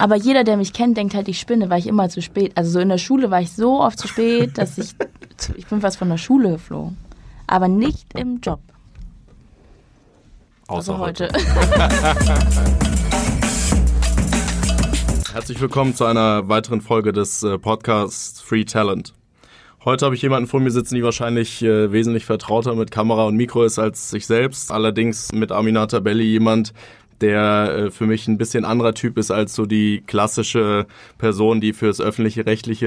Aber 0.00 0.16
jeder, 0.16 0.42
der 0.42 0.56
mich 0.56 0.72
kennt, 0.72 0.96
denkt 0.96 1.14
halt, 1.14 1.28
ich 1.28 1.38
spinne, 1.38 1.70
weil 1.70 1.78
ich 1.78 1.86
immer 1.86 2.08
zu 2.08 2.20
spät. 2.20 2.50
Also 2.56 2.72
so 2.72 2.80
in 2.80 2.88
der 2.88 2.98
Schule 2.98 3.30
war 3.30 3.40
ich 3.40 3.52
so 3.52 3.80
oft 3.80 3.96
zu 3.96 4.08
spät, 4.08 4.58
dass 4.58 4.76
ich, 4.76 4.90
ich 5.56 5.68
bin 5.68 5.80
fast 5.80 5.98
von 5.98 6.08
der 6.08 6.18
Schule 6.18 6.50
geflogen. 6.50 6.96
Aber 7.46 7.68
nicht 7.68 8.12
im 8.18 8.40
Job. 8.40 8.58
Außer 10.66 10.94
also 10.94 10.98
heute. 10.98 11.28
Herzlich 15.32 15.60
willkommen 15.60 15.94
zu 15.94 16.06
einer 16.06 16.48
weiteren 16.48 16.80
Folge 16.80 17.12
des 17.12 17.44
äh, 17.44 17.56
Podcasts 17.56 18.40
Free 18.40 18.64
Talent. 18.64 19.14
Heute 19.84 20.06
habe 20.06 20.14
ich 20.14 20.22
jemanden 20.22 20.48
vor 20.48 20.60
mir 20.60 20.70
sitzen, 20.70 20.94
die 20.94 21.04
wahrscheinlich 21.04 21.62
äh, 21.62 21.92
wesentlich 21.92 22.24
vertrauter 22.24 22.74
mit 22.74 22.90
Kamera 22.90 23.26
und 23.26 23.36
Mikro 23.36 23.64
ist 23.64 23.78
als 23.78 24.14
ich 24.14 24.26
selbst. 24.26 24.72
Allerdings 24.72 25.30
mit 25.32 25.52
Aminata 25.52 26.00
Belli 26.00 26.24
jemand, 26.24 26.72
der 27.20 27.74
äh, 27.86 27.90
für 27.90 28.06
mich 28.06 28.28
ein 28.28 28.38
bisschen 28.38 28.64
anderer 28.64 28.94
Typ 28.94 29.18
ist 29.18 29.30
als 29.30 29.54
so 29.54 29.66
die 29.66 30.02
klassische 30.06 30.86
Person, 31.18 31.60
die 31.60 31.72
fürs 31.72 32.00
öffentliche 32.00 32.46
rechtliche 32.46 32.86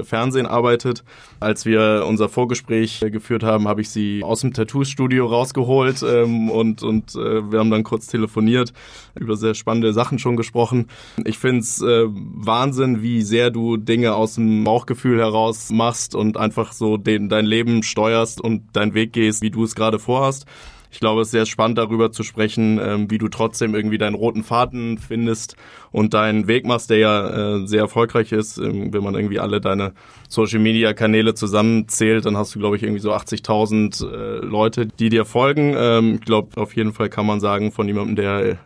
äh, 0.00 0.04
Fernsehen 0.04 0.46
arbeitet. 0.46 1.04
Als 1.40 1.64
wir 1.64 2.04
unser 2.06 2.28
Vorgespräch 2.28 3.02
äh, 3.02 3.10
geführt 3.10 3.42
haben, 3.42 3.68
habe 3.68 3.80
ich 3.80 3.90
sie 3.90 4.22
aus 4.22 4.40
dem 4.40 4.52
Tattoo-Studio 4.52 5.26
rausgeholt 5.26 6.02
ähm, 6.02 6.50
und, 6.50 6.82
und 6.82 7.14
äh, 7.14 7.50
wir 7.50 7.58
haben 7.58 7.70
dann 7.70 7.84
kurz 7.84 8.06
telefoniert, 8.06 8.72
über 9.14 9.36
sehr 9.36 9.54
spannende 9.54 9.92
Sachen 9.92 10.18
schon 10.18 10.36
gesprochen. 10.36 10.86
Ich 11.24 11.38
finde 11.38 11.60
es 11.60 11.80
äh, 11.80 12.04
Wahnsinn, 12.08 13.02
wie 13.02 13.22
sehr 13.22 13.50
du 13.50 13.76
Dinge 13.76 14.14
aus 14.14 14.34
dem 14.34 14.64
Bauchgefühl 14.64 15.18
heraus 15.18 15.70
machst 15.70 16.14
und 16.14 16.36
einfach 16.36 16.72
so 16.72 16.96
den, 16.96 17.28
dein 17.28 17.46
Leben 17.46 17.82
steuerst 17.82 18.40
und 18.40 18.64
deinen 18.74 18.94
Weg 18.94 19.12
gehst, 19.12 19.42
wie 19.42 19.50
du 19.50 19.64
es 19.64 19.74
gerade 19.74 19.98
vorhast 19.98 20.46
ich 20.90 21.00
glaube, 21.00 21.20
es 21.20 21.28
ist 21.28 21.32
sehr 21.32 21.46
spannend 21.46 21.78
darüber 21.78 22.12
zu 22.12 22.22
sprechen, 22.22 22.80
ähm, 22.82 23.10
wie 23.10 23.18
du 23.18 23.28
trotzdem 23.28 23.74
irgendwie 23.74 23.98
deinen 23.98 24.14
roten 24.14 24.42
Faden 24.42 24.98
findest 24.98 25.56
und 25.90 26.14
deinen 26.14 26.48
Weg 26.48 26.66
machst, 26.66 26.90
der 26.90 26.98
ja 26.98 27.56
äh, 27.56 27.66
sehr 27.66 27.80
erfolgreich 27.80 28.32
ist. 28.32 28.58
Ähm, 28.58 28.92
wenn 28.92 29.02
man 29.02 29.14
irgendwie 29.14 29.38
alle 29.38 29.60
deine 29.60 29.92
Social 30.28 30.60
Media 30.60 30.92
Kanäle 30.94 31.34
zusammenzählt, 31.34 32.26
dann 32.26 32.36
hast 32.36 32.54
du, 32.54 32.58
glaube 32.58 32.76
ich, 32.76 32.82
irgendwie 32.82 33.00
so 33.00 33.12
80.000 33.12 34.04
äh, 34.04 34.44
Leute, 34.44 34.86
die 34.86 35.08
dir 35.10 35.24
folgen. 35.24 35.74
Ähm, 35.76 36.14
ich 36.14 36.20
glaube, 36.22 36.60
auf 36.60 36.74
jeden 36.74 36.92
Fall 36.92 37.08
kann 37.08 37.26
man 37.26 37.40
sagen, 37.40 37.72
von 37.72 37.86
jemandem, 37.86 38.16
der 38.16 38.58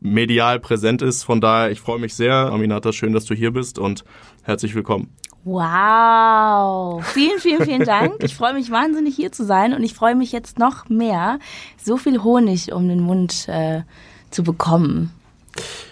medial 0.00 0.60
präsent 0.60 1.02
ist. 1.02 1.24
Von 1.24 1.40
daher, 1.40 1.70
ich 1.70 1.80
freue 1.80 1.98
mich 1.98 2.14
sehr. 2.14 2.34
Aminata, 2.34 2.92
schön, 2.92 3.12
dass 3.12 3.24
du 3.24 3.34
hier 3.34 3.52
bist 3.52 3.78
und 3.78 4.04
herzlich 4.42 4.74
willkommen. 4.74 5.08
Wow. 5.44 7.02
Vielen, 7.04 7.38
vielen, 7.38 7.64
vielen 7.64 7.84
Dank. 7.84 8.22
Ich 8.22 8.34
freue 8.34 8.54
mich 8.54 8.70
wahnsinnig 8.70 9.16
hier 9.16 9.32
zu 9.32 9.44
sein 9.44 9.72
und 9.72 9.82
ich 9.82 9.94
freue 9.94 10.14
mich 10.14 10.32
jetzt 10.32 10.58
noch 10.58 10.88
mehr, 10.88 11.38
so 11.82 11.96
viel 11.96 12.22
Honig 12.22 12.72
um 12.72 12.88
den 12.88 13.00
Mund 13.00 13.48
äh, 13.48 13.82
zu 14.30 14.42
bekommen. 14.42 15.10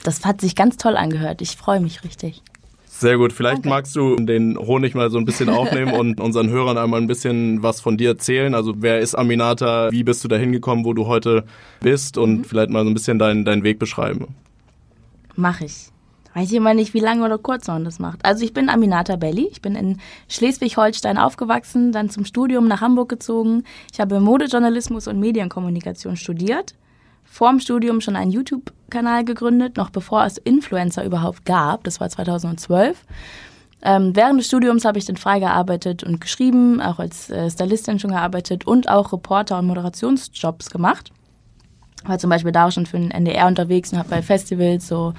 Das 0.04 0.24
hat 0.24 0.40
sich 0.40 0.54
ganz 0.54 0.76
toll 0.76 0.96
angehört. 0.96 1.40
Ich 1.42 1.56
freue 1.56 1.80
mich 1.80 2.04
richtig. 2.04 2.42
Sehr 2.98 3.18
gut. 3.18 3.32
Vielleicht 3.32 3.56
Danke. 3.56 3.68
magst 3.68 3.94
du 3.94 4.16
den 4.16 4.56
Honig 4.58 4.94
mal 4.94 5.10
so 5.10 5.18
ein 5.18 5.26
bisschen 5.26 5.50
aufnehmen 5.50 5.92
und 5.98 6.18
unseren 6.18 6.48
Hörern 6.48 6.78
einmal 6.78 7.00
ein 7.00 7.06
bisschen 7.06 7.62
was 7.62 7.80
von 7.80 7.98
dir 7.98 8.10
erzählen. 8.10 8.54
Also 8.54 8.74
wer 8.78 9.00
ist 9.00 9.14
Aminata? 9.14 9.90
Wie 9.90 10.02
bist 10.02 10.24
du 10.24 10.28
da 10.28 10.36
hingekommen, 10.36 10.84
wo 10.84 10.94
du 10.94 11.06
heute 11.06 11.44
bist? 11.80 12.16
Und 12.16 12.38
mhm. 12.38 12.44
vielleicht 12.44 12.70
mal 12.70 12.84
so 12.84 12.90
ein 12.90 12.94
bisschen 12.94 13.18
deinen, 13.18 13.44
deinen 13.44 13.64
Weg 13.64 13.78
beschreiben. 13.78 14.28
Mach 15.34 15.60
ich. 15.60 15.90
Weiß 16.36 16.50
ich 16.50 16.56
immer 16.58 16.74
nicht, 16.74 16.92
wie 16.92 17.00
lange 17.00 17.24
oder 17.24 17.38
kurz 17.38 17.66
man 17.66 17.86
das 17.86 17.98
macht. 17.98 18.22
Also 18.22 18.44
ich 18.44 18.52
bin 18.52 18.68
Aminata 18.68 19.16
Belli. 19.16 19.48
Ich 19.50 19.62
bin 19.62 19.74
in 19.74 19.98
Schleswig-Holstein 20.28 21.16
aufgewachsen, 21.16 21.92
dann 21.92 22.10
zum 22.10 22.26
Studium 22.26 22.68
nach 22.68 22.82
Hamburg 22.82 23.08
gezogen. 23.08 23.64
Ich 23.90 24.00
habe 24.00 24.20
Modejournalismus 24.20 25.08
und 25.08 25.18
Medienkommunikation 25.18 26.14
studiert. 26.14 26.74
Vor 27.24 27.48
dem 27.48 27.58
Studium 27.58 28.02
schon 28.02 28.16
einen 28.16 28.32
YouTube-Kanal 28.32 29.24
gegründet, 29.24 29.78
noch 29.78 29.88
bevor 29.88 30.26
es 30.26 30.36
Influencer 30.36 31.06
überhaupt 31.06 31.46
gab. 31.46 31.84
Das 31.84 32.00
war 32.00 32.10
2012. 32.10 33.02
Ähm, 33.80 34.14
während 34.14 34.38
des 34.38 34.46
Studiums 34.46 34.84
habe 34.84 34.98
ich 34.98 35.06
dann 35.06 35.16
frei 35.16 35.40
gearbeitet 35.40 36.04
und 36.04 36.20
geschrieben, 36.20 36.82
auch 36.82 36.98
als 36.98 37.30
äh, 37.30 37.50
Stylistin 37.50 37.98
schon 37.98 38.10
gearbeitet 38.10 38.66
und 38.66 38.90
auch 38.90 39.14
Reporter- 39.14 39.58
und 39.58 39.68
Moderationsjobs 39.68 40.68
gemacht 40.68 41.12
war 42.08 42.18
zum 42.18 42.30
Beispiel 42.30 42.52
da 42.52 42.66
auch 42.66 42.72
schon 42.72 42.86
für 42.86 42.98
den 42.98 43.10
NDR 43.10 43.46
unterwegs 43.46 43.92
und 43.92 43.98
habe 43.98 44.08
bei 44.08 44.22
Festivals 44.22 44.88
so 44.88 45.14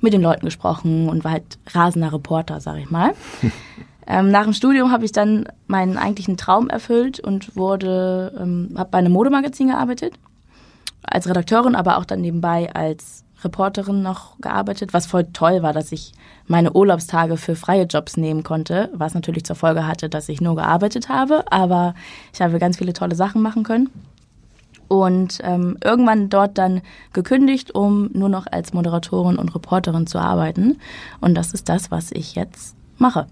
mit 0.00 0.12
den 0.12 0.22
Leuten 0.22 0.44
gesprochen 0.44 1.08
und 1.08 1.24
war 1.24 1.32
halt 1.32 1.58
rasender 1.72 2.12
Reporter, 2.12 2.60
sag 2.60 2.78
ich 2.78 2.90
mal. 2.90 3.14
ähm, 4.06 4.30
nach 4.30 4.44
dem 4.44 4.52
Studium 4.52 4.90
habe 4.90 5.04
ich 5.04 5.12
dann 5.12 5.46
meinen 5.66 5.98
eigentlichen 5.98 6.36
Traum 6.36 6.68
erfüllt 6.68 7.20
und 7.20 7.56
wurde, 7.56 8.32
ähm, 8.40 8.74
habe 8.76 8.90
bei 8.90 8.98
einem 8.98 9.12
Modemagazin 9.12 9.68
gearbeitet, 9.68 10.14
als 11.02 11.28
Redakteurin, 11.28 11.74
aber 11.74 11.98
auch 11.98 12.04
dann 12.04 12.20
nebenbei 12.20 12.72
als 12.74 13.24
Reporterin 13.42 14.02
noch 14.02 14.38
gearbeitet, 14.38 14.94
was 14.94 15.06
voll 15.06 15.24
toll 15.32 15.62
war, 15.62 15.72
dass 15.72 15.90
ich 15.90 16.12
meine 16.46 16.72
Urlaubstage 16.72 17.36
für 17.36 17.56
freie 17.56 17.84
Jobs 17.84 18.16
nehmen 18.16 18.44
konnte, 18.44 18.88
was 18.94 19.14
natürlich 19.14 19.44
zur 19.44 19.56
Folge 19.56 19.86
hatte, 19.86 20.08
dass 20.08 20.28
ich 20.28 20.40
nur 20.40 20.54
gearbeitet 20.54 21.08
habe, 21.08 21.44
aber 21.50 21.94
ich 22.32 22.40
habe 22.40 22.60
ganz 22.60 22.78
viele 22.78 22.92
tolle 22.92 23.16
Sachen 23.16 23.42
machen 23.42 23.64
können 23.64 23.90
und 24.92 25.38
ähm, 25.42 25.78
irgendwann 25.82 26.28
dort 26.28 26.58
dann 26.58 26.82
gekündigt, 27.14 27.74
um 27.74 28.10
nur 28.12 28.28
noch 28.28 28.46
als 28.46 28.74
Moderatorin 28.74 29.38
und 29.38 29.54
Reporterin 29.54 30.06
zu 30.06 30.18
arbeiten. 30.18 30.80
Und 31.22 31.34
das 31.34 31.54
ist 31.54 31.70
das, 31.70 31.90
was 31.90 32.12
ich 32.12 32.34
jetzt 32.34 32.76
mache. 32.98 33.26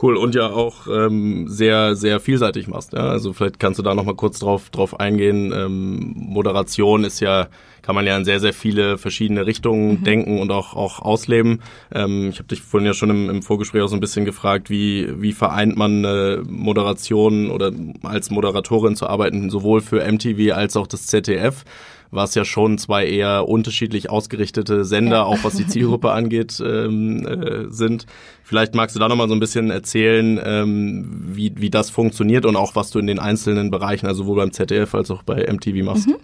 Cool 0.00 0.16
und 0.16 0.34
ja 0.34 0.48
auch 0.48 0.86
ähm, 0.88 1.48
sehr 1.48 1.94
sehr 1.94 2.18
vielseitig 2.18 2.66
machst. 2.66 2.92
Ja? 2.92 3.08
Also 3.08 3.32
vielleicht 3.32 3.60
kannst 3.60 3.78
du 3.78 3.82
da 3.82 3.94
noch 3.94 4.04
mal 4.04 4.14
kurz 4.14 4.38
drauf 4.38 4.70
drauf 4.70 4.98
eingehen. 4.98 5.52
Ähm, 5.54 6.14
Moderation 6.16 7.04
ist 7.04 7.20
ja 7.20 7.48
kann 7.82 7.94
man 7.94 8.06
ja 8.06 8.16
in 8.16 8.24
sehr 8.24 8.40
sehr 8.40 8.52
viele 8.52 8.96
verschiedene 8.96 9.44
Richtungen 9.44 10.00
mhm. 10.00 10.04
denken 10.04 10.40
und 10.40 10.50
auch 10.50 10.74
auch 10.74 11.00
ausleben. 11.00 11.60
Ähm, 11.92 12.30
ich 12.30 12.38
habe 12.38 12.48
dich 12.48 12.62
vorhin 12.62 12.86
ja 12.86 12.94
schon 12.94 13.10
im, 13.10 13.28
im 13.28 13.42
Vorgespräch 13.42 13.82
auch 13.82 13.88
so 13.88 13.96
ein 13.96 14.00
bisschen 14.00 14.24
gefragt, 14.24 14.70
wie 14.70 15.08
wie 15.20 15.32
vereint 15.32 15.76
man 15.76 16.04
äh, 16.04 16.38
Moderation 16.48 17.50
oder 17.50 17.70
als 18.02 18.30
Moderatorin 18.30 18.96
zu 18.96 19.06
arbeiten 19.06 19.50
sowohl 19.50 19.82
für 19.82 20.10
MTV 20.10 20.54
als 20.54 20.76
auch 20.76 20.86
das 20.86 21.06
ZDF 21.06 21.64
was 22.12 22.34
ja 22.34 22.44
schon 22.44 22.78
zwei 22.78 23.06
eher 23.06 23.48
unterschiedlich 23.48 24.10
ausgerichtete 24.10 24.84
Sender, 24.84 25.16
ja. 25.16 25.24
auch 25.24 25.38
was 25.42 25.56
die 25.56 25.66
Zielgruppe 25.66 26.10
angeht, 26.12 26.62
ähm, 26.64 27.26
äh, 27.26 27.70
sind. 27.70 28.06
Vielleicht 28.44 28.74
magst 28.74 28.94
du 28.94 29.00
da 29.00 29.08
nochmal 29.08 29.28
so 29.28 29.34
ein 29.34 29.40
bisschen 29.40 29.70
erzählen, 29.70 30.38
ähm, 30.44 31.22
wie, 31.26 31.54
wie 31.56 31.70
das 31.70 31.88
funktioniert 31.90 32.44
und 32.46 32.54
auch 32.54 32.76
was 32.76 32.90
du 32.90 32.98
in 32.98 33.06
den 33.06 33.18
einzelnen 33.18 33.70
Bereichen, 33.70 34.06
also 34.06 34.24
sowohl 34.24 34.36
beim 34.36 34.52
ZDF 34.52 34.94
als 34.94 35.10
auch 35.10 35.22
bei 35.22 35.50
MTV 35.50 35.84
machst. 35.84 36.06
Mhm. 36.06 36.16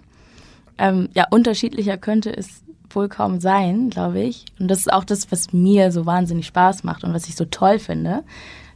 Ähm, 0.77 1.09
ja, 1.15 1.25
unterschiedlicher 1.31 1.97
könnte 1.97 2.35
es 2.37 2.61
wohl 2.91 3.09
kaum 3.09 3.39
sein, 3.39 3.89
glaube 3.89 4.21
ich. 4.21 4.45
Und 4.59 4.69
das 4.69 4.79
ist 4.79 4.93
auch 4.93 5.03
das, 5.03 5.31
was 5.31 5.51
mir 5.53 5.91
so 5.91 6.05
wahnsinnig 6.05 6.45
Spaß 6.47 6.83
macht 6.83 7.03
und 7.03 7.13
was 7.13 7.27
ich 7.27 7.35
so 7.35 7.45
toll 7.45 7.79
finde 7.79 8.23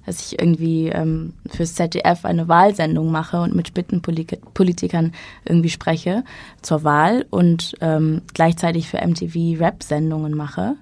dass 0.05 0.19
ich 0.25 0.39
irgendwie 0.39 0.89
ähm, 0.89 1.33
fürs 1.49 1.75
ZDF 1.75 2.25
eine 2.25 2.47
Wahlsendung 2.47 3.11
mache 3.11 3.41
und 3.41 3.55
mit 3.55 3.67
Spitzenpolitikern 3.67 5.13
irgendwie 5.45 5.69
spreche 5.69 6.23
zur 6.61 6.83
Wahl 6.83 7.25
und 7.29 7.75
ähm, 7.81 8.21
gleichzeitig 8.33 8.89
für 8.89 9.05
MTV 9.05 9.59
Rap-Sendungen 9.59 10.35
mache, 10.35 10.75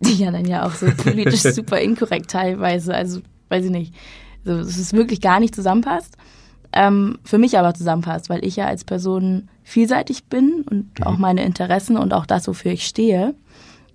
die 0.00 0.14
ja 0.14 0.30
dann 0.30 0.46
ja 0.46 0.66
auch 0.66 0.72
so 0.72 0.86
politisch 0.96 1.42
super 1.42 1.80
inkorrekt 1.80 2.30
teilweise, 2.30 2.94
also 2.94 3.20
weiß 3.48 3.64
ich 3.66 3.70
nicht, 3.70 3.94
so, 4.44 4.58
dass 4.58 4.76
es 4.76 4.92
wirklich 4.92 5.20
gar 5.20 5.40
nicht 5.40 5.54
zusammenpasst. 5.54 6.16
Ähm, 6.76 7.18
für 7.22 7.38
mich 7.38 7.56
aber 7.56 7.72
zusammenpasst, 7.72 8.28
weil 8.28 8.44
ich 8.44 8.56
ja 8.56 8.66
als 8.66 8.84
Person 8.84 9.48
vielseitig 9.62 10.24
bin 10.24 10.64
und 10.68 10.98
mhm. 10.98 11.06
auch 11.06 11.18
meine 11.18 11.44
Interessen 11.44 11.96
und 11.96 12.12
auch 12.12 12.26
das, 12.26 12.48
wofür 12.48 12.72
ich 12.72 12.84
stehe. 12.86 13.34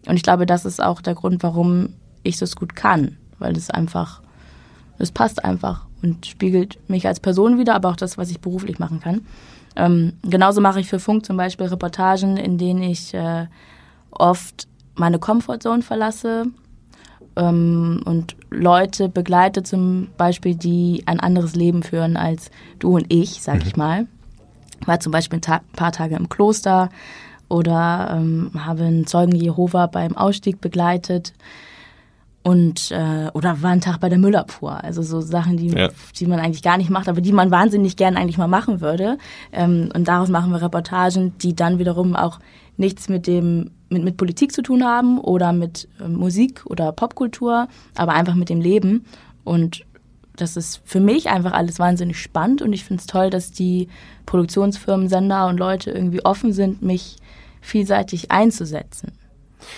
Und 0.07 0.15
ich 0.15 0.23
glaube, 0.23 0.45
das 0.45 0.65
ist 0.65 0.81
auch 0.81 1.01
der 1.01 1.13
Grund, 1.13 1.43
warum 1.43 1.93
ich 2.23 2.37
das 2.37 2.55
gut 2.55 2.75
kann, 2.75 3.17
weil 3.37 3.55
es 3.55 3.69
einfach 3.69 4.21
es 4.99 5.11
passt 5.11 5.43
einfach 5.43 5.87
und 6.03 6.25
spiegelt 6.25 6.77
mich 6.89 7.07
als 7.07 7.19
Person 7.19 7.57
wieder, 7.57 7.75
aber 7.75 7.89
auch 7.89 7.95
das, 7.95 8.17
was 8.17 8.29
ich 8.29 8.39
beruflich 8.39 8.79
machen 8.79 8.99
kann. 8.99 9.25
Ähm, 9.75 10.13
genauso 10.23 10.61
mache 10.61 10.79
ich 10.79 10.87
für 10.87 10.99
Funk 10.99 11.25
zum 11.25 11.37
Beispiel 11.37 11.67
Reportagen, 11.67 12.37
in 12.37 12.57
denen 12.57 12.83
ich 12.83 13.13
äh, 13.13 13.47
oft 14.11 14.67
meine 14.95 15.19
Comfortzone 15.19 15.81
verlasse 15.81 16.47
ähm, 17.35 18.01
und 18.05 18.35
Leute 18.49 19.09
begleite 19.09 19.63
zum 19.63 20.09
Beispiel, 20.17 20.55
die 20.55 21.03
ein 21.05 21.19
anderes 21.19 21.55
Leben 21.55 21.83
führen 21.83 22.17
als 22.17 22.51
du 22.79 22.95
und 22.95 23.05
ich, 23.09 23.41
sag 23.41 23.55
mhm. 23.55 23.67
ich 23.67 23.75
mal. 23.75 24.07
War 24.85 24.99
zum 24.99 25.11
Beispiel 25.11 25.39
ein 25.39 25.41
ta 25.41 25.61
paar 25.75 25.91
Tage 25.91 26.15
im 26.15 26.29
Kloster 26.29 26.89
oder 27.47 28.15
ähm, 28.15 28.51
habe 28.55 28.83
einen 28.83 29.07
Zeugen 29.07 29.35
Jehova 29.35 29.87
beim 29.87 30.15
Ausstieg 30.15 30.61
begleitet 30.61 31.33
und 32.41 32.91
äh, 32.91 33.29
oder 33.33 33.61
war 33.61 33.71
ein 33.71 33.81
Tag 33.81 33.99
bei 33.99 34.09
der 34.09 34.17
Müllabfuhr. 34.17 34.83
Also 34.83 35.01
so 35.01 35.21
Sachen, 35.21 35.57
die, 35.57 35.67
ja. 35.67 35.89
die 36.17 36.25
man 36.25 36.39
eigentlich 36.39 36.63
gar 36.63 36.77
nicht 36.77 36.89
macht, 36.89 37.09
aber 37.09 37.21
die 37.21 37.33
man 37.33 37.51
wahnsinnig 37.51 37.97
gern 37.97 38.17
eigentlich 38.17 38.37
mal 38.37 38.47
machen 38.47 38.81
würde. 38.81 39.17
Ähm, 39.51 39.89
und 39.93 40.07
daraus 40.07 40.29
machen 40.29 40.51
wir 40.51 40.61
Reportagen, 40.61 41.37
die 41.39 41.55
dann 41.55 41.79
wiederum 41.79 42.15
auch 42.15 42.39
nichts 42.77 43.09
mit 43.09 43.27
dem 43.27 43.71
mit, 43.89 44.03
mit 44.03 44.17
Politik 44.17 44.51
zu 44.51 44.61
tun 44.61 44.83
haben 44.83 45.19
oder 45.19 45.51
mit 45.51 45.87
äh, 45.99 46.07
Musik 46.07 46.65
oder 46.65 46.91
Popkultur, 46.91 47.67
aber 47.95 48.13
einfach 48.13 48.35
mit 48.35 48.49
dem 48.49 48.61
Leben. 48.61 49.05
Und 49.43 49.85
das 50.35 50.55
ist 50.55 50.81
für 50.85 50.99
mich 50.99 51.29
einfach 51.29 51.51
alles 51.51 51.79
wahnsinnig 51.79 52.21
spannend 52.21 52.61
und 52.61 52.71
ich 52.71 52.85
finde 52.85 53.01
es 53.01 53.07
toll, 53.07 53.29
dass 53.29 53.51
die 53.51 53.89
Produktionsfirmen, 54.25 55.09
Sender 55.09 55.47
und 55.47 55.57
Leute 55.57 55.91
irgendwie 55.91 56.23
offen 56.23 56.53
sind, 56.53 56.81
mich 56.81 57.17
vielseitig 57.61 58.31
einzusetzen. 58.31 59.11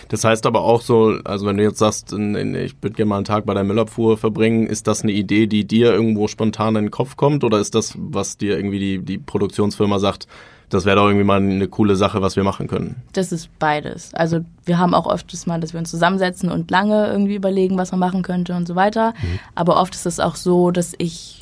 Das 0.10 0.24
heißt 0.24 0.46
aber 0.46 0.62
auch 0.62 0.82
so, 0.82 1.18
also 1.24 1.46
wenn 1.46 1.58
du 1.58 1.64
jetzt 1.64 1.80
sagst, 1.80 2.14
ich 2.14 2.18
würde 2.18 2.96
gerne 2.96 3.06
mal 3.10 3.16
einen 3.18 3.26
Tag 3.26 3.46
bei 3.46 3.54
der 3.54 3.64
Müllabfuhr 3.64 4.18
verbringen, 4.18 4.68
ist 4.68 4.88
das 4.88 5.04
eine 5.04 5.12
Idee, 5.12 5.48
die 5.48 5.66
dir 5.66 5.94
irgendwo 5.94 6.28
spontan 6.28 6.76
in 6.76 6.86
den 6.86 6.92
Kopf 6.92 7.18
kommt 7.18 7.44
oder 7.44 7.60
ist 7.60 7.76
das, 7.76 7.94
was 7.98 8.38
dir 8.38 8.56
irgendwie 8.58 8.80
die, 8.80 9.00
die 9.00 9.18
Produktionsfirma 9.18 10.00
sagt, 10.00 10.28
das 10.72 10.86
wäre 10.86 10.96
doch 10.96 11.08
irgendwie 11.08 11.26
mal 11.26 11.42
eine 11.42 11.68
coole 11.68 11.98
Sache, 11.98 12.22
was 12.22 12.38
wir 12.38 12.44
machen 12.44 12.68
können? 12.68 13.04
Das 13.12 13.32
ist 13.34 13.50
beides. 13.60 14.14
Also 14.14 14.40
wir 14.64 14.78
haben 14.78 14.94
auch 14.94 15.06
oft 15.06 15.32
das 15.34 15.46
mal, 15.46 15.60
dass 15.60 15.74
wir 15.74 15.80
uns 15.80 15.92
zusammensetzen 15.92 16.50
und 16.50 16.72
lange 16.72 17.08
irgendwie 17.08 17.36
überlegen, 17.36 17.78
was 17.78 17.92
man 17.92 18.00
machen 18.00 18.22
könnte 18.22 18.56
und 18.56 18.68
so 18.68 18.76
weiter. 18.76 19.14
Mhm. 19.22 19.40
Aber 19.54 19.82
oft 19.82 19.94
ist 19.94 20.06
es 20.06 20.22
auch 20.22 20.38
so, 20.38 20.72
dass 20.72 20.94
ich 20.98 21.41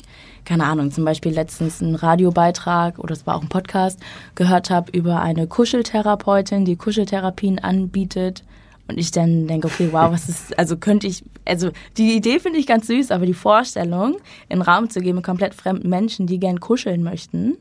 keine 0.50 0.64
Ahnung, 0.64 0.90
zum 0.90 1.04
Beispiel 1.04 1.30
letztens 1.30 1.80
einen 1.80 1.94
Radiobeitrag 1.94 2.98
oder 2.98 3.12
es 3.12 3.24
war 3.24 3.36
auch 3.36 3.42
ein 3.42 3.48
Podcast 3.48 4.00
gehört 4.34 4.68
habe 4.68 4.90
über 4.90 5.20
eine 5.20 5.46
Kuscheltherapeutin, 5.46 6.64
die 6.64 6.74
Kuscheltherapien 6.74 7.60
anbietet. 7.60 8.42
Und 8.88 8.98
ich 8.98 9.12
dann 9.12 9.46
denke, 9.46 9.68
okay, 9.68 9.90
wow, 9.92 10.10
was 10.10 10.28
ist, 10.28 10.58
also 10.58 10.76
könnte 10.76 11.06
ich, 11.06 11.22
also 11.44 11.70
die 11.96 12.16
Idee 12.16 12.40
finde 12.40 12.58
ich 12.58 12.66
ganz 12.66 12.88
süß, 12.88 13.12
aber 13.12 13.26
die 13.26 13.34
Vorstellung, 13.34 14.16
in 14.48 14.60
Raum 14.60 14.90
zu 14.90 14.98
geben 15.00 15.18
mit 15.18 15.24
komplett 15.24 15.54
fremden 15.54 15.88
Menschen, 15.88 16.26
die 16.26 16.40
gern 16.40 16.58
kuscheln 16.58 17.04
möchten, 17.04 17.56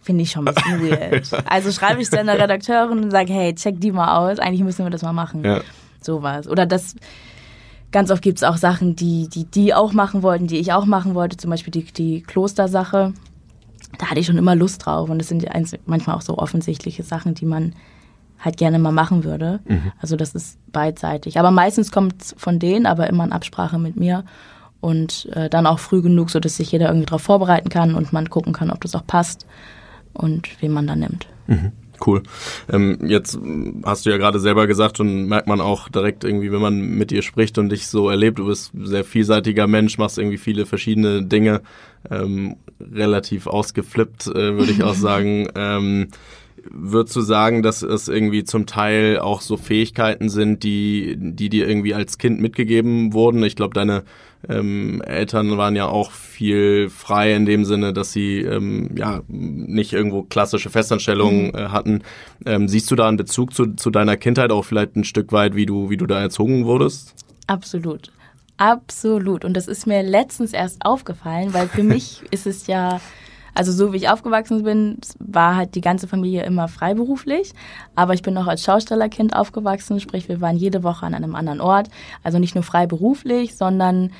finde 0.00 0.22
ich 0.22 0.30
schon 0.30 0.48
ein 0.48 0.54
bisschen 0.54 0.80
weird. 0.80 1.30
Also 1.44 1.72
schreibe 1.72 2.00
ich 2.00 2.08
dann 2.08 2.24
der 2.24 2.38
Redakteurin 2.38 3.04
und 3.04 3.10
sage, 3.10 3.34
hey, 3.34 3.54
check 3.54 3.78
die 3.82 3.92
mal 3.92 4.16
aus, 4.16 4.38
eigentlich 4.38 4.64
müssen 4.64 4.86
wir 4.86 4.90
das 4.90 5.02
mal 5.02 5.12
machen. 5.12 5.44
Ja. 5.44 5.60
Sowas. 6.00 6.48
Oder 6.48 6.64
das, 6.64 6.94
ganz 7.94 8.10
oft 8.10 8.22
gibt 8.22 8.38
es 8.38 8.44
auch 8.44 8.56
Sachen, 8.56 8.96
die, 8.96 9.28
die 9.28 9.44
die 9.44 9.72
auch 9.72 9.92
machen 9.92 10.24
wollten, 10.24 10.48
die 10.48 10.58
ich 10.58 10.72
auch 10.72 10.84
machen 10.84 11.14
wollte, 11.14 11.36
zum 11.36 11.50
Beispiel 11.50 11.70
die, 11.70 11.84
die 11.84 12.22
Klostersache. 12.22 13.14
Da 13.98 14.06
hatte 14.10 14.18
ich 14.18 14.26
schon 14.26 14.36
immer 14.36 14.56
Lust 14.56 14.84
drauf 14.84 15.08
und 15.08 15.18
das 15.20 15.28
sind 15.28 15.46
manchmal 15.86 16.16
auch 16.16 16.20
so 16.20 16.36
offensichtliche 16.36 17.04
Sachen, 17.04 17.34
die 17.34 17.46
man 17.46 17.72
halt 18.40 18.56
gerne 18.56 18.80
mal 18.80 18.90
machen 18.90 19.22
würde. 19.22 19.60
Mhm. 19.66 19.92
Also 20.00 20.16
das 20.16 20.34
ist 20.34 20.58
beidseitig. 20.72 21.38
Aber 21.38 21.52
meistens 21.52 21.92
kommt 21.92 22.20
es 22.20 22.34
von 22.36 22.58
denen, 22.58 22.86
aber 22.86 23.08
immer 23.08 23.22
in 23.22 23.32
Absprache 23.32 23.78
mit 23.78 23.94
mir 23.94 24.24
und 24.80 25.26
äh, 25.32 25.48
dann 25.48 25.64
auch 25.64 25.78
früh 25.78 26.02
genug, 26.02 26.30
so 26.30 26.40
dass 26.40 26.56
sich 26.56 26.72
jeder 26.72 26.88
irgendwie 26.88 27.06
darauf 27.06 27.22
vorbereiten 27.22 27.68
kann 27.68 27.94
und 27.94 28.12
man 28.12 28.28
gucken 28.28 28.52
kann, 28.52 28.72
ob 28.72 28.80
das 28.80 28.96
auch 28.96 29.06
passt 29.06 29.46
und 30.12 30.60
wen 30.60 30.72
man 30.72 30.88
da 30.88 30.96
nimmt. 30.96 31.28
Mhm. 31.46 31.70
Cool. 32.06 32.22
Ähm, 32.70 32.98
jetzt 33.06 33.38
hast 33.84 34.04
du 34.04 34.10
ja 34.10 34.16
gerade 34.16 34.38
selber 34.38 34.66
gesagt 34.66 35.00
und 35.00 35.26
merkt 35.26 35.46
man 35.46 35.60
auch 35.60 35.88
direkt 35.88 36.24
irgendwie, 36.24 36.52
wenn 36.52 36.60
man 36.60 36.78
mit 36.78 37.10
dir 37.10 37.22
spricht 37.22 37.58
und 37.58 37.70
dich 37.70 37.86
so 37.86 38.08
erlebt, 38.10 38.38
du 38.38 38.46
bist 38.46 38.74
ein 38.74 38.86
sehr 38.86 39.04
vielseitiger 39.04 39.66
Mensch, 39.66 39.98
machst 39.98 40.18
irgendwie 40.18 40.38
viele 40.38 40.66
verschiedene 40.66 41.22
Dinge, 41.24 41.62
ähm, 42.10 42.56
relativ 42.80 43.46
ausgeflippt, 43.46 44.26
äh, 44.26 44.56
würde 44.56 44.72
ich 44.72 44.82
auch 44.82 44.94
sagen. 44.94 45.48
Ähm, 45.54 46.08
würdest 46.70 47.16
du 47.16 47.20
sagen, 47.20 47.62
dass 47.62 47.82
es 47.82 48.08
irgendwie 48.08 48.44
zum 48.44 48.66
Teil 48.66 49.18
auch 49.18 49.40
so 49.40 49.56
Fähigkeiten 49.56 50.28
sind, 50.28 50.62
die, 50.62 51.16
die 51.18 51.48
dir 51.48 51.68
irgendwie 51.68 51.94
als 51.94 52.18
Kind 52.18 52.40
mitgegeben 52.40 53.12
wurden? 53.12 53.42
Ich 53.44 53.56
glaube, 53.56 53.74
deine 53.74 54.04
ähm, 54.48 55.02
Eltern 55.02 55.56
waren 55.56 55.76
ja 55.76 55.86
auch 55.86 56.10
viel 56.10 56.88
frei 56.90 57.34
in 57.34 57.46
dem 57.46 57.64
Sinne, 57.64 57.92
dass 57.92 58.12
sie 58.12 58.40
ähm, 58.40 58.90
ja 58.96 59.22
nicht 59.28 59.92
irgendwo 59.92 60.22
klassische 60.22 60.70
Festanstellungen 60.70 61.48
mhm. 61.48 61.54
äh, 61.54 61.68
hatten. 61.68 62.02
Ähm, 62.46 62.68
siehst 62.68 62.90
du 62.90 62.96
da 62.96 63.08
einen 63.08 63.16
Bezug 63.16 63.54
zu, 63.54 63.74
zu 63.74 63.90
deiner 63.90 64.16
Kindheit 64.16 64.52
auch 64.52 64.64
vielleicht 64.64 64.96
ein 64.96 65.04
Stück 65.04 65.32
weit, 65.32 65.54
wie 65.54 65.66
du, 65.66 65.90
wie 65.90 65.96
du 65.96 66.06
da 66.06 66.20
erzogen 66.20 66.64
wurdest? 66.66 67.14
Absolut. 67.46 68.10
Absolut. 68.56 69.44
Und 69.44 69.54
das 69.54 69.66
ist 69.66 69.86
mir 69.86 70.02
letztens 70.02 70.52
erst 70.52 70.84
aufgefallen, 70.84 71.52
weil 71.54 71.68
für 71.68 71.82
mich 71.84 72.22
ist 72.30 72.46
es 72.46 72.66
ja 72.66 73.00
also 73.54 73.72
so 73.72 73.92
wie 73.92 73.98
ich 73.98 74.08
aufgewachsen 74.08 74.64
bin, 74.64 74.98
war 75.18 75.56
halt 75.56 75.74
die 75.74 75.80
ganze 75.80 76.08
Familie 76.08 76.44
immer 76.44 76.68
freiberuflich. 76.68 77.52
Aber 77.94 78.14
ich 78.14 78.22
bin 78.22 78.34
noch 78.34 78.46
als 78.46 78.62
Schaustellerkind 78.64 79.34
aufgewachsen, 79.34 80.00
sprich 80.00 80.28
wir 80.28 80.40
waren 80.40 80.56
jede 80.56 80.82
Woche 80.82 81.06
an 81.06 81.14
einem 81.14 81.34
anderen 81.34 81.60
Ort. 81.60 81.88
Also 82.22 82.38
nicht 82.38 82.54
nur 82.54 82.64
freiberuflich, 82.64 83.56
sondern 83.56 84.10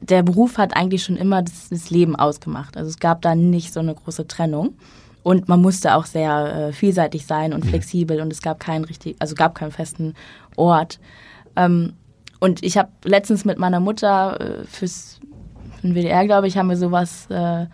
der 0.00 0.22
Beruf 0.22 0.58
hat 0.58 0.76
eigentlich 0.76 1.02
schon 1.02 1.16
immer 1.16 1.42
das, 1.42 1.70
das 1.70 1.90
Leben 1.90 2.14
ausgemacht. 2.14 2.76
Also 2.76 2.90
es 2.90 2.98
gab 2.98 3.22
da 3.22 3.34
nicht 3.34 3.72
so 3.72 3.80
eine 3.80 3.94
große 3.94 4.26
Trennung. 4.26 4.74
Und 5.22 5.48
man 5.48 5.60
musste 5.60 5.96
auch 5.96 6.06
sehr 6.06 6.68
äh, 6.68 6.72
vielseitig 6.72 7.26
sein 7.26 7.52
und 7.52 7.66
flexibel 7.66 8.20
und 8.20 8.32
es 8.32 8.42
gab 8.42 8.60
keinen 8.60 8.84
richtig, 8.84 9.16
also 9.18 9.34
gab 9.34 9.56
keinen 9.56 9.72
festen 9.72 10.14
Ort. 10.54 11.00
Ähm, 11.56 11.94
und 12.38 12.62
ich 12.62 12.78
habe 12.78 12.90
letztens 13.02 13.44
mit 13.44 13.58
meiner 13.58 13.80
Mutter 13.80 14.40
äh, 14.40 14.64
fürs 14.66 15.18
für 15.76 15.86
den 15.88 15.94
WDR, 15.94 16.24
glaube 16.26 16.46
ich, 16.46 16.56
haben 16.56 16.68
wir 16.68 16.76
sowas 16.76 17.26
äh, 17.30 17.66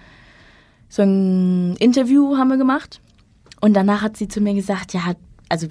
so 0.93 1.01
ein 1.01 1.75
Interview 1.77 2.37
haben 2.37 2.49
wir 2.49 2.59
gemacht. 2.59 3.01
Und 3.63 3.73
danach 3.73 4.03
hat 4.03 4.19
sie 4.19 4.29
zu 4.29 4.43
mir 4.43 4.53
gesagt, 4.53 4.93
ja, 4.93 5.01
also 5.49 5.67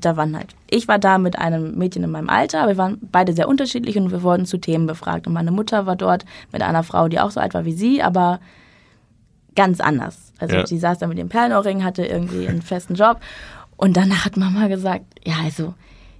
da 0.00 0.16
waren 0.16 0.36
halt, 0.36 0.54
ich 0.70 0.86
war 0.86 1.00
da 1.00 1.18
mit 1.18 1.36
einem 1.36 1.76
Mädchen 1.76 2.04
in 2.04 2.10
meinem 2.12 2.28
Alter, 2.28 2.68
wir 2.68 2.76
waren 2.76 2.98
beide 3.02 3.32
sehr 3.32 3.48
unterschiedlich 3.48 3.98
und 3.98 4.12
wir 4.12 4.22
wurden 4.22 4.46
zu 4.46 4.58
Themen 4.58 4.86
befragt. 4.86 5.26
Und 5.26 5.32
meine 5.32 5.50
Mutter 5.50 5.86
war 5.86 5.96
dort 5.96 6.24
mit 6.52 6.62
einer 6.62 6.84
Frau, 6.84 7.08
die 7.08 7.18
auch 7.18 7.32
so 7.32 7.40
alt 7.40 7.52
war 7.52 7.64
wie 7.64 7.72
sie, 7.72 8.00
aber 8.00 8.38
ganz 9.56 9.80
anders. 9.80 10.32
Also 10.38 10.54
ja. 10.54 10.64
sie 10.64 10.78
saß 10.78 10.98
da 10.98 11.08
mit 11.08 11.18
dem 11.18 11.28
Perlenohrring, 11.28 11.82
hatte 11.82 12.06
irgendwie 12.06 12.46
einen 12.46 12.62
festen 12.62 12.94
Job. 12.94 13.18
Und 13.76 13.96
danach 13.96 14.24
hat 14.24 14.36
Mama 14.36 14.68
gesagt, 14.68 15.04
ja, 15.24 15.34
also 15.42 15.74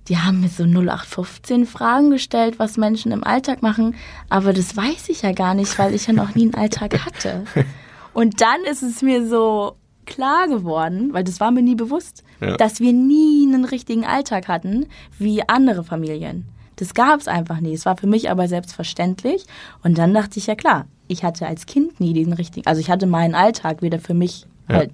die 0.08 0.18
haben 0.18 0.40
mir 0.40 0.48
so 0.48 0.64
0815 0.64 1.66
Fragen 1.66 2.10
gestellt, 2.10 2.58
was 2.58 2.76
Menschen 2.76 3.12
im 3.12 3.22
Alltag 3.22 3.62
machen, 3.62 3.94
aber 4.28 4.52
das 4.52 4.76
weiß 4.76 5.08
ich 5.08 5.22
ja 5.22 5.30
gar 5.30 5.54
nicht, 5.54 5.78
weil 5.78 5.94
ich 5.94 6.08
ja 6.08 6.12
noch 6.12 6.34
nie 6.34 6.42
einen 6.42 6.54
Alltag 6.54 7.04
hatte. 7.06 7.44
Und 8.12 8.40
dann 8.40 8.62
ist 8.64 8.82
es 8.82 9.02
mir 9.02 9.26
so 9.26 9.76
klar 10.06 10.48
geworden, 10.48 11.12
weil 11.12 11.24
das 11.24 11.40
war 11.40 11.50
mir 11.50 11.62
nie 11.62 11.76
bewusst, 11.76 12.24
ja. 12.40 12.56
dass 12.56 12.80
wir 12.80 12.92
nie 12.92 13.46
einen 13.46 13.64
richtigen 13.64 14.04
Alltag 14.04 14.48
hatten 14.48 14.86
wie 15.18 15.48
andere 15.48 15.84
Familien. 15.84 16.44
Das 16.76 16.94
gab 16.94 17.20
es 17.20 17.28
einfach 17.28 17.60
nie. 17.60 17.74
Es 17.74 17.86
war 17.86 17.96
für 17.96 18.06
mich 18.06 18.30
aber 18.30 18.48
selbstverständlich. 18.48 19.44
Und 19.84 19.98
dann 19.98 20.14
dachte 20.14 20.38
ich, 20.38 20.46
ja 20.46 20.54
klar, 20.54 20.86
ich 21.08 21.24
hatte 21.24 21.46
als 21.46 21.66
Kind 21.66 22.00
nie 22.00 22.12
diesen 22.12 22.32
richtigen, 22.32 22.66
also 22.66 22.80
ich 22.80 22.90
hatte 22.90 23.06
meinen 23.06 23.34
Alltag, 23.34 23.82
wie 23.82 23.90
der 23.90 24.00
für 24.00 24.14
mich 24.14 24.46
ja. 24.68 24.76
halt 24.76 24.90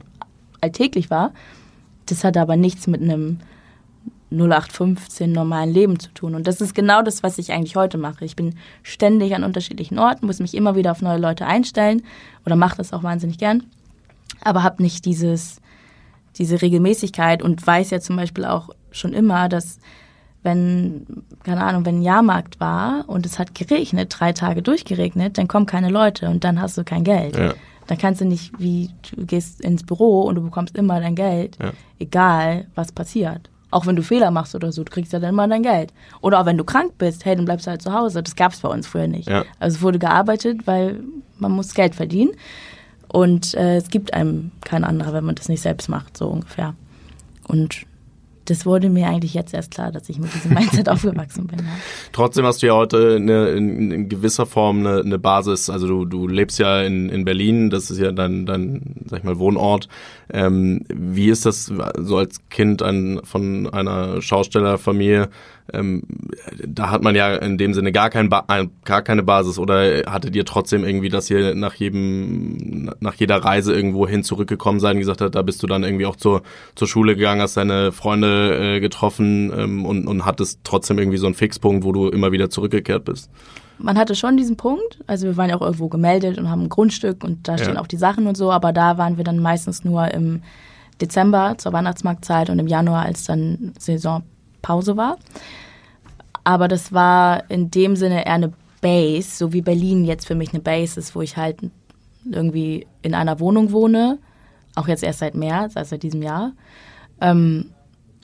alltäglich 0.60 1.10
war. 1.10 1.32
Das 2.06 2.24
hatte 2.24 2.40
aber 2.40 2.56
nichts 2.56 2.86
mit 2.86 3.02
einem 3.02 3.38
0815 4.30 5.30
normalen 5.30 5.70
Leben 5.70 6.00
zu 6.00 6.10
tun. 6.10 6.34
Und 6.34 6.46
das 6.46 6.60
ist 6.60 6.74
genau 6.74 7.02
das, 7.02 7.22
was 7.22 7.38
ich 7.38 7.52
eigentlich 7.52 7.76
heute 7.76 7.96
mache. 7.96 8.24
Ich 8.24 8.36
bin 8.36 8.56
ständig 8.82 9.34
an 9.34 9.44
unterschiedlichen 9.44 9.98
Orten, 9.98 10.26
muss 10.26 10.40
mich 10.40 10.54
immer 10.54 10.74
wieder 10.74 10.90
auf 10.90 11.02
neue 11.02 11.18
Leute 11.18 11.46
einstellen 11.46 12.02
oder 12.44 12.56
mache 12.56 12.76
das 12.78 12.92
auch 12.92 13.02
wahnsinnig 13.02 13.38
gern, 13.38 13.64
aber 14.42 14.62
habe 14.62 14.82
nicht 14.82 15.04
dieses, 15.04 15.60
diese 16.36 16.60
Regelmäßigkeit 16.60 17.42
und 17.42 17.64
weiß 17.64 17.90
ja 17.90 18.00
zum 18.00 18.16
Beispiel 18.16 18.44
auch 18.44 18.70
schon 18.90 19.12
immer, 19.12 19.48
dass 19.48 19.78
wenn, 20.42 21.06
keine 21.42 21.62
Ahnung, 21.62 21.84
wenn 21.84 21.98
ein 21.98 22.02
Jahrmarkt 22.02 22.60
war 22.60 23.04
und 23.08 23.26
es 23.26 23.38
hat 23.38 23.54
geregnet, 23.54 24.14
drei 24.16 24.32
Tage 24.32 24.62
durchgeregnet, 24.62 25.38
dann 25.38 25.48
kommen 25.48 25.66
keine 25.66 25.88
Leute 25.88 26.28
und 26.28 26.44
dann 26.44 26.60
hast 26.60 26.78
du 26.78 26.84
kein 26.84 27.04
Geld. 27.04 27.36
Ja. 27.36 27.54
Dann 27.88 27.98
kannst 27.98 28.20
du 28.20 28.24
nicht, 28.24 28.58
wie 28.58 28.90
du 29.14 29.26
gehst 29.26 29.60
ins 29.60 29.84
Büro 29.84 30.22
und 30.22 30.36
du 30.36 30.42
bekommst 30.42 30.76
immer 30.76 31.00
dein 31.00 31.14
Geld, 31.14 31.58
ja. 31.60 31.72
egal 31.98 32.66
was 32.74 32.92
passiert. 32.92 33.50
Auch 33.76 33.84
wenn 33.84 33.94
du 33.94 34.02
Fehler 34.02 34.30
machst 34.30 34.54
oder 34.54 34.72
so, 34.72 34.84
du 34.84 34.90
kriegst 34.90 35.12
ja 35.12 35.18
dann 35.18 35.34
mal 35.34 35.50
dein 35.50 35.62
Geld. 35.62 35.92
Oder 36.22 36.40
auch 36.40 36.46
wenn 36.46 36.56
du 36.56 36.64
krank 36.64 36.92
bist, 36.96 37.26
hey, 37.26 37.36
dann 37.36 37.44
bleibst 37.44 37.66
du 37.66 37.72
halt 37.72 37.82
zu 37.82 37.92
Hause. 37.92 38.22
Das 38.22 38.34
gab 38.34 38.52
es 38.52 38.60
bei 38.60 38.70
uns 38.70 38.86
früher 38.86 39.06
nicht. 39.06 39.28
Ja. 39.28 39.44
Also 39.60 39.76
es 39.76 39.82
wurde 39.82 39.98
gearbeitet, 39.98 40.66
weil 40.66 41.00
man 41.36 41.52
muss 41.52 41.74
Geld 41.74 41.94
verdienen. 41.94 42.30
Und 43.06 43.52
äh, 43.52 43.76
es 43.76 43.90
gibt 43.90 44.14
einem 44.14 44.50
kein 44.62 44.82
anderer, 44.82 45.12
wenn 45.12 45.24
man 45.24 45.34
das 45.34 45.50
nicht 45.50 45.60
selbst 45.60 45.90
macht, 45.90 46.16
so 46.16 46.26
ungefähr. 46.26 46.74
Und 47.46 47.82
das 48.50 48.66
wurde 48.66 48.88
mir 48.88 49.08
eigentlich 49.08 49.34
jetzt 49.34 49.54
erst 49.54 49.70
klar, 49.70 49.92
dass 49.92 50.08
ich 50.08 50.18
mit 50.18 50.32
diesem 50.34 50.54
Mindset 50.54 50.88
aufgewachsen 50.90 51.46
bin. 51.46 51.58
Ja. 51.58 51.64
Trotzdem 52.12 52.44
hast 52.44 52.62
du 52.62 52.66
ja 52.66 52.74
heute 52.74 53.16
eine, 53.16 53.48
in, 53.48 53.90
in 53.90 54.08
gewisser 54.08 54.46
Form 54.46 54.80
eine, 54.80 55.00
eine 55.00 55.18
Basis. 55.18 55.70
Also 55.70 55.86
du, 55.86 56.04
du 56.04 56.28
lebst 56.28 56.58
ja 56.58 56.82
in, 56.82 57.08
in 57.08 57.24
Berlin, 57.24 57.70
das 57.70 57.90
ist 57.90 57.98
ja 57.98 58.12
dein, 58.12 58.46
dein 58.46 59.04
sag 59.06 59.20
ich 59.20 59.24
mal, 59.24 59.38
Wohnort. 59.38 59.88
Ähm, 60.32 60.84
wie 60.88 61.28
ist 61.28 61.46
das 61.46 61.72
so 61.98 62.16
als 62.16 62.48
Kind 62.48 62.82
ein, 62.82 63.20
von 63.24 63.68
einer 63.68 64.20
Schaustellerfamilie? 64.22 65.28
ähm, 65.72 66.02
da 66.64 66.90
hat 66.90 67.02
man 67.02 67.14
ja 67.14 67.34
in 67.36 67.58
dem 67.58 67.74
Sinne 67.74 67.92
gar, 67.92 68.10
kein 68.10 68.28
ba 68.28 68.44
gar 68.84 69.02
keine 69.02 69.22
Basis 69.22 69.58
oder 69.58 70.02
hattet 70.06 70.36
ihr 70.36 70.44
trotzdem 70.44 70.84
irgendwie, 70.84 71.08
dass 71.08 71.28
ihr 71.30 71.54
nach 71.54 71.74
jedem, 71.74 72.90
nach 73.00 73.14
jeder 73.14 73.36
Reise 73.36 73.74
irgendwo 73.74 74.06
hin 74.06 74.22
zurückgekommen 74.22 74.80
seid 74.80 74.94
und 74.94 75.00
gesagt 75.00 75.20
hat, 75.20 75.34
da 75.34 75.42
bist 75.42 75.62
du 75.62 75.66
dann 75.66 75.82
irgendwie 75.82 76.06
auch 76.06 76.16
zur, 76.16 76.42
zur 76.74 76.88
Schule 76.88 77.16
gegangen, 77.16 77.40
hast 77.40 77.56
deine 77.56 77.92
Freunde 77.92 78.35
äh, 78.36 78.80
getroffen 78.80 79.52
ähm, 79.56 79.84
und, 79.84 80.06
und 80.06 80.24
hattest 80.24 80.60
trotzdem 80.64 80.98
irgendwie 80.98 81.18
so 81.18 81.26
einen 81.26 81.34
Fixpunkt, 81.34 81.84
wo 81.84 81.92
du 81.92 82.08
immer 82.08 82.32
wieder 82.32 82.50
zurückgekehrt 82.50 83.04
bist? 83.04 83.30
Man 83.78 83.98
hatte 83.98 84.14
schon 84.14 84.36
diesen 84.36 84.56
Punkt, 84.56 84.98
also 85.06 85.26
wir 85.26 85.36
waren 85.36 85.50
ja 85.50 85.56
auch 85.56 85.62
irgendwo 85.62 85.88
gemeldet 85.88 86.38
und 86.38 86.48
haben 86.50 86.62
ein 86.62 86.68
Grundstück 86.68 87.22
und 87.22 87.46
da 87.46 87.58
stehen 87.58 87.74
ja. 87.74 87.80
auch 87.80 87.86
die 87.86 87.98
Sachen 87.98 88.26
und 88.26 88.36
so, 88.36 88.50
aber 88.50 88.72
da 88.72 88.96
waren 88.96 89.18
wir 89.18 89.24
dann 89.24 89.38
meistens 89.38 89.84
nur 89.84 90.12
im 90.12 90.42
Dezember 91.00 91.56
zur 91.58 91.72
Weihnachtsmarktzeit 91.74 92.48
und 92.48 92.58
im 92.58 92.68
Januar, 92.68 93.04
als 93.04 93.24
dann 93.24 93.74
Saison 93.78 94.22
Pause 94.62 94.96
war. 94.96 95.18
Aber 96.44 96.68
das 96.68 96.92
war 96.92 97.50
in 97.50 97.70
dem 97.70 97.96
Sinne 97.96 98.24
eher 98.24 98.34
eine 98.34 98.52
Base, 98.80 99.36
so 99.36 99.52
wie 99.52 99.62
Berlin 99.62 100.04
jetzt 100.04 100.26
für 100.26 100.34
mich 100.34 100.50
eine 100.50 100.60
Base 100.60 100.98
ist, 100.98 101.14
wo 101.14 101.20
ich 101.20 101.36
halt 101.36 101.58
irgendwie 102.24 102.86
in 103.02 103.14
einer 103.14 103.40
Wohnung 103.40 103.72
wohne, 103.72 104.18
auch 104.74 104.88
jetzt 104.88 105.02
erst 105.02 105.20
seit 105.20 105.34
März, 105.34 105.76
also 105.76 105.90
seit 105.90 106.02
diesem 106.02 106.22
Jahr. 106.22 106.52
Ähm, 107.20 107.70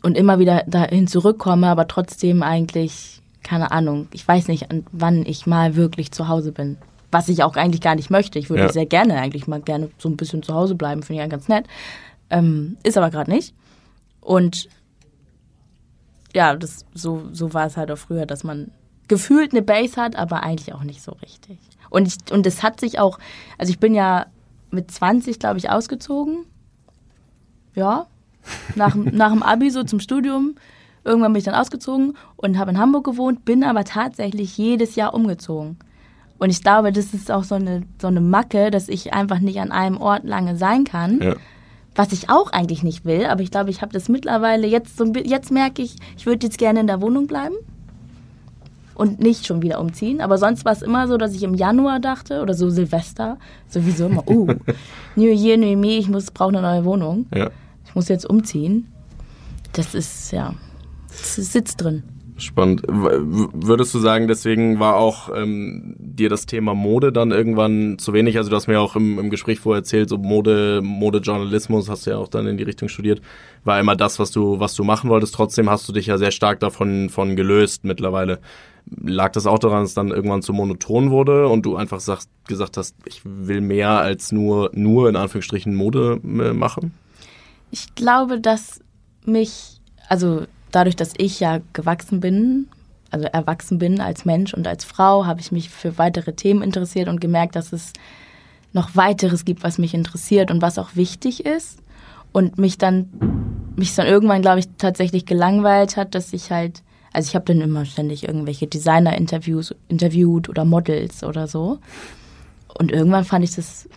und 0.03 0.17
immer 0.17 0.39
wieder 0.39 0.65
dahin 0.67 1.07
zurückkomme, 1.07 1.69
aber 1.69 1.89
trotzdem 1.89 2.43
eigentlich, 2.43 3.23
keine 3.43 3.71
Ahnung, 3.71 4.09
ich 4.13 4.27
weiß 4.27 4.49
nicht, 4.49 4.67
wann 4.93 5.25
ich 5.25 5.47
mal 5.47 5.77
wirklich 5.77 6.13
zu 6.13 6.29
Hause 6.29 6.53
bin. 6.53 6.77
Was 7.11 7.29
ich 7.29 7.43
auch 7.43 7.57
eigentlich 7.57 7.83
gar 7.83 7.95
nicht 7.95 8.11
möchte. 8.11 8.39
Ich 8.39 8.49
würde 8.49 8.65
ja. 8.65 8.73
sehr 8.73 8.87
gerne 8.87 9.17
eigentlich 9.17 9.47
mal 9.47 9.61
gerne 9.61 9.91
so 9.99 10.09
ein 10.09 10.17
bisschen 10.17 10.43
zu 10.43 10.55
Hause 10.55 10.75
bleiben, 10.75 11.03
finde 11.03 11.21
ich 11.21 11.25
ja 11.25 11.31
ganz 11.31 11.47
nett. 11.49 11.67
Ähm, 12.31 12.79
ist 12.83 12.97
aber 12.97 13.11
gerade 13.11 13.31
nicht. 13.31 13.55
Und 14.21 14.69
ja, 16.35 16.57
das, 16.57 16.87
so, 16.95 17.25
so 17.33 17.53
war 17.53 17.67
es 17.67 17.77
halt 17.77 17.91
auch 17.91 17.99
früher, 17.99 18.25
dass 18.25 18.45
man 18.45 18.71
gefühlt 19.09 19.53
eine 19.53 19.63
Base 19.63 20.01
hat, 20.01 20.17
aber 20.17 20.43
eigentlich 20.43 20.73
auch 20.75 20.85
nicht 20.85 21.03
so 21.03 21.13
richtig. 21.13 21.59
Und 21.91 22.09
ich, 22.09 22.33
und 22.33 22.47
es 22.47 22.63
hat 22.63 22.81
sich 22.81 22.99
auch, 22.99 23.19
also 23.59 23.71
ich 23.71 23.79
bin 23.79 23.95
ja 23.95 24.27
mit 24.71 24.91
20, 24.91 25.39
glaube 25.39 25.59
ich, 25.59 25.69
ausgezogen. 25.69 26.47
Ja, 27.75 28.07
nach, 28.75 28.95
nach 28.95 29.33
dem 29.33 29.43
Abi 29.43 29.71
so 29.71 29.83
zum 29.83 30.01
Studium. 30.01 30.55
Irgendwann 31.05 31.33
bin 31.33 31.39
ich 31.41 31.45
dann 31.45 31.55
ausgezogen 31.55 32.17
und 32.37 32.59
habe 32.59 32.71
in 32.71 32.79
Hamburg 32.79 33.05
gewohnt, 33.05 33.45
bin 33.45 33.65
aber 33.65 33.85
tatsächlich 33.85 34.57
jedes 34.57 34.95
Jahr 34.95 35.15
umgezogen. 35.15 35.77
Und 36.39 36.51
ich 36.51 36.63
glaube, 36.63 36.93
das 36.93 37.15
ist 37.15 37.31
auch 37.31 37.45
so 37.45 37.55
eine, 37.57 37.83
so 38.01 38.09
eine 38.09 38.21
Macke, 38.21 38.71
dass 38.71 38.89
ich 38.89 39.13
einfach 39.13 39.39
nicht 39.39 39.61
an 39.61 39.73
einem 39.73 40.01
Ort 40.01 40.25
lange 40.25 40.57
sein 40.57 40.85
kann. 40.85 41.21
Ja. 41.21 41.37
Was 41.95 42.13
ich 42.13 42.31
auch 42.31 42.53
eigentlich 42.53 42.83
nicht 42.83 43.05
will, 43.05 43.27
aber 43.27 43.43
ich 43.43 43.51
glaube, 43.51 43.71
ich 43.71 43.83
habe 43.83 43.93
das 43.93 44.09
mittlerweile 44.09 44.67
jetzt 44.67 44.97
so 44.97 45.05
jetzt 45.05 45.51
merke 45.51 45.83
ich, 45.83 45.97
ich 46.17 46.25
würde 46.25 46.47
jetzt 46.47 46.59
gerne 46.59 46.81
in 46.81 46.87
der 46.87 47.03
Wohnung 47.03 47.27
bleiben 47.27 47.55
und 48.95 49.21
nicht 49.21 49.47
schon 49.47 49.63
wieder 49.63 49.81
umziehen. 49.81 50.21
Aber 50.21 50.39
sonst 50.39 50.65
war 50.65 50.73
es 50.73 50.83
immer 50.83 51.07
so, 51.07 51.17
dass 51.17 51.35
ich 51.35 51.43
im 51.43 51.55
Januar 51.55 52.01
dachte 52.01 52.43
oder 52.43 52.55
so 52.55 52.71
Silvester 52.71 53.39
sowieso 53.69 54.07
immer, 54.07 54.23
oh, 54.27 54.49
New 55.17 55.31
Year, 55.31 55.57
New 55.57 55.77
Me, 55.77 55.99
ich 55.99 56.09
muss 56.09 56.31
brauche 56.31 56.51
eine 56.51 56.63
neue 56.63 56.85
Wohnung. 56.85 57.27
Ja. 57.35 57.51
Ich 57.93 57.95
muss 57.95 58.09
jetzt 58.09 58.25
umziehen. 58.25 58.91
Das 59.75 59.95
ist 59.95 60.33
ja, 60.33 60.55
das 61.09 61.37
sitzt 61.37 61.83
drin. 61.83 62.03
Spannend. 62.39 62.85
Würdest 62.89 63.93
du 63.93 63.99
sagen, 63.99 64.29
deswegen 64.29 64.81
war 64.81 64.97
auch 64.97 65.29
ähm, 65.37 65.95
dir 65.99 66.31
das 66.31 66.47
Thema 66.47 66.75
Mode 66.75 67.13
dann 67.13 67.33
irgendwann 67.33 67.99
zu 67.99 68.15
wenig? 68.15 68.39
Also 68.39 68.49
du 68.49 68.57
hast 68.57 68.67
mir 68.67 68.81
auch 68.81 68.97
im, 68.97 69.19
im 69.19 69.29
Gespräch 69.29 69.61
vorher 69.61 69.81
erzählt, 69.81 70.09
so 70.09 70.17
Mode, 70.17 70.81
Modejournalismus 70.83 71.91
hast 71.91 72.07
du 72.07 72.13
ja 72.13 72.17
auch 72.17 72.29
dann 72.29 72.47
in 72.47 72.57
die 72.57 72.63
Richtung 72.63 72.89
studiert, 72.89 73.21
war 73.63 73.79
immer 73.79 73.95
das, 73.95 74.19
was 74.19 74.31
du, 74.31 74.59
was 74.59 74.75
du 74.75 74.85
machen 74.85 75.11
wolltest. 75.11 75.35
Trotzdem 75.35 75.69
hast 75.69 75.87
du 75.87 75.93
dich 75.93 76.07
ja 76.07 76.17
sehr 76.17 76.31
stark 76.31 76.61
davon 76.61 77.11
von 77.11 77.37
gelöst 77.37 77.85
mittlerweile. 77.85 78.41
Lag 78.87 79.33
das 79.33 79.47
auch 79.47 79.59
daran, 79.59 79.83
dass 79.83 79.91
es 79.91 79.95
dann 79.95 80.13
irgendwann 80.13 80.41
zu 80.41 80.55
monoton 80.55 81.11
wurde 81.11 81.47
und 81.47 81.67
du 81.67 81.77
einfach 81.77 82.01
sagst, 82.01 82.31
gesagt 82.49 82.79
hast, 82.79 82.97
ich 83.05 83.21
will 83.25 83.61
mehr 83.61 83.91
als 83.91 84.33
nur, 84.33 84.71
nur 84.73 85.11
in 85.11 85.17
Anführungsstrichen 85.17 85.75
Mode 85.75 86.23
äh, 86.25 86.55
machen? 86.55 86.95
Ich 87.73 87.95
glaube, 87.95 88.39
dass 88.39 88.81
mich, 89.25 89.81
also 90.07 90.43
dadurch, 90.73 90.95
dass 90.95 91.15
ich 91.17 91.41
ja 91.41 91.61
gewachsen 91.73 92.21
bin, 92.21 92.69
also 93.11 93.25
erwachsen 93.25 93.79
bin 93.79 93.99
als 93.99 94.27
Mensch 94.27 94.53
und 94.53 94.69
als 94.69 94.85
Frau, 94.85 95.25
habe 95.25 95.41
ich 95.41 95.53
mich 95.53 95.71
für 95.71 95.97
weitere 95.97 96.35
Themen 96.35 96.63
interessiert 96.63 97.09
und 97.09 97.19
gemerkt, 97.19 97.57
dass 97.57 97.73
es 97.73 97.95
noch 98.75 98.95
weiteres 98.95 99.47
gibt, 99.47 99.63
was 99.63 99.79
mich 99.79 99.95
interessiert 99.95 100.51
und 100.51 100.61
was 100.61 100.77
auch 100.77 100.97
wichtig 100.97 101.47
ist. 101.47 101.79
Und 102.31 102.59
mich 102.59 102.77
dann, 102.77 103.09
mich 103.75 103.95
dann 103.95 104.07
irgendwann, 104.07 104.43
glaube 104.43 104.59
ich, 104.59 104.69
tatsächlich 104.77 105.25
gelangweilt 105.25 105.97
hat, 105.97 106.15
dass 106.15 106.35
ich 106.35 106.51
halt, 106.51 106.83
also 107.15 107.27
ich 107.27 107.35
habe 107.35 107.47
dann 107.47 107.63
immer 107.63 107.87
ständig 107.87 108.29
irgendwelche 108.29 108.67
Designer-Interviews 108.67 109.75
interviewt 109.89 110.51
oder 110.51 110.67
Models 110.67 111.25
oder 111.25 111.49
so. 111.49 111.79
Und 112.79 112.93
irgendwann 112.93 113.25
fand 113.25 113.45
ich 113.45 113.55
das 113.55 113.89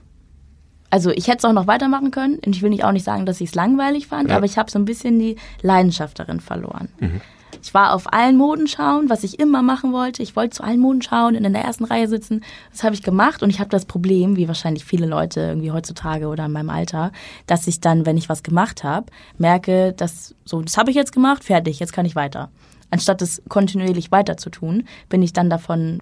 also 0.95 1.11
ich 1.11 1.27
hätte 1.27 1.39
es 1.39 1.43
auch 1.45 1.51
noch 1.51 1.67
weitermachen 1.67 2.09
können 2.09 2.39
und 2.45 2.55
ich 2.55 2.61
will 2.61 2.69
nicht 2.69 2.85
auch 2.85 2.93
nicht 2.93 3.03
sagen, 3.03 3.25
dass 3.25 3.41
ich 3.41 3.49
es 3.49 3.55
langweilig 3.55 4.07
fand, 4.07 4.29
ja. 4.29 4.37
aber 4.37 4.45
ich 4.45 4.57
habe 4.57 4.71
so 4.71 4.79
ein 4.79 4.85
bisschen 4.85 5.19
die 5.19 5.35
Leidenschaft 5.61 6.17
darin 6.17 6.39
verloren. 6.39 6.87
Mhm. 7.01 7.19
Ich 7.61 7.73
war 7.73 7.93
auf 7.93 8.13
allen 8.13 8.37
Modenschauen, 8.37 9.09
was 9.09 9.25
ich 9.25 9.37
immer 9.37 9.61
machen 9.61 9.91
wollte. 9.91 10.23
Ich 10.23 10.37
wollte 10.37 10.55
zu 10.55 10.63
allen 10.63 10.79
Modenschauen 10.79 11.35
in 11.35 11.51
der 11.51 11.65
ersten 11.65 11.83
Reihe 11.83 12.07
sitzen. 12.07 12.45
Das 12.71 12.85
habe 12.85 12.95
ich 12.95 13.03
gemacht 13.03 13.43
und 13.43 13.49
ich 13.49 13.59
habe 13.59 13.69
das 13.69 13.83
Problem, 13.83 14.37
wie 14.37 14.47
wahrscheinlich 14.47 14.85
viele 14.85 15.05
Leute 15.05 15.41
irgendwie 15.41 15.71
heutzutage 15.71 16.27
oder 16.27 16.45
in 16.45 16.53
meinem 16.53 16.69
Alter, 16.69 17.11
dass 17.45 17.67
ich 17.67 17.81
dann, 17.81 18.05
wenn 18.05 18.15
ich 18.15 18.29
was 18.29 18.41
gemacht 18.41 18.85
habe, 18.85 19.07
merke, 19.37 19.91
dass 19.91 20.33
so, 20.45 20.61
das 20.61 20.77
habe 20.77 20.91
ich 20.91 20.95
jetzt 20.95 21.11
gemacht, 21.11 21.43
fertig, 21.43 21.79
jetzt 21.79 21.91
kann 21.91 22.05
ich 22.05 22.15
weiter. 22.15 22.51
Anstatt 22.89 23.21
es 23.21 23.41
kontinuierlich 23.49 24.13
weiter 24.13 24.37
zu 24.37 24.49
tun, 24.49 24.85
bin 25.09 25.21
ich 25.21 25.33
dann 25.33 25.49
davon 25.49 25.99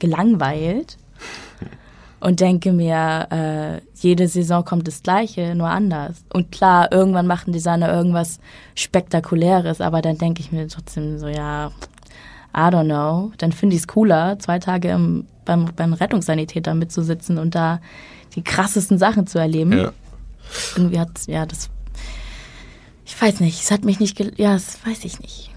gelangweilt 0.00 0.96
und 2.22 2.38
denke 2.38 2.72
mir, 2.72 3.26
äh, 3.30 3.80
jede 4.00 4.28
Saison 4.28 4.64
kommt 4.64 4.86
das 4.86 5.02
Gleiche, 5.02 5.56
nur 5.56 5.68
anders. 5.68 6.24
Und 6.32 6.52
klar, 6.52 6.92
irgendwann 6.92 7.26
machen 7.26 7.52
Designer 7.52 7.92
irgendwas 7.92 8.38
Spektakuläres, 8.76 9.80
aber 9.80 10.02
dann 10.02 10.18
denke 10.18 10.40
ich 10.40 10.52
mir 10.52 10.68
trotzdem 10.68 11.18
so, 11.18 11.26
ja, 11.26 11.72
I 12.54 12.60
don't 12.60 12.84
know. 12.84 13.32
Dann 13.38 13.50
finde 13.50 13.74
ich 13.74 13.82
es 13.82 13.88
cooler, 13.88 14.38
zwei 14.38 14.60
Tage 14.60 14.90
im, 14.90 15.26
beim, 15.44 15.70
beim 15.74 15.94
Rettungssanitäter 15.94 16.74
mitzusitzen 16.74 17.38
und 17.38 17.56
da 17.56 17.80
die 18.36 18.42
krassesten 18.42 18.98
Sachen 18.98 19.26
zu 19.26 19.40
erleben. 19.40 19.72
Ja. 19.72 19.92
Irgendwie 20.76 21.00
hat, 21.00 21.26
ja, 21.26 21.44
das 21.44 21.70
ich 23.04 23.20
weiß 23.20 23.40
nicht, 23.40 23.60
es 23.60 23.70
hat 23.70 23.84
mich 23.84 24.00
nicht, 24.00 24.18
ja, 24.38 24.52
das 24.54 24.78
weiß 24.86 25.04
ich 25.04 25.20
nicht. 25.20 25.50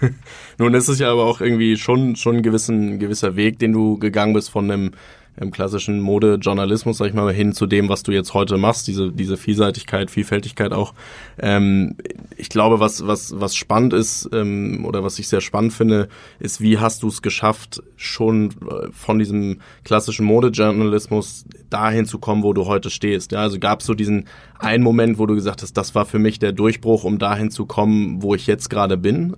Nun 0.58 0.74
ist 0.74 0.88
es 0.88 0.98
ja 0.98 1.10
aber 1.10 1.24
auch 1.24 1.40
irgendwie 1.40 1.76
schon, 1.76 2.16
schon 2.16 2.36
ein 2.36 2.42
gewissen, 2.42 2.98
gewisser 2.98 3.36
Weg, 3.36 3.58
den 3.60 3.72
du 3.72 3.98
gegangen 3.98 4.34
bist 4.34 4.50
von 4.50 4.70
einem 4.70 4.90
im 5.40 5.50
klassischen 5.50 6.00
Modejournalismus, 6.00 6.98
sag 6.98 7.08
ich 7.08 7.14
mal, 7.14 7.32
hin 7.32 7.52
zu 7.52 7.66
dem, 7.66 7.88
was 7.88 8.02
du 8.02 8.12
jetzt 8.12 8.34
heute 8.34 8.56
machst, 8.56 8.88
diese, 8.88 9.12
diese 9.12 9.36
Vielseitigkeit, 9.36 10.10
Vielfältigkeit 10.10 10.72
auch. 10.72 10.94
Ähm, 11.38 11.96
ich 12.36 12.48
glaube, 12.48 12.80
was, 12.80 13.06
was, 13.06 13.38
was 13.38 13.54
spannend 13.54 13.92
ist, 13.92 14.28
ähm, 14.32 14.84
oder 14.84 15.04
was 15.04 15.18
ich 15.18 15.28
sehr 15.28 15.40
spannend 15.40 15.72
finde, 15.72 16.08
ist, 16.40 16.60
wie 16.60 16.78
hast 16.78 17.02
du 17.02 17.08
es 17.08 17.22
geschafft, 17.22 17.82
schon 17.96 18.50
äh, 18.50 18.88
von 18.92 19.18
diesem 19.18 19.60
klassischen 19.84 20.26
Modejournalismus 20.26 21.44
dahin 21.70 22.06
zu 22.06 22.18
kommen, 22.18 22.42
wo 22.42 22.52
du 22.52 22.66
heute 22.66 22.90
stehst. 22.90 23.32
Ja, 23.32 23.40
also 23.40 23.58
gab 23.58 23.80
es 23.80 23.86
so 23.86 23.94
diesen 23.94 24.26
einen 24.58 24.82
Moment, 24.82 25.18
wo 25.18 25.26
du 25.26 25.34
gesagt 25.34 25.62
hast, 25.62 25.76
das 25.76 25.94
war 25.94 26.04
für 26.04 26.18
mich 26.18 26.38
der 26.38 26.52
Durchbruch, 26.52 27.04
um 27.04 27.18
dahin 27.18 27.50
zu 27.50 27.66
kommen, 27.66 28.22
wo 28.22 28.34
ich 28.34 28.46
jetzt 28.46 28.70
gerade 28.70 28.96
bin? 28.96 29.36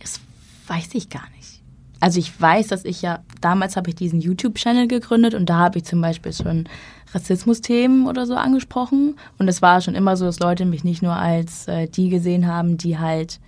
Das 0.00 0.20
weiß 0.66 0.88
ich 0.94 1.08
gar 1.08 1.28
nicht 1.30 1.39
also 2.00 2.18
ich 2.18 2.40
weiß, 2.40 2.68
dass 2.68 2.84
ich 2.84 3.02
ja, 3.02 3.20
damals 3.40 3.76
habe 3.76 3.90
ich 3.90 3.94
diesen 3.94 4.20
YouTube-Channel 4.20 4.88
gegründet 4.88 5.34
und 5.34 5.50
da 5.50 5.58
habe 5.58 5.78
ich 5.78 5.84
zum 5.84 6.00
Beispiel 6.00 6.32
schon 6.32 6.66
Rassismus-Themen 7.12 8.06
oder 8.06 8.26
so 8.26 8.34
angesprochen. 8.34 9.16
Und 9.38 9.48
es 9.48 9.62
war 9.62 9.80
schon 9.80 9.94
immer 9.94 10.16
so, 10.16 10.24
dass 10.24 10.40
Leute 10.40 10.64
mich 10.64 10.82
nicht 10.82 11.02
nur 11.02 11.14
als 11.14 11.68
äh, 11.68 11.88
die 11.88 12.08
gesehen 12.08 12.46
haben, 12.46 12.78
die 12.78 12.98
halt 12.98 13.38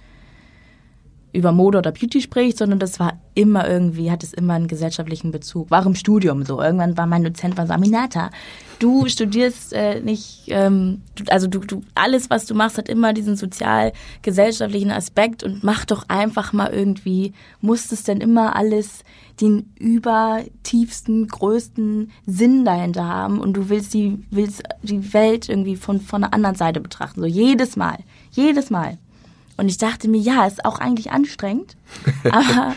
über 1.32 1.52
Mode 1.52 1.78
oder 1.78 1.92
Beauty 1.92 2.20
spricht, 2.20 2.58
sondern 2.58 2.78
das 2.78 3.00
war 3.00 3.14
immer 3.34 3.68
irgendwie, 3.68 4.10
hat 4.10 4.22
es 4.22 4.34
immer 4.34 4.54
einen 4.54 4.68
gesellschaftlichen 4.68 5.30
Bezug. 5.30 5.70
War 5.70 5.84
im 5.86 5.94
Studium 5.94 6.44
so. 6.44 6.60
Irgendwann 6.60 6.96
war 6.98 7.06
mein 7.06 7.24
Dozent 7.24 7.56
war 7.56 7.66
so, 7.66 7.72
Aminata, 7.72 8.30
du 8.78 9.08
studierst 9.08 9.72
äh, 9.72 10.00
nicht, 10.00 10.44
ähm, 10.48 11.00
du, 11.14 11.24
also 11.30 11.46
du, 11.46 11.60
du, 11.60 11.82
alles, 11.94 12.28
was 12.28 12.44
du 12.44 12.54
machst, 12.54 12.76
hat 12.76 12.88
immer 12.88 13.14
diesen 13.14 13.36
sozial-gesellschaftlichen 13.36 14.90
Aspekt 14.90 15.42
und 15.42 15.64
mach 15.64 15.86
doch 15.86 16.04
einfach 16.08 16.52
mal 16.52 16.70
irgendwie, 16.72 17.32
muss 17.60 17.90
es 17.92 18.04
denn 18.04 18.20
immer 18.20 18.54
alles 18.54 19.02
den 19.40 19.72
übertiefsten, 19.78 21.26
größten 21.26 22.10
Sinn 22.26 22.64
dahinter 22.64 23.06
haben 23.06 23.40
und 23.40 23.54
du 23.54 23.70
willst 23.70 23.94
die, 23.94 24.22
willst 24.30 24.62
die 24.82 25.14
Welt 25.14 25.48
irgendwie 25.48 25.76
von, 25.76 26.00
von 26.00 26.24
einer 26.24 26.34
anderen 26.34 26.56
Seite 26.56 26.80
betrachten. 26.80 27.20
So 27.20 27.26
jedes 27.26 27.76
Mal. 27.76 27.98
Jedes 28.32 28.68
Mal. 28.70 28.98
Und 29.62 29.68
ich 29.68 29.78
dachte 29.78 30.08
mir, 30.08 30.18
ja, 30.18 30.44
ist 30.44 30.64
auch 30.64 30.80
eigentlich 30.80 31.12
anstrengend. 31.12 31.76
aber 32.32 32.74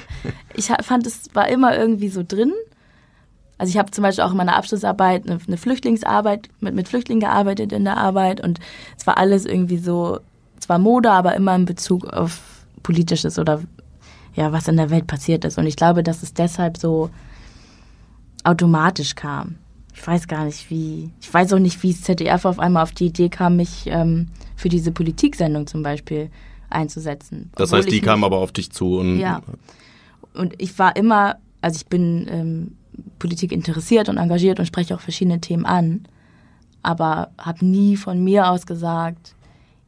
ich 0.53 0.67
fand, 0.67 1.07
es 1.07 1.33
war 1.33 1.47
immer 1.47 1.75
irgendwie 1.75 2.09
so 2.09 2.21
drin. 2.21 2.53
Also 3.57 3.71
ich 3.71 3.79
habe 3.79 3.89
zum 3.89 4.03
Beispiel 4.03 4.23
auch 4.23 4.29
in 4.29 4.37
meiner 4.37 4.55
Abschlussarbeit 4.55 5.25
eine, 5.25 5.39
eine 5.47 5.57
Flüchtlingsarbeit, 5.57 6.47
mit, 6.59 6.75
mit 6.75 6.87
Flüchtlingen 6.87 7.21
gearbeitet 7.21 7.71
in 7.71 7.85
der 7.85 7.97
Arbeit 7.97 8.39
und 8.39 8.59
es 8.99 9.07
war 9.07 9.17
alles 9.17 9.45
irgendwie 9.45 9.79
so, 9.79 10.19
zwar 10.59 10.77
Mode, 10.77 11.09
aber 11.09 11.33
immer 11.33 11.55
in 11.55 11.65
Bezug 11.65 12.05
auf 12.05 12.39
Politisches 12.83 13.39
oder 13.39 13.63
ja, 14.35 14.51
was 14.51 14.67
in 14.67 14.77
der 14.77 14.91
Welt 14.91 15.07
passiert 15.07 15.43
ist. 15.43 15.57
Und 15.57 15.65
ich 15.65 15.77
glaube, 15.77 16.03
dass 16.03 16.21
es 16.21 16.35
deshalb 16.35 16.77
so 16.77 17.09
automatisch 18.43 19.15
kam. 19.15 19.55
Ich 19.95 20.05
weiß 20.05 20.27
gar 20.27 20.45
nicht, 20.45 20.69
wie. 20.69 21.09
Ich 21.19 21.33
weiß 21.33 21.51
auch 21.53 21.59
nicht, 21.59 21.81
wie 21.81 21.93
das 21.93 22.03
ZDF 22.03 22.45
auf 22.45 22.59
einmal 22.59 22.83
auf 22.83 22.91
die 22.91 23.07
Idee 23.07 23.29
kam, 23.29 23.55
mich 23.55 23.87
ähm, 23.87 24.27
für 24.55 24.69
diese 24.69 24.91
Politiksendung 24.91 25.65
zum 25.65 25.81
Beispiel 25.81 26.29
einzusetzen. 26.69 27.51
Das 27.55 27.71
heißt, 27.71 27.91
die 27.91 28.01
kam 28.01 28.23
aber 28.23 28.37
auf 28.37 28.51
dich 28.51 28.71
zu 28.71 28.97
und. 28.97 29.19
Ja. 29.19 29.41
Und 30.33 30.53
ich 30.57 30.77
war 30.77 30.95
immer, 30.95 31.37
also 31.61 31.77
ich 31.77 31.87
bin 31.87 32.27
ähm, 32.29 32.75
Politik 33.19 33.51
interessiert 33.51 34.09
und 34.09 34.17
engagiert 34.17 34.59
und 34.59 34.65
spreche 34.65 34.95
auch 34.95 34.99
verschiedene 34.99 35.39
Themen 35.39 35.65
an, 35.65 36.07
aber 36.83 37.29
habe 37.37 37.65
nie 37.65 37.95
von 37.95 38.23
mir 38.23 38.49
aus 38.49 38.65
gesagt, 38.65 39.35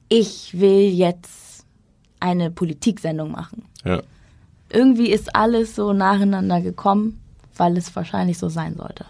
ich 0.10 0.58
will 0.60 0.90
jetzt 0.90 1.66
eine 2.20 2.50
Politiksendung 2.50 3.32
machen. 3.32 3.64
Ja. 3.84 4.02
Irgendwie 4.70 5.10
ist 5.10 5.36
alles 5.36 5.76
so 5.76 5.94
nacheinander 5.94 6.62
gekommen. 6.62 7.20
Weil 7.60 7.78
es 7.78 7.96
wahrscheinlich 7.96 8.38
so 8.38 8.50
sein 8.50 8.76
sollte. 8.76 9.06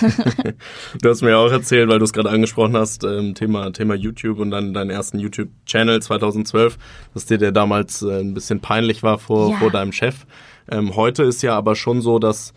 du 1.02 1.08
hast 1.08 1.22
mir 1.22 1.38
auch 1.38 1.50
erzählt, 1.50 1.88
weil 1.88 1.98
du 1.98 2.04
es 2.04 2.12
gerade 2.12 2.30
angesprochen 2.30 2.76
hast, 2.76 3.04
ähm, 3.04 3.34
Thema, 3.34 3.72
Thema 3.72 3.94
YouTube 3.94 4.38
und 4.38 4.50
dann 4.50 4.74
deinen 4.74 4.90
ersten 4.90 5.18
YouTube-Channel 5.18 6.00
2012, 6.02 6.78
dass 7.14 7.26
dir 7.26 7.38
der 7.38 7.52
damals 7.52 8.02
äh, 8.02 8.20
ein 8.20 8.34
bisschen 8.34 8.60
peinlich 8.60 9.02
war 9.02 9.18
vor, 9.18 9.50
ja. 9.50 9.56
vor 9.58 9.70
deinem 9.70 9.92
Chef. 9.92 10.26
Ähm, 10.70 10.96
heute 10.96 11.22
ist 11.22 11.42
ja 11.42 11.56
aber 11.56 11.76
schon 11.76 12.00
so, 12.00 12.18
dass 12.18 12.52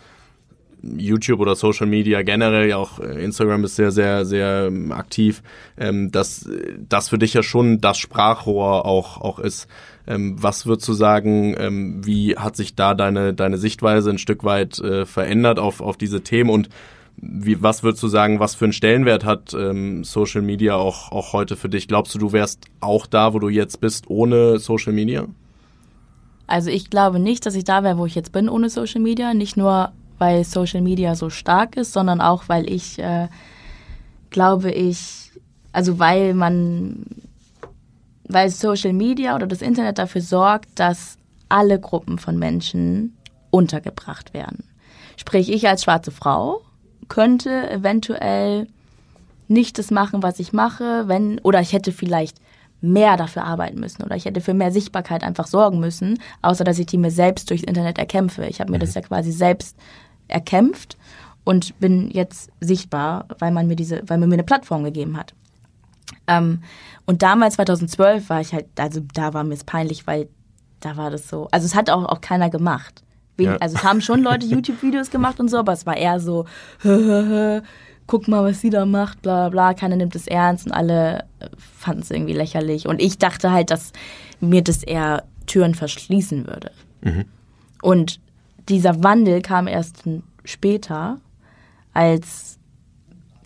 YouTube 0.82 1.40
oder 1.40 1.56
Social 1.56 1.88
Media 1.88 2.22
generell, 2.22 2.74
auch 2.74 3.00
äh, 3.00 3.24
Instagram 3.24 3.64
ist 3.64 3.76
sehr, 3.76 3.92
sehr, 3.92 4.26
sehr 4.26 4.66
ähm, 4.68 4.92
aktiv, 4.92 5.44
ähm, 5.78 6.12
dass 6.12 6.50
das 6.88 7.10
für 7.10 7.18
dich 7.18 7.34
ja 7.34 7.44
schon 7.44 7.82
das 7.82 7.98
Sprachrohr 7.98 8.86
auch, 8.86 9.20
auch 9.20 9.40
ist. 9.40 9.68
Ähm, 10.08 10.42
was 10.42 10.66
würdest 10.66 10.88
du 10.88 10.94
sagen, 10.94 12.04
wie 12.06 12.36
hat 12.36 12.56
sich 12.56 12.76
da 12.76 12.94
deine, 12.94 13.34
deine 13.34 13.58
Sichtweise 13.58 14.10
ein 14.10 14.18
Stück 14.18 14.44
weit 14.44 14.80
äh, 14.80 15.06
verändert 15.06 15.60
auf, 15.60 15.82
auf 15.82 15.98
diese 15.98 16.22
Themen 16.22 16.50
und 16.50 16.70
wie, 17.22 17.62
was 17.62 17.84
würdest 17.84 18.02
du 18.04 18.08
sagen, 18.08 18.40
was 18.40 18.56
für 18.56 18.66
einen 18.66 18.74
Stellenwert 18.74 19.26
hat 19.26 19.54
ähm, 19.54 20.04
Social 20.04 20.42
Media 20.42 20.76
auch, 20.76 21.12
auch 21.12 21.34
heute 21.34 21.56
für 21.56 21.70
dich? 21.70 21.88
Glaubst 21.88 22.16
du, 22.16 22.20
du 22.20 22.32
wärst 22.32 22.66
auch 22.80 23.06
da, 23.08 23.34
wo 23.34 23.40
du 23.40 23.50
jetzt 23.50 23.82
bist, 23.82 24.10
ohne 24.10 24.60
Social 24.60 24.94
Media? 24.94 25.28
Also 26.48 26.70
ich 26.70 26.90
glaube 26.90 27.20
nicht, 27.20 27.46
dass 27.46 27.56
ich 27.56 27.64
da 27.64 27.84
wäre, 27.84 27.98
wo 27.98 28.06
ich 28.06 28.16
jetzt 28.16 28.32
bin, 28.32 28.50
ohne 28.50 28.70
Social 28.70 29.02
Media. 29.02 29.34
Nicht 29.34 29.58
nur 29.58 29.92
weil 30.20 30.44
Social 30.44 30.82
Media 30.82 31.16
so 31.16 31.30
stark 31.30 31.78
ist, 31.78 31.94
sondern 31.94 32.22
auch, 32.22 32.44
weil 32.48 32.70
ich, 32.70 33.00
äh, 33.00 33.28
glaube 34.30 34.72
ich, 34.72 35.32
also 35.72 36.00
weil 36.00 36.34
man, 36.34 37.06
weil 38.28 38.50
Social 38.50 38.94
Media 38.94 39.36
oder 39.36 39.48
das 39.48 39.62
Internet 39.62 39.98
dafür 39.98 40.22
sorgt, 40.22 40.68
dass 40.76 41.18
alle 41.48 41.80
Gruppen 41.80 42.20
von 42.20 42.38
Menschen 42.38 43.18
untergebracht 43.50 44.34
werden. 44.34 44.64
Sprich, 45.18 45.52
ich 45.52 45.68
als 45.68 45.84
schwarze 45.84 46.12
Frau 46.12 46.62
könnte 47.08 47.70
eventuell 47.72 48.68
nicht 49.48 49.80
das 49.80 49.90
machen, 49.90 50.22
was 50.22 50.40
ich 50.40 50.54
mache, 50.54 51.08
wenn, 51.08 51.40
oder 51.40 51.60
ich 51.60 51.74
hätte 51.74 51.92
vielleicht 51.92 52.38
mehr 52.82 53.18
dafür 53.18 53.44
arbeiten 53.44 53.80
müssen 53.80 54.04
oder 54.04 54.16
ich 54.16 54.26
hätte 54.26 54.42
für 54.42 54.54
mehr 54.54 54.72
Sichtbarkeit 54.72 55.24
einfach 55.24 55.48
sorgen 55.48 55.80
müssen, 55.80 56.20
außer 56.42 56.64
dass 56.64 56.80
ich 56.80 56.86
die 56.86 56.98
mir 56.98 57.12
selbst 57.12 57.50
durchs 57.50 57.64
Internet 57.64 57.98
erkämpfe. 57.98 58.46
Ich 58.46 58.62
habe 58.62 58.72
mir 58.72 58.80
das 58.80 58.92
mhm. 58.92 59.02
ja 59.02 59.02
quasi 59.02 59.32
selbst 59.32 59.76
erkämpft 60.30 60.98
und 61.44 61.80
bin 61.80 62.10
jetzt 62.12 62.52
sichtbar, 62.60 63.26
weil 63.40 63.52
man 63.52 63.68
mir 63.68 63.76
diese, 63.76 64.02
weil 64.08 64.18
man 64.18 64.30
mir 64.30 64.36
eine 64.36 64.44
Plattform 64.44 64.84
gegeben 64.84 65.18
hat. 65.18 65.34
Ähm, 66.28 66.62
und 67.06 67.22
damals, 67.22 67.56
2012, 67.56 68.30
war 68.30 68.42
ich 68.42 68.54
halt, 68.54 68.68
also 68.78 69.02
da 69.14 69.34
war 69.34 69.44
mir 69.44 69.56
es 69.56 69.64
peinlich, 69.64 70.06
weil 70.08 70.30
da 70.80 70.96
war 70.96 71.10
das 71.10 71.28
so, 71.28 71.48
also 71.52 71.66
es 71.66 71.76
hat 71.76 71.90
auch, 71.90 72.06
auch 72.06 72.22
keiner 72.22 72.50
gemacht. 72.50 73.04
ja. 73.40 73.58
Also 73.58 73.78
es 73.78 73.84
haben 73.84 74.02
schon 74.02 74.22
Leute 74.22 74.46
YouTube-Videos 74.48 75.10
gemacht 75.10 75.40
und 75.40 75.50
so, 75.50 75.58
aber 75.58 75.74
es 75.74 75.86
war 75.86 75.98
eher 75.98 76.20
so, 76.20 76.46
guck 78.08 78.28
mal, 78.28 78.44
was 78.44 78.62
sie 78.62 78.70
da 78.70 78.86
macht, 78.86 79.22
bla 79.22 79.50
bla, 79.50 79.74
keiner 79.74 79.96
nimmt 79.96 80.16
es 80.16 80.28
ernst 80.28 80.66
und 80.66 80.72
alle 80.72 81.26
fanden 81.58 82.02
es 82.02 82.12
irgendwie 82.12 82.34
lächerlich. 82.34 82.88
Und 82.88 83.02
ich 83.02 83.18
dachte 83.18 83.52
halt, 83.52 83.72
dass 83.72 83.92
mir 84.40 84.64
das 84.64 84.84
eher 84.84 85.24
Türen 85.46 85.76
verschließen 85.76 86.48
würde. 86.48 86.72
Mhm. 87.02 87.26
Und 87.82 88.20
dieser 88.70 89.04
Wandel 89.04 89.42
kam 89.42 89.68
erst 89.68 90.04
später, 90.46 91.20
als 91.94 92.60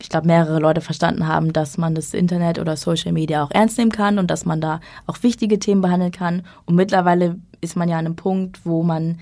ich 0.03 0.09
glaube, 0.09 0.27
mehrere 0.27 0.59
Leute 0.59 0.81
verstanden 0.81 1.27
haben, 1.27 1.53
dass 1.53 1.77
man 1.77 1.95
das 1.95 2.13
Internet 2.13 2.59
oder 2.59 2.75
Social 2.75 3.13
Media 3.13 3.41
auch 3.41 3.51
ernst 3.51 3.77
nehmen 3.77 3.91
kann 3.91 4.19
und 4.19 4.29
dass 4.29 4.43
man 4.45 4.59
da 4.59 4.81
auch 5.07 5.23
wichtige 5.23 5.59
Themen 5.59 5.81
behandeln 5.81 6.11
kann. 6.11 6.43
Und 6.65 6.75
mittlerweile 6.75 7.37
ist 7.61 7.77
man 7.77 7.87
ja 7.87 7.97
an 7.97 8.05
einem 8.05 8.17
Punkt, 8.17 8.65
wo 8.65 8.83
man 8.83 9.19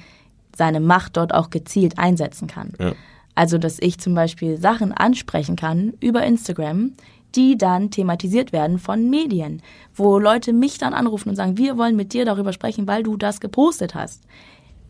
seine 0.55 0.79
Macht 0.79 1.17
dort 1.17 1.36
auch 1.36 1.51
gezielt 1.51 2.00
einsetzen 2.00 2.48
kann. 2.48 2.74
Ja. 2.79 2.93
Also, 3.36 3.60
dass 3.60 3.77
ich 3.79 4.00
zum 4.00 4.15
Beispiel 4.15 4.58
Sachen 4.58 4.91
ansprechen 4.91 5.55
kann 5.55 5.93
über 6.00 6.24
Instagram, 6.24 6.93
die 7.36 7.58
dann 7.58 7.91
thematisiert 7.91 8.51
werden 8.51 8.79
von 8.79 9.10
Medien, 9.10 9.62
wo 9.93 10.17
Leute 10.17 10.51
mich 10.51 10.79
dann 10.79 10.93
anrufen 10.93 11.29
und 11.29 11.36
sagen, 11.36 11.58
wir 11.58 11.77
wollen 11.77 11.96
mit 11.96 12.12
dir 12.12 12.25
darüber 12.25 12.53
sprechen, 12.53 12.88
weil 12.88 13.03
du 13.03 13.17
das 13.17 13.39
gepostet 13.39 13.93
hast. 13.96 14.24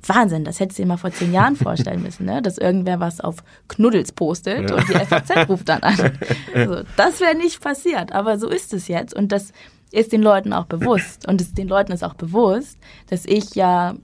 Wahnsinn, 0.07 0.43
das 0.43 0.59
hättest 0.59 0.79
du 0.79 0.83
dir 0.83 0.87
mal 0.87 0.97
vor 0.97 1.11
zehn 1.11 1.33
Jahren 1.33 1.55
vorstellen 1.55 2.01
müssen, 2.01 2.25
ne? 2.25 2.41
dass 2.41 2.57
irgendwer 2.57 2.99
was 2.99 3.21
auf 3.21 3.43
Knuddels 3.67 4.11
postet 4.11 4.69
ja. 4.69 4.75
und 4.75 4.87
die 4.89 4.93
FAZ 4.93 5.49
ruft 5.49 5.69
dann 5.69 5.81
an. 5.83 6.17
Also, 6.53 6.83
das 6.97 7.19
wäre 7.19 7.35
nicht 7.35 7.61
passiert, 7.61 8.11
aber 8.11 8.39
so 8.39 8.47
ist 8.47 8.73
es 8.73 8.87
jetzt 8.87 9.13
und 9.13 9.31
das 9.31 9.53
ist 9.91 10.11
den 10.11 10.21
Leuten 10.21 10.53
auch 10.53 10.65
bewusst 10.65 11.27
und 11.27 11.41
es, 11.41 11.53
den 11.53 11.67
Leuten 11.67 11.91
ist 11.91 12.03
auch 12.03 12.13
bewusst, 12.13 12.77
dass 13.09 13.25
ich 13.25 13.55
ja 13.55 13.95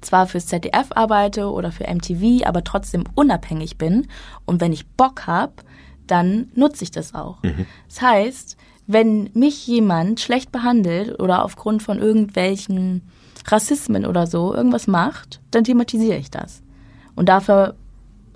zwar 0.00 0.26
fürs 0.26 0.46
ZDF 0.46 0.88
arbeite 0.90 1.50
oder 1.50 1.72
für 1.72 1.92
MTV, 1.92 2.46
aber 2.46 2.62
trotzdem 2.64 3.04
unabhängig 3.14 3.76
bin 3.78 4.06
und 4.44 4.60
wenn 4.60 4.72
ich 4.72 4.86
Bock 4.86 5.26
habe, 5.26 5.54
dann 6.06 6.50
nutze 6.54 6.84
ich 6.84 6.90
das 6.90 7.14
auch. 7.14 7.42
Mhm. 7.42 7.66
Das 7.88 8.00
heißt, 8.00 8.56
wenn 8.86 9.30
mich 9.34 9.66
jemand 9.66 10.20
schlecht 10.20 10.52
behandelt 10.52 11.18
oder 11.20 11.44
aufgrund 11.44 11.82
von 11.82 11.98
irgendwelchen 11.98 13.02
Rassismen 13.48 14.06
oder 14.06 14.26
so 14.26 14.54
irgendwas 14.54 14.86
macht, 14.86 15.40
dann 15.50 15.64
thematisiere 15.64 16.18
ich 16.18 16.30
das. 16.30 16.62
Und 17.14 17.28
dafür, 17.28 17.74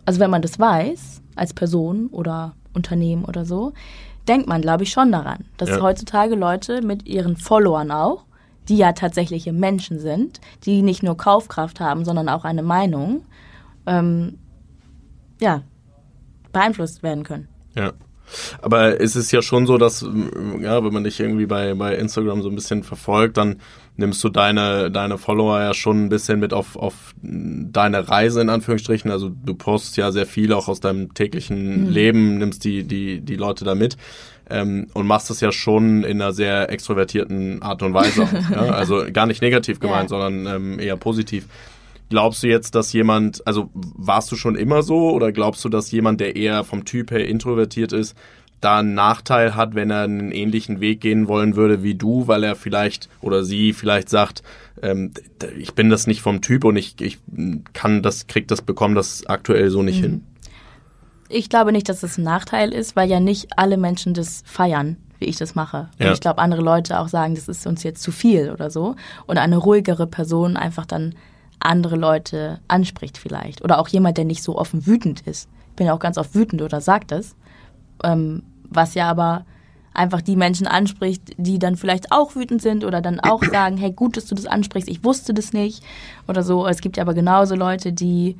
also 0.04 0.20
wenn 0.20 0.30
man 0.30 0.42
das 0.42 0.58
weiß, 0.58 1.22
als 1.36 1.54
Person 1.54 2.08
oder 2.08 2.54
Unternehmen 2.74 3.24
oder 3.24 3.44
so, 3.44 3.72
denkt 4.28 4.46
man, 4.48 4.62
glaube 4.62 4.84
ich, 4.84 4.90
schon 4.90 5.12
daran, 5.12 5.44
dass 5.56 5.70
ja. 5.70 5.80
heutzutage 5.80 6.34
Leute 6.34 6.82
mit 6.82 7.08
ihren 7.08 7.36
Followern 7.36 7.90
auch, 7.90 8.24
die 8.68 8.76
ja 8.76 8.92
tatsächliche 8.92 9.52
Menschen 9.52 9.98
sind, 9.98 10.40
die 10.64 10.82
nicht 10.82 11.02
nur 11.02 11.16
Kaufkraft 11.16 11.80
haben, 11.80 12.04
sondern 12.04 12.28
auch 12.28 12.44
eine 12.44 12.62
Meinung, 12.62 13.22
ähm, 13.86 14.38
ja, 15.40 15.62
beeinflusst 16.52 17.02
werden 17.02 17.24
können. 17.24 17.48
Ja. 17.74 17.92
Aber 18.62 19.00
es 19.00 19.16
ist 19.16 19.32
ja 19.32 19.42
schon 19.42 19.66
so, 19.66 19.78
dass, 19.78 20.06
ja, 20.60 20.84
wenn 20.84 20.92
man 20.92 21.04
dich 21.04 21.20
irgendwie 21.20 21.46
bei, 21.46 21.74
bei 21.74 21.94
Instagram 21.94 22.42
so 22.42 22.48
ein 22.48 22.54
bisschen 22.54 22.82
verfolgt, 22.82 23.36
dann 23.36 23.56
nimmst 23.96 24.22
du 24.24 24.28
deine, 24.28 24.90
deine 24.90 25.18
Follower 25.18 25.60
ja 25.60 25.74
schon 25.74 26.04
ein 26.04 26.08
bisschen 26.08 26.40
mit 26.40 26.52
auf, 26.52 26.76
auf 26.76 27.14
deine 27.22 28.08
Reise 28.08 28.40
in 28.40 28.48
Anführungsstrichen. 28.48 29.10
Also 29.10 29.28
du 29.28 29.54
postest 29.54 29.96
ja 29.96 30.10
sehr 30.10 30.26
viel 30.26 30.52
auch 30.52 30.68
aus 30.68 30.80
deinem 30.80 31.14
täglichen 31.14 31.84
mhm. 31.86 31.90
Leben, 31.90 32.38
nimmst 32.38 32.64
die, 32.64 32.84
die, 32.84 33.20
die 33.20 33.36
Leute 33.36 33.64
da 33.64 33.74
mit. 33.74 33.96
Ähm, 34.48 34.88
und 34.94 35.06
machst 35.06 35.30
das 35.30 35.40
ja 35.40 35.52
schon 35.52 36.02
in 36.02 36.20
einer 36.20 36.32
sehr 36.32 36.70
extrovertierten 36.70 37.62
Art 37.62 37.84
und 37.84 37.94
Weise. 37.94 38.26
ja? 38.50 38.62
Also 38.72 39.04
gar 39.12 39.26
nicht 39.26 39.42
negativ 39.42 39.78
gemeint, 39.78 40.10
ja. 40.10 40.18
sondern 40.18 40.56
ähm, 40.56 40.78
eher 40.80 40.96
positiv. 40.96 41.46
Glaubst 42.10 42.42
du 42.42 42.48
jetzt, 42.48 42.74
dass 42.74 42.92
jemand, 42.92 43.46
also 43.46 43.70
warst 43.72 44.30
du 44.32 44.36
schon 44.36 44.56
immer 44.56 44.82
so 44.82 45.10
oder 45.10 45.30
glaubst 45.30 45.64
du, 45.64 45.68
dass 45.68 45.90
jemand, 45.92 46.20
der 46.20 46.36
eher 46.36 46.64
vom 46.64 46.84
Typ 46.84 47.12
her 47.12 47.26
introvertiert 47.26 47.92
ist, 47.92 48.16
da 48.60 48.80
einen 48.80 48.94
Nachteil 48.94 49.54
hat, 49.54 49.74
wenn 49.74 49.90
er 49.90 50.02
einen 50.02 50.32
ähnlichen 50.32 50.80
Weg 50.80 51.00
gehen 51.00 51.28
wollen 51.28 51.56
würde 51.56 51.82
wie 51.82 51.94
du, 51.94 52.26
weil 52.26 52.44
er 52.44 52.56
vielleicht 52.56 53.08
oder 53.20 53.44
sie 53.44 53.72
vielleicht 53.72 54.08
sagt, 54.08 54.42
ähm, 54.82 55.12
ich 55.56 55.74
bin 55.74 55.88
das 55.88 56.06
nicht 56.06 56.20
vom 56.20 56.42
Typ 56.42 56.64
und 56.64 56.76
ich, 56.76 57.00
ich 57.00 57.18
kann 57.72 58.02
das, 58.02 58.26
krieg 58.26 58.48
das, 58.48 58.60
bekomme 58.60 58.96
das 58.96 59.24
aktuell 59.26 59.70
so 59.70 59.82
nicht 59.82 59.98
mhm. 59.98 60.02
hin? 60.02 60.26
Ich 61.28 61.48
glaube 61.48 61.70
nicht, 61.70 61.88
dass 61.88 62.00
das 62.00 62.18
ein 62.18 62.24
Nachteil 62.24 62.72
ist, 62.72 62.96
weil 62.96 63.08
ja 63.08 63.20
nicht 63.20 63.50
alle 63.56 63.76
Menschen 63.76 64.14
das 64.14 64.42
feiern, 64.44 64.96
wie 65.20 65.26
ich 65.26 65.36
das 65.36 65.54
mache. 65.54 65.88
Und 65.98 66.06
ja. 66.06 66.12
ich 66.12 66.20
glaube, 66.20 66.42
andere 66.42 66.60
Leute 66.60 66.98
auch 66.98 67.08
sagen, 67.08 67.36
das 67.36 67.46
ist 67.46 67.68
uns 67.68 67.84
jetzt 67.84 68.02
zu 68.02 68.10
viel 68.10 68.50
oder 68.50 68.68
so. 68.68 68.96
Und 69.26 69.38
eine 69.38 69.56
ruhigere 69.56 70.08
Person 70.08 70.56
einfach 70.56 70.86
dann 70.86 71.14
andere 71.60 71.96
Leute 71.96 72.60
anspricht 72.68 73.18
vielleicht. 73.18 73.62
Oder 73.62 73.78
auch 73.78 73.88
jemand, 73.88 74.18
der 74.18 74.24
nicht 74.24 74.42
so 74.42 74.58
offen 74.58 74.86
wütend 74.86 75.20
ist. 75.22 75.48
Ich 75.70 75.76
bin 75.76 75.86
ja 75.86 75.94
auch 75.94 76.00
ganz 76.00 76.18
oft 76.18 76.34
wütend 76.34 76.62
oder 76.62 76.80
sagt 76.80 77.12
es. 77.12 77.36
Ähm, 78.02 78.42
was 78.64 78.94
ja 78.94 79.08
aber 79.08 79.44
einfach 79.92 80.22
die 80.22 80.36
Menschen 80.36 80.66
anspricht, 80.66 81.34
die 81.36 81.58
dann 81.58 81.76
vielleicht 81.76 82.12
auch 82.12 82.36
wütend 82.36 82.62
sind 82.62 82.84
oder 82.84 83.00
dann 83.00 83.20
auch 83.20 83.42
sagen, 83.50 83.76
hey, 83.76 83.92
gut, 83.92 84.16
dass 84.16 84.26
du 84.26 84.34
das 84.34 84.46
ansprichst, 84.46 84.88
ich 84.88 85.04
wusste 85.04 85.34
das 85.34 85.52
nicht 85.52 85.82
oder 86.28 86.42
so. 86.42 86.66
Es 86.66 86.80
gibt 86.80 86.96
ja 86.96 87.02
aber 87.02 87.14
genauso 87.14 87.54
Leute, 87.54 87.92
die 87.92 88.36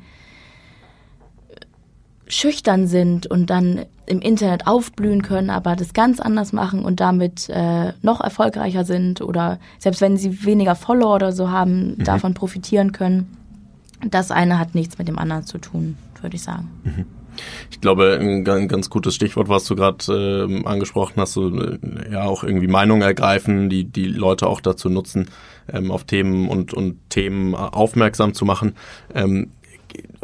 schüchtern 2.31 2.87
sind 2.87 3.27
und 3.27 3.49
dann 3.49 3.85
im 4.05 4.21
Internet 4.21 4.65
aufblühen 4.65 5.21
können, 5.21 5.49
aber 5.49 5.75
das 5.75 5.93
ganz 5.93 6.21
anders 6.21 6.53
machen 6.53 6.85
und 6.85 7.01
damit 7.01 7.49
äh, 7.49 7.91
noch 8.01 8.21
erfolgreicher 8.21 8.85
sind 8.85 9.21
oder 9.21 9.59
selbst 9.79 9.99
wenn 9.99 10.15
sie 10.15 10.45
weniger 10.45 10.75
Follower 10.75 11.15
oder 11.15 11.33
so 11.33 11.49
haben, 11.49 11.95
mhm. 11.97 12.03
davon 12.05 12.33
profitieren 12.33 12.93
können. 12.93 13.37
Das 14.09 14.31
eine 14.31 14.59
hat 14.59 14.75
nichts 14.75 14.97
mit 14.97 15.09
dem 15.09 15.19
anderen 15.19 15.45
zu 15.45 15.57
tun, 15.57 15.97
würde 16.21 16.37
ich 16.37 16.41
sagen. 16.41 16.69
Mhm. 16.83 17.05
Ich 17.69 17.81
glaube, 17.81 18.17
ein 18.19 18.43
ganz 18.43 18.89
gutes 18.89 19.15
Stichwort, 19.15 19.49
was 19.49 19.65
du 19.65 19.75
gerade 19.75 20.47
äh, 20.49 20.65
angesprochen 20.65 21.15
hast, 21.17 21.33
so, 21.33 21.49
äh, 21.49 21.77
ja 22.11 22.23
auch 22.23 22.43
irgendwie 22.43 22.67
Meinung 22.67 23.01
ergreifen, 23.01 23.69
die 23.69 23.85
die 23.85 24.07
Leute 24.07 24.47
auch 24.47 24.61
dazu 24.61 24.89
nutzen, 24.89 25.29
ähm, 25.71 25.91
auf 25.91 26.05
Themen 26.05 26.49
und, 26.49 26.73
und 26.73 26.97
Themen 27.09 27.55
aufmerksam 27.55 28.33
zu 28.33 28.45
machen, 28.45 28.75
ähm, 29.13 29.51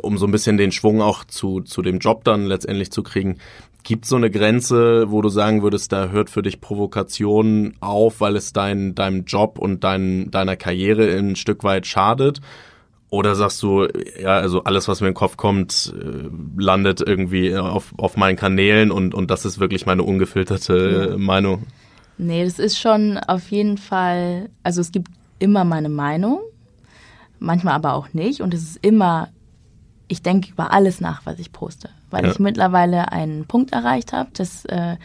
um 0.02 0.18
so 0.18 0.26
ein 0.26 0.32
bisschen 0.32 0.58
den 0.58 0.72
Schwung 0.72 1.02
auch 1.02 1.24
zu, 1.26 1.62
zu 1.62 1.82
dem 1.82 2.00
Job 2.00 2.24
dann 2.24 2.46
letztendlich 2.46 2.92
zu 2.92 3.04
kriegen. 3.04 3.38
Gibt 3.84 4.06
so 4.06 4.16
eine 4.16 4.30
Grenze, 4.30 5.12
wo 5.12 5.22
du 5.22 5.30
sagen 5.30 5.64
würdest, 5.64 5.92
da 5.92 6.10
hört 6.10 6.30
für 6.30 6.42
dich 6.42 6.60
Provokation 6.60 7.76
auf, 7.80 8.20
weil 8.20 8.36
es 8.36 8.52
dein, 8.52 8.96
deinem 8.96 9.24
Job 9.26 9.58
und 9.58 9.84
dein, 9.84 10.30
deiner 10.32 10.56
Karriere 10.56 11.18
ein 11.18 11.36
Stück 11.36 11.64
weit 11.64 11.88
schadet? 11.88 12.42
Oder 13.10 13.36
sagst 13.36 13.64
du, 13.64 13.88
ja, 14.22 14.36
also 14.36 14.64
alles, 14.64 14.90
was 14.90 15.00
mir 15.00 15.08
in 15.08 15.14
den 15.14 15.18
Kopf 15.18 15.38
kommt, 15.38 15.94
äh, 15.98 16.30
landet 16.62 17.00
irgendwie 17.00 17.56
auf, 17.56 17.94
auf 17.98 18.18
meinen 18.18 18.36
Kanälen 18.36 18.92
und, 18.92 19.16
und 19.16 19.32
das 19.32 19.46
ist 19.46 19.60
wirklich 19.60 19.86
meine 19.86 20.04
ungefilterte 20.04 21.12
ja. 21.12 21.18
Meinung? 21.18 21.64
Nee, 22.18 22.44
das 22.44 22.60
ist 22.60 22.78
schon 22.78 23.18
auf 23.18 23.50
jeden 23.50 23.78
Fall, 23.78 24.50
also 24.64 24.82
es 24.82 24.92
gibt 24.92 25.10
immer 25.40 25.64
meine 25.64 25.90
Meinung, 25.90 26.40
manchmal 27.40 27.76
aber 27.76 27.94
auch 27.94 28.14
nicht 28.14 28.42
und 28.42 28.54
es 28.54 28.64
ist 28.64 28.80
immer, 28.84 29.30
ich 30.08 30.22
denke 30.22 30.52
über 30.52 30.72
alles 30.72 31.02
nach, 31.02 31.26
was 31.26 31.39
ich 31.39 31.52
poste, 31.52 31.89
weil 32.10 32.26
ja. 32.26 32.32
ich 32.32 32.39
mittlerweile 32.39 33.12
einen 33.12 33.46
Punkt 33.46 33.74
erreicht 33.74 34.13
habe, 34.13 34.30
dass 34.34 34.65
äh, 34.65 34.98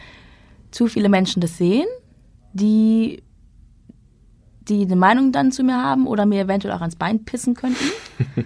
zu 0.71 0.87
viele 0.87 1.09
Menschen 1.09 1.41
das 1.41 1.57
sehen, 1.57 1.87
die 2.53 3.23
die 4.69 4.83
eine 4.83 4.95
Meinung 4.95 5.33
dann 5.33 5.51
zu 5.51 5.61
mir 5.63 5.75
haben 5.75 6.07
oder 6.07 6.25
mir 6.25 6.41
eventuell 6.41 6.73
auch 6.73 6.81
ans 6.81 6.95
Bein 6.95 7.25
pissen 7.25 7.53
könnten. 7.53 7.83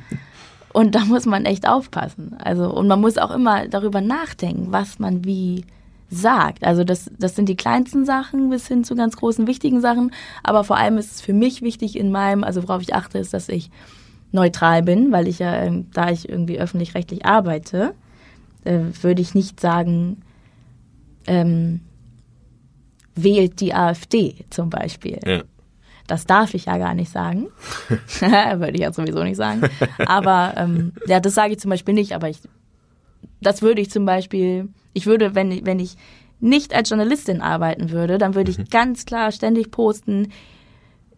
und 0.73 0.95
da 0.95 1.05
muss 1.05 1.27
man 1.27 1.45
echt 1.45 1.67
aufpassen. 1.67 2.35
Also, 2.39 2.73
und 2.73 2.87
man 2.87 2.99
muss 2.99 3.19
auch 3.19 3.31
immer 3.31 3.67
darüber 3.67 4.01
nachdenken, 4.01 4.71
was 4.71 4.97
man 4.97 5.25
wie 5.25 5.65
sagt. 6.09 6.65
Also 6.65 6.83
das, 6.83 7.11
das 7.19 7.35
sind 7.35 7.49
die 7.49 7.57
kleinsten 7.57 8.05
Sachen 8.05 8.49
bis 8.49 8.67
hin 8.67 8.83
zu 8.83 8.95
ganz 8.95 9.17
großen, 9.17 9.45
wichtigen 9.45 9.81
Sachen. 9.81 10.11
Aber 10.43 10.63
vor 10.63 10.77
allem 10.77 10.97
ist 10.97 11.15
es 11.15 11.21
für 11.21 11.33
mich 11.33 11.61
wichtig 11.61 11.97
in 11.97 12.11
meinem, 12.11 12.43
also 12.43 12.63
worauf 12.63 12.81
ich 12.81 12.95
achte, 12.95 13.17
ist, 13.17 13.33
dass 13.33 13.49
ich 13.49 13.69
neutral 14.31 14.83
bin, 14.83 15.11
weil 15.11 15.27
ich 15.27 15.39
ja, 15.39 15.55
ähm, 15.55 15.87
da 15.93 16.09
ich 16.09 16.27
irgendwie 16.27 16.59
öffentlich-rechtlich 16.59 17.25
arbeite, 17.25 17.93
äh, 18.63 18.79
würde 19.01 19.21
ich 19.21 19.33
nicht 19.33 19.59
sagen, 19.59 20.21
ähm, 21.25 21.81
wählt 23.15 23.59
die 23.59 23.73
AfD 23.73 24.45
zum 24.49 24.69
Beispiel. 24.69 25.19
Ja. 25.25 25.43
Das 26.07 26.25
darf 26.25 26.53
ich 26.53 26.65
ja 26.65 26.77
gar 26.77 26.93
nicht 26.93 27.11
sagen. 27.11 27.47
Würde 28.19 28.73
ich 28.73 28.79
ja 28.79 28.93
sowieso 28.93 29.23
nicht 29.23 29.35
sagen. 29.35 29.61
Aber 30.05 30.53
ähm, 30.55 30.93
ja, 31.05 31.19
das 31.19 31.33
sage 31.33 31.53
ich 31.53 31.59
zum 31.59 31.69
Beispiel 31.69 31.93
nicht, 31.93 32.13
aber 32.13 32.29
ich, 32.29 32.39
das 33.41 33.61
würde 33.61 33.81
ich 33.81 33.91
zum 33.91 34.05
Beispiel, 34.05 34.69
ich 34.93 35.05
würde, 35.05 35.35
wenn, 35.35 35.65
wenn 35.65 35.79
ich 35.79 35.97
nicht 36.39 36.73
als 36.73 36.89
Journalistin 36.89 37.41
arbeiten 37.41 37.91
würde, 37.91 38.17
dann 38.17 38.35
würde 38.35 38.51
ich 38.51 38.57
mhm. 38.57 38.69
ganz 38.69 39.05
klar 39.05 39.31
ständig 39.31 39.71
posten, 39.71 40.31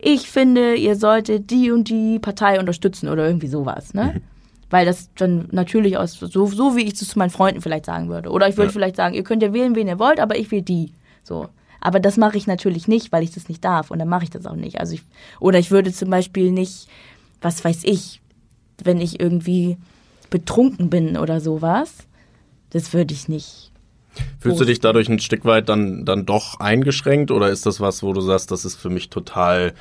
ich 0.02 0.30
finde, 0.30 0.76
ihr 0.76 0.96
solltet 0.96 1.52
die 1.52 1.72
und 1.72 1.90
die 1.90 2.20
Partei 2.20 2.60
unterstützen 2.60 3.10
oder 3.10 3.28
irgendwie 3.28 3.48
sowas, 3.48 3.94
ne? 3.94 4.14
Mhm. 4.16 4.22
Weil 4.70 4.86
das 4.86 5.10
dann 5.16 5.50
natürlich 5.52 5.98
aus, 5.98 6.14
so, 6.14 6.46
so 6.46 6.76
wie 6.76 6.84
ich 6.84 6.94
es 6.94 7.08
zu 7.08 7.20
meinen 7.20 7.32
Freunden 7.32 7.62
vielleicht 7.62 7.86
sagen 7.86 8.08
würde. 8.08 8.30
Oder 8.30 8.48
ich 8.48 8.56
würde 8.56 8.68
ja. 8.68 8.74
vielleicht 8.74 8.96
sagen, 8.96 9.16
ihr 9.16 9.24
könnt 9.24 9.42
ja 9.42 9.52
wählen, 9.52 9.76
wen 9.76 9.88
ihr 9.88 10.00
wollt, 10.00 10.20
aber 10.20 10.38
ich 10.38 10.52
will 10.52 10.62
die. 10.62 10.94
So. 11.24 11.50
Aber 11.82 12.00
das 12.00 12.18
mache 12.18 12.38
ich 12.38 12.46
natürlich 12.46 12.88
nicht, 12.88 13.12
weil 13.12 13.24
ich 13.24 13.32
das 13.32 13.50
nicht 13.50 13.66
darf 13.66 13.90
und 13.92 14.00
dann 14.00 14.08
mache 14.08 14.26
ich 14.26 14.30
das 14.30 14.46
auch 14.46 14.56
nicht. 14.56 14.80
Also 14.80 14.94
ich, 14.94 15.02
oder 15.40 15.60
ich 15.60 15.72
würde 15.72 15.92
zum 15.92 16.10
Beispiel 16.10 16.52
nicht, 16.52 16.88
was 17.42 17.64
weiß 17.66 17.84
ich, 17.84 18.22
wenn 18.84 19.02
ich 19.02 19.20
irgendwie 19.20 19.78
betrunken 20.30 20.90
bin 20.90 21.18
oder 21.18 21.42
sowas, 21.42 21.94
das 22.70 22.94
würde 22.94 23.14
ich 23.14 23.28
nicht. 23.28 23.72
Fühlst 24.40 24.60
du 24.60 24.66
dich 24.66 24.80
dadurch 24.80 25.10
ein 25.10 25.20
Stück 25.20 25.46
weit 25.46 25.70
dann, 25.70 26.06
dann 26.06 26.26
doch 26.26 26.60
eingeschränkt 26.60 27.32
oder 27.32 27.50
ist 27.50 27.66
das 27.66 27.80
was, 27.80 28.04
wo 28.04 28.14
du 28.14 28.22
sagst, 28.22 28.52
das 28.52 28.66
ist 28.66 28.76
für 28.76 28.90
mich 28.90 29.10
total, 29.10 29.74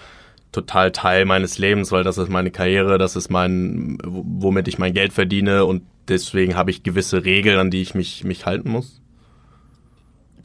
total 0.52 0.92
Teil 0.92 1.24
meines 1.24 1.58
Lebens, 1.58 1.92
weil 1.92 2.04
das 2.04 2.18
ist 2.18 2.28
meine 2.28 2.50
Karriere, 2.50 2.98
das 2.98 3.16
ist 3.16 3.30
mein, 3.30 3.98
womit 4.04 4.68
ich 4.68 4.78
mein 4.78 4.94
Geld 4.94 5.12
verdiene 5.12 5.64
und 5.64 5.82
deswegen 6.08 6.56
habe 6.56 6.70
ich 6.70 6.82
gewisse 6.82 7.24
Regeln, 7.24 7.58
an 7.58 7.70
die 7.70 7.82
ich 7.82 7.94
mich, 7.94 8.24
mich 8.24 8.46
halten 8.46 8.70
muss? 8.70 9.00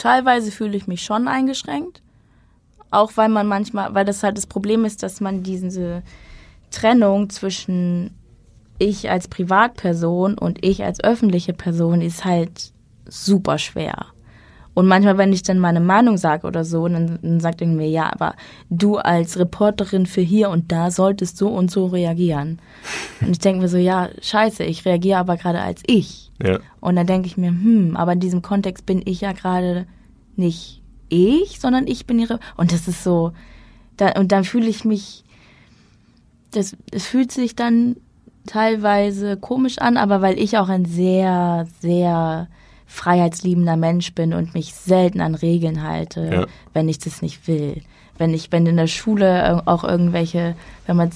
teilweise 0.04 0.52
fühle 0.52 0.76
ich 0.76 0.88
mich 0.88 1.04
schon 1.04 1.28
eingeschränkt. 1.28 2.02
Auch 2.92 3.14
weil 3.16 3.30
man 3.30 3.48
manchmal, 3.48 3.94
weil 3.96 4.06
das 4.06 4.22
halt 4.22 4.38
das 4.38 4.48
Problem 4.48 4.86
ist, 4.86 5.02
dass 5.02 5.22
man 5.22 5.44
diese 5.44 6.04
Trennung 6.72 7.30
zwischen 7.30 8.14
ich 8.80 9.10
als 9.10 9.28
Privatperson 9.28 10.38
und 10.38 10.64
ich 10.64 10.84
als 10.84 11.02
öffentliche 11.02 11.54
Person 11.54 12.02
ist 12.02 12.26
halt 12.26 12.73
super 13.08 13.58
schwer. 13.58 14.08
Und 14.76 14.88
manchmal, 14.88 15.18
wenn 15.18 15.34
ich 15.34 15.44
dann 15.44 15.60
meine 15.60 15.80
Meinung 15.80 16.18
sage 16.18 16.48
oder 16.48 16.66
so, 16.66 16.88
dann, 16.88 17.20
dann 17.22 17.40
sagt 17.40 17.62
irgendwie, 17.62 17.86
ja, 17.86 18.12
aber 18.12 18.36
du 18.70 18.98
als 18.98 19.38
Reporterin 19.38 20.08
für 20.08 20.22
hier 20.22 20.50
und 20.50 20.72
da 20.72 20.90
solltest 20.90 21.38
so 21.38 21.50
und 21.50 21.70
so 21.70 21.86
reagieren. 21.86 22.60
Und 23.22 23.32
ich 23.32 23.40
denke 23.40 23.62
mir 23.62 23.68
so, 23.68 23.78
ja, 23.78 24.10
scheiße, 24.20 24.64
ich 24.64 24.86
reagiere 24.86 25.20
aber 25.20 25.38
gerade 25.38 25.62
als 25.62 25.84
ich. 25.86 26.32
Ja. 26.44 26.60
Und 26.80 26.96
dann 26.96 27.06
denke 27.06 27.28
ich 27.28 27.38
mir, 27.38 27.50
hm, 27.50 27.96
aber 27.96 28.14
in 28.14 28.20
diesem 28.20 28.42
Kontext 28.42 28.86
bin 28.86 29.02
ich 29.06 29.22
ja 29.22 29.34
gerade 29.34 29.86
nicht 30.36 30.82
ich, 31.10 31.60
sondern 31.60 31.86
ich 31.86 32.08
bin 32.08 32.18
ihre. 32.18 32.40
Und 32.58 32.72
das 32.72 32.88
ist 32.88 33.04
so, 33.04 33.34
da, 33.98 34.14
und 34.20 34.32
dann 34.32 34.44
fühle 34.44 34.68
ich 34.68 34.86
mich, 34.86 35.24
das, 36.50 36.76
es 36.92 37.06
fühlt 37.06 37.32
sich 37.32 37.56
dann 37.56 37.98
teilweise 38.48 39.38
komisch 39.38 39.78
an, 39.78 39.98
aber 39.98 40.22
weil 40.22 40.40
ich 40.40 40.58
auch 40.58 40.70
ein 40.70 40.86
sehr, 40.86 41.68
sehr 41.80 42.48
freiheitsliebender 42.94 43.76
Mensch 43.76 44.14
bin 44.14 44.34
und 44.34 44.54
mich 44.54 44.76
selten 44.76 45.20
an 45.20 45.34
Regeln 45.34 45.82
halte, 45.82 46.30
ja. 46.32 46.46
wenn 46.74 46.88
ich 46.88 47.00
das 47.00 47.24
nicht 47.24 47.48
will. 47.48 47.82
Wenn 48.20 48.36
ich, 48.36 48.52
wenn 48.52 48.68
in 48.68 48.78
der 48.78 48.86
Schule 48.86 49.64
auch 49.66 49.84
irgendwelche, 49.84 50.56
wenn 50.86 50.98
man 50.98 51.10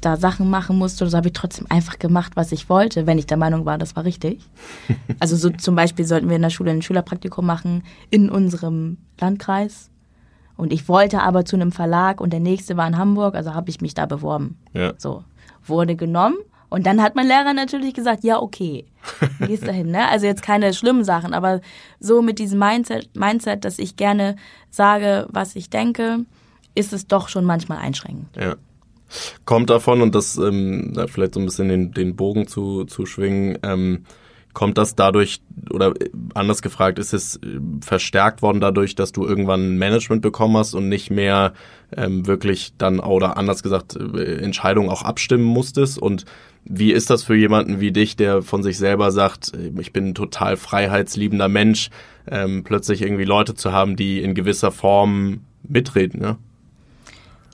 da 0.00 0.16
Sachen 0.16 0.48
machen 0.48 0.78
musste 0.78 1.02
oder 1.02 1.10
so, 1.10 1.16
habe 1.16 1.26
ich 1.26 1.32
trotzdem 1.32 1.66
einfach 1.68 1.98
gemacht, 1.98 2.32
was 2.36 2.52
ich 2.52 2.68
wollte, 2.68 3.08
wenn 3.08 3.18
ich 3.18 3.26
der 3.26 3.38
Meinung 3.38 3.64
war, 3.64 3.76
das 3.76 3.96
war 3.96 4.04
richtig. 4.04 4.40
Also 5.18 5.34
so 5.34 5.50
zum 5.50 5.74
Beispiel 5.74 6.04
sollten 6.04 6.28
wir 6.28 6.36
in 6.36 6.42
der 6.42 6.50
Schule 6.50 6.70
ein 6.70 6.82
Schülerpraktikum 6.82 7.44
machen 7.44 7.82
in 8.10 8.30
unserem 8.30 8.98
Landkreis. 9.20 9.90
Und 10.56 10.72
ich 10.72 10.88
wollte 10.88 11.22
aber 11.22 11.44
zu 11.44 11.56
einem 11.56 11.72
Verlag 11.72 12.20
und 12.20 12.32
der 12.32 12.40
nächste 12.40 12.76
war 12.76 12.86
in 12.86 12.98
Hamburg, 12.98 13.34
also 13.34 13.52
habe 13.52 13.70
ich 13.70 13.80
mich 13.80 13.94
da 13.94 14.06
beworben. 14.06 14.58
Ja. 14.74 14.94
So. 14.96 15.24
Wurde 15.64 15.96
genommen 15.96 16.36
und 16.68 16.86
dann 16.86 17.02
hat 17.02 17.14
mein 17.14 17.26
Lehrer 17.26 17.54
natürlich 17.54 17.94
gesagt, 17.94 18.24
ja, 18.24 18.40
okay, 18.40 18.86
gehst 19.46 19.66
dahin, 19.66 19.90
ne? 19.90 20.08
Also 20.08 20.26
jetzt 20.26 20.42
keine 20.42 20.74
schlimmen 20.74 21.04
Sachen, 21.04 21.34
aber 21.34 21.60
so 22.00 22.22
mit 22.22 22.38
diesem 22.38 22.58
Mindset, 22.58 23.14
Mindset, 23.14 23.64
dass 23.64 23.78
ich 23.78 23.96
gerne 23.96 24.36
sage, 24.70 25.26
was 25.30 25.56
ich 25.56 25.70
denke, 25.70 26.24
ist 26.74 26.92
es 26.92 27.06
doch 27.06 27.28
schon 27.28 27.44
manchmal 27.44 27.78
einschränkend. 27.78 28.28
Ja. 28.36 28.56
Kommt 29.44 29.70
davon, 29.70 30.02
und 30.02 30.14
das 30.14 30.36
ähm, 30.36 30.94
vielleicht 31.08 31.34
so 31.34 31.40
ein 31.40 31.46
bisschen 31.46 31.68
den, 31.68 31.92
den 31.92 32.16
Bogen 32.16 32.48
zu, 32.48 32.84
zu 32.84 33.06
schwingen, 33.06 33.58
ähm, 33.62 34.04
kommt 34.56 34.78
das 34.78 34.94
dadurch, 34.94 35.42
oder 35.70 35.90
äh, 36.00 36.08
anders 36.32 36.62
gefragt, 36.62 36.98
ist 36.98 37.12
es 37.12 37.36
äh, 37.36 37.60
verstärkt 37.84 38.40
worden 38.40 38.58
dadurch, 38.58 38.94
dass 38.94 39.12
du 39.12 39.26
irgendwann 39.26 39.76
Management 39.76 40.22
bekommen 40.22 40.56
hast 40.56 40.72
und 40.72 40.88
nicht 40.88 41.10
mehr 41.10 41.52
ähm, 41.94 42.26
wirklich 42.26 42.72
dann, 42.78 42.98
oder 42.98 43.36
anders 43.36 43.62
gesagt, 43.62 43.96
äh, 43.96 44.38
Entscheidungen 44.38 44.88
auch 44.88 45.02
abstimmen 45.02 45.44
musstest? 45.44 45.98
Und 45.98 46.24
wie 46.64 46.90
ist 46.90 47.10
das 47.10 47.22
für 47.22 47.36
jemanden 47.36 47.80
wie 47.80 47.92
dich, 47.92 48.16
der 48.16 48.40
von 48.40 48.62
sich 48.62 48.78
selber 48.78 49.10
sagt, 49.10 49.52
ich 49.78 49.92
bin 49.92 50.08
ein 50.08 50.14
total 50.14 50.56
freiheitsliebender 50.56 51.48
Mensch, 51.48 51.90
ähm, 52.26 52.64
plötzlich 52.64 53.02
irgendwie 53.02 53.24
Leute 53.24 53.54
zu 53.54 53.72
haben, 53.72 53.94
die 53.94 54.22
in 54.22 54.34
gewisser 54.34 54.72
Form 54.72 55.40
mitreden, 55.68 56.22
ja? 56.22 56.38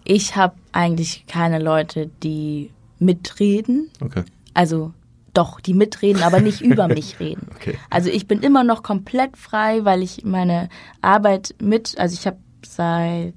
Ich 0.04 0.36
habe 0.36 0.54
eigentlich 0.70 1.24
keine 1.26 1.58
Leute, 1.58 2.10
die 2.22 2.70
mitreden. 3.00 3.90
Okay. 4.00 4.22
Also 4.54 4.92
doch, 5.34 5.60
die 5.60 5.74
mitreden, 5.74 6.22
aber 6.22 6.40
nicht 6.40 6.60
über 6.60 6.88
mich 6.88 7.20
reden. 7.20 7.48
Okay. 7.56 7.78
Also 7.90 8.10
ich 8.10 8.26
bin 8.26 8.40
immer 8.40 8.64
noch 8.64 8.82
komplett 8.82 9.36
frei, 9.36 9.84
weil 9.84 10.02
ich 10.02 10.24
meine 10.24 10.68
Arbeit 11.00 11.54
mit, 11.60 11.98
also 11.98 12.14
ich 12.14 12.26
habe 12.26 12.38
seit 12.64 13.34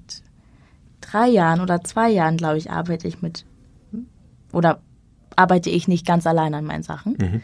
drei 1.01 1.27
Jahren 1.27 1.61
oder 1.61 1.83
zwei 1.83 2.09
Jahren, 2.09 2.37
glaube 2.37 2.57
ich, 2.57 2.71
arbeite 2.71 3.07
ich 3.07 3.21
mit 3.21 3.45
oder 4.51 4.79
arbeite 5.35 5.69
ich 5.69 5.87
nicht 5.87 6.05
ganz 6.05 6.25
allein 6.25 6.53
an 6.53 6.65
meinen 6.65 6.83
Sachen. 6.83 7.17
Mhm. 7.19 7.41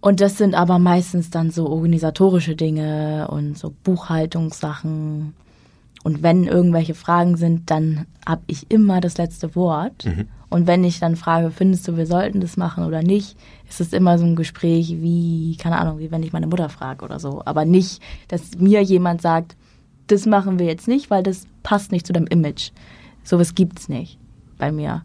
Und 0.00 0.20
das 0.20 0.36
sind 0.36 0.54
aber 0.54 0.78
meistens 0.78 1.30
dann 1.30 1.50
so 1.50 1.68
organisatorische 1.68 2.54
Dinge 2.54 3.28
und 3.28 3.58
so 3.58 3.74
Buchhaltungssachen. 3.82 5.34
Und 6.02 6.22
wenn 6.22 6.44
irgendwelche 6.44 6.94
Fragen 6.94 7.36
sind, 7.36 7.70
dann 7.70 8.06
habe 8.26 8.42
ich 8.46 8.70
immer 8.70 9.00
das 9.00 9.18
letzte 9.18 9.56
Wort. 9.56 10.04
Mhm. 10.04 10.28
Und 10.48 10.66
wenn 10.66 10.84
ich 10.84 11.00
dann 11.00 11.16
frage, 11.16 11.50
findest 11.50 11.88
du, 11.88 11.96
wir 11.96 12.06
sollten 12.06 12.40
das 12.40 12.56
machen 12.56 12.84
oder 12.84 13.02
nicht, 13.02 13.36
ist 13.68 13.80
es 13.80 13.92
immer 13.92 14.16
so 14.18 14.24
ein 14.24 14.36
Gespräch 14.36 14.96
wie, 15.00 15.56
keine 15.56 15.78
Ahnung, 15.78 15.98
wie 15.98 16.10
wenn 16.10 16.22
ich 16.22 16.32
meine 16.32 16.46
Mutter 16.46 16.68
frage 16.68 17.04
oder 17.04 17.18
so. 17.18 17.42
Aber 17.44 17.64
nicht, 17.64 18.00
dass 18.28 18.56
mir 18.58 18.82
jemand 18.82 19.22
sagt, 19.22 19.56
das 20.06 20.24
machen 20.26 20.58
wir 20.58 20.66
jetzt 20.66 20.86
nicht, 20.86 21.10
weil 21.10 21.22
das 21.22 21.46
passt 21.62 21.90
nicht 21.90 22.06
zu 22.06 22.12
deinem 22.12 22.28
Image. 22.28 22.70
Sowas 23.24 23.56
gibt's 23.56 23.88
nicht 23.88 24.18
bei 24.56 24.70
mir. 24.70 25.02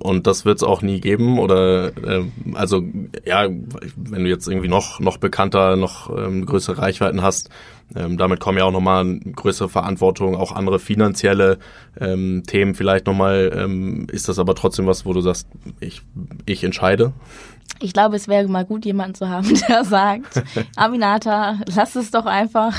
Und 0.00 0.26
das 0.26 0.44
wird 0.44 0.58
es 0.58 0.62
auch 0.62 0.82
nie 0.82 1.00
geben 1.00 1.38
oder 1.38 1.88
äh, 1.96 2.24
also 2.54 2.82
ja, 3.24 3.48
wenn 3.96 4.24
du 4.24 4.28
jetzt 4.28 4.48
irgendwie 4.48 4.68
noch 4.68 5.00
noch 5.00 5.18
bekannter, 5.18 5.76
noch 5.76 6.16
ähm, 6.16 6.46
größere 6.46 6.78
Reichweiten 6.78 7.22
hast, 7.22 7.50
ähm, 7.94 8.16
damit 8.16 8.40
kommen 8.40 8.58
ja 8.58 8.64
auch 8.64 8.72
nochmal 8.72 9.18
größere 9.18 9.68
Verantwortung, 9.68 10.36
auch 10.36 10.52
andere 10.52 10.78
finanzielle 10.78 11.58
ähm, 11.98 12.44
Themen 12.46 12.74
vielleicht 12.74 13.06
nochmal. 13.06 13.52
Ähm, 13.54 14.06
ist 14.10 14.28
das 14.28 14.38
aber 14.38 14.54
trotzdem 14.54 14.86
was, 14.86 15.04
wo 15.04 15.12
du 15.12 15.20
sagst, 15.20 15.48
ich, 15.80 16.02
ich 16.46 16.62
entscheide? 16.62 17.12
Ich 17.80 17.92
glaube, 17.92 18.16
es 18.16 18.28
wäre 18.28 18.46
mal 18.48 18.64
gut, 18.64 18.84
jemanden 18.84 19.14
zu 19.14 19.28
haben, 19.28 19.48
der 19.68 19.84
sagt, 19.84 20.42
Aminata, 20.76 21.60
lass 21.74 21.96
es 21.96 22.10
doch 22.10 22.26
einfach. 22.26 22.78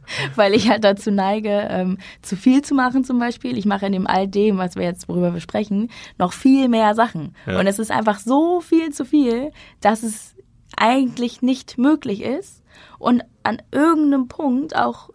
weil 0.36 0.54
ich 0.54 0.68
halt 0.68 0.84
dazu 0.84 1.10
neige, 1.10 1.66
ähm, 1.70 1.98
zu 2.22 2.36
viel 2.36 2.62
zu 2.62 2.74
machen 2.74 3.04
zum 3.04 3.18
Beispiel. 3.18 3.56
Ich 3.58 3.66
mache 3.66 3.86
in 3.86 3.92
dem 3.92 4.06
all 4.06 4.28
dem, 4.28 4.58
was 4.58 4.76
wir 4.76 4.84
jetzt, 4.84 5.08
worüber 5.08 5.32
wir 5.34 5.40
sprechen, 5.40 5.90
noch 6.18 6.32
viel 6.32 6.68
mehr 6.68 6.94
Sachen. 6.94 7.34
Ja. 7.46 7.58
Und 7.60 7.66
es 7.66 7.78
ist 7.78 7.90
einfach 7.90 8.18
so 8.18 8.60
viel 8.60 8.90
zu 8.90 9.04
viel, 9.04 9.52
dass 9.80 10.02
es 10.02 10.34
eigentlich 10.76 11.42
nicht 11.42 11.78
möglich 11.78 12.22
ist 12.22 12.62
und 12.98 13.22
an 13.42 13.60
irgendeinem 13.70 14.28
Punkt 14.28 14.76
auch 14.76 15.10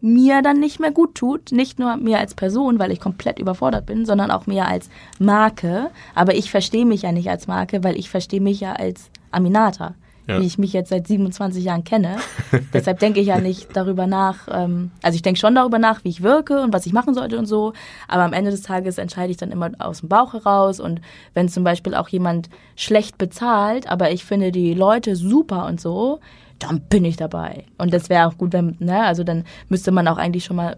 mir 0.00 0.40
dann 0.40 0.58
nicht 0.58 0.80
mehr 0.80 0.90
gut 0.90 1.14
tut. 1.14 1.52
Nicht 1.52 1.78
nur 1.78 1.96
mir 1.96 2.18
als 2.18 2.34
Person, 2.34 2.78
weil 2.78 2.90
ich 2.90 3.00
komplett 3.00 3.38
überfordert 3.38 3.86
bin, 3.86 4.06
sondern 4.06 4.30
auch 4.30 4.46
mir 4.46 4.66
als 4.66 4.88
Marke. 5.18 5.90
Aber 6.14 6.34
ich 6.34 6.50
verstehe 6.50 6.86
mich 6.86 7.02
ja 7.02 7.12
nicht 7.12 7.28
als 7.28 7.46
Marke, 7.46 7.84
weil 7.84 7.98
ich 7.98 8.08
verstehe 8.08 8.40
mich 8.40 8.60
ja 8.60 8.72
als 8.72 9.10
Aminata 9.30 9.94
ja. 10.26 10.40
wie 10.40 10.46
ich 10.46 10.58
mich 10.58 10.72
jetzt 10.72 10.90
seit 10.90 11.06
27 11.06 11.64
Jahren 11.64 11.84
kenne. 11.84 12.16
Deshalb 12.72 12.98
denke 12.98 13.20
ich 13.20 13.28
ja 13.28 13.40
nicht 13.40 13.76
darüber 13.76 14.06
nach, 14.06 14.48
ähm, 14.50 14.90
also 15.02 15.16
ich 15.16 15.22
denke 15.22 15.40
schon 15.40 15.54
darüber 15.54 15.78
nach, 15.78 16.04
wie 16.04 16.08
ich 16.08 16.22
wirke 16.22 16.62
und 16.62 16.72
was 16.72 16.86
ich 16.86 16.92
machen 16.92 17.14
sollte 17.14 17.38
und 17.38 17.46
so, 17.46 17.72
aber 18.08 18.24
am 18.24 18.32
Ende 18.32 18.50
des 18.50 18.62
Tages 18.62 18.98
entscheide 18.98 19.30
ich 19.30 19.36
dann 19.36 19.50
immer 19.50 19.70
aus 19.78 20.00
dem 20.00 20.08
Bauch 20.08 20.32
heraus 20.32 20.80
und 20.80 21.00
wenn 21.34 21.48
zum 21.48 21.64
Beispiel 21.64 21.94
auch 21.94 22.08
jemand 22.08 22.48
schlecht 22.76 23.18
bezahlt, 23.18 23.90
aber 23.90 24.10
ich 24.12 24.24
finde 24.24 24.52
die 24.52 24.74
Leute 24.74 25.16
super 25.16 25.66
und 25.66 25.80
so, 25.80 26.20
dann 26.58 26.82
bin 26.82 27.04
ich 27.04 27.16
dabei. 27.16 27.64
Und 27.78 27.92
das 27.92 28.08
wäre 28.08 28.26
auch 28.26 28.36
gut, 28.36 28.52
wenn, 28.52 28.76
ne, 28.78 29.02
also 29.04 29.24
dann 29.24 29.44
müsste 29.68 29.90
man 29.90 30.06
auch 30.06 30.18
eigentlich 30.18 30.44
schon 30.44 30.56
mal 30.56 30.76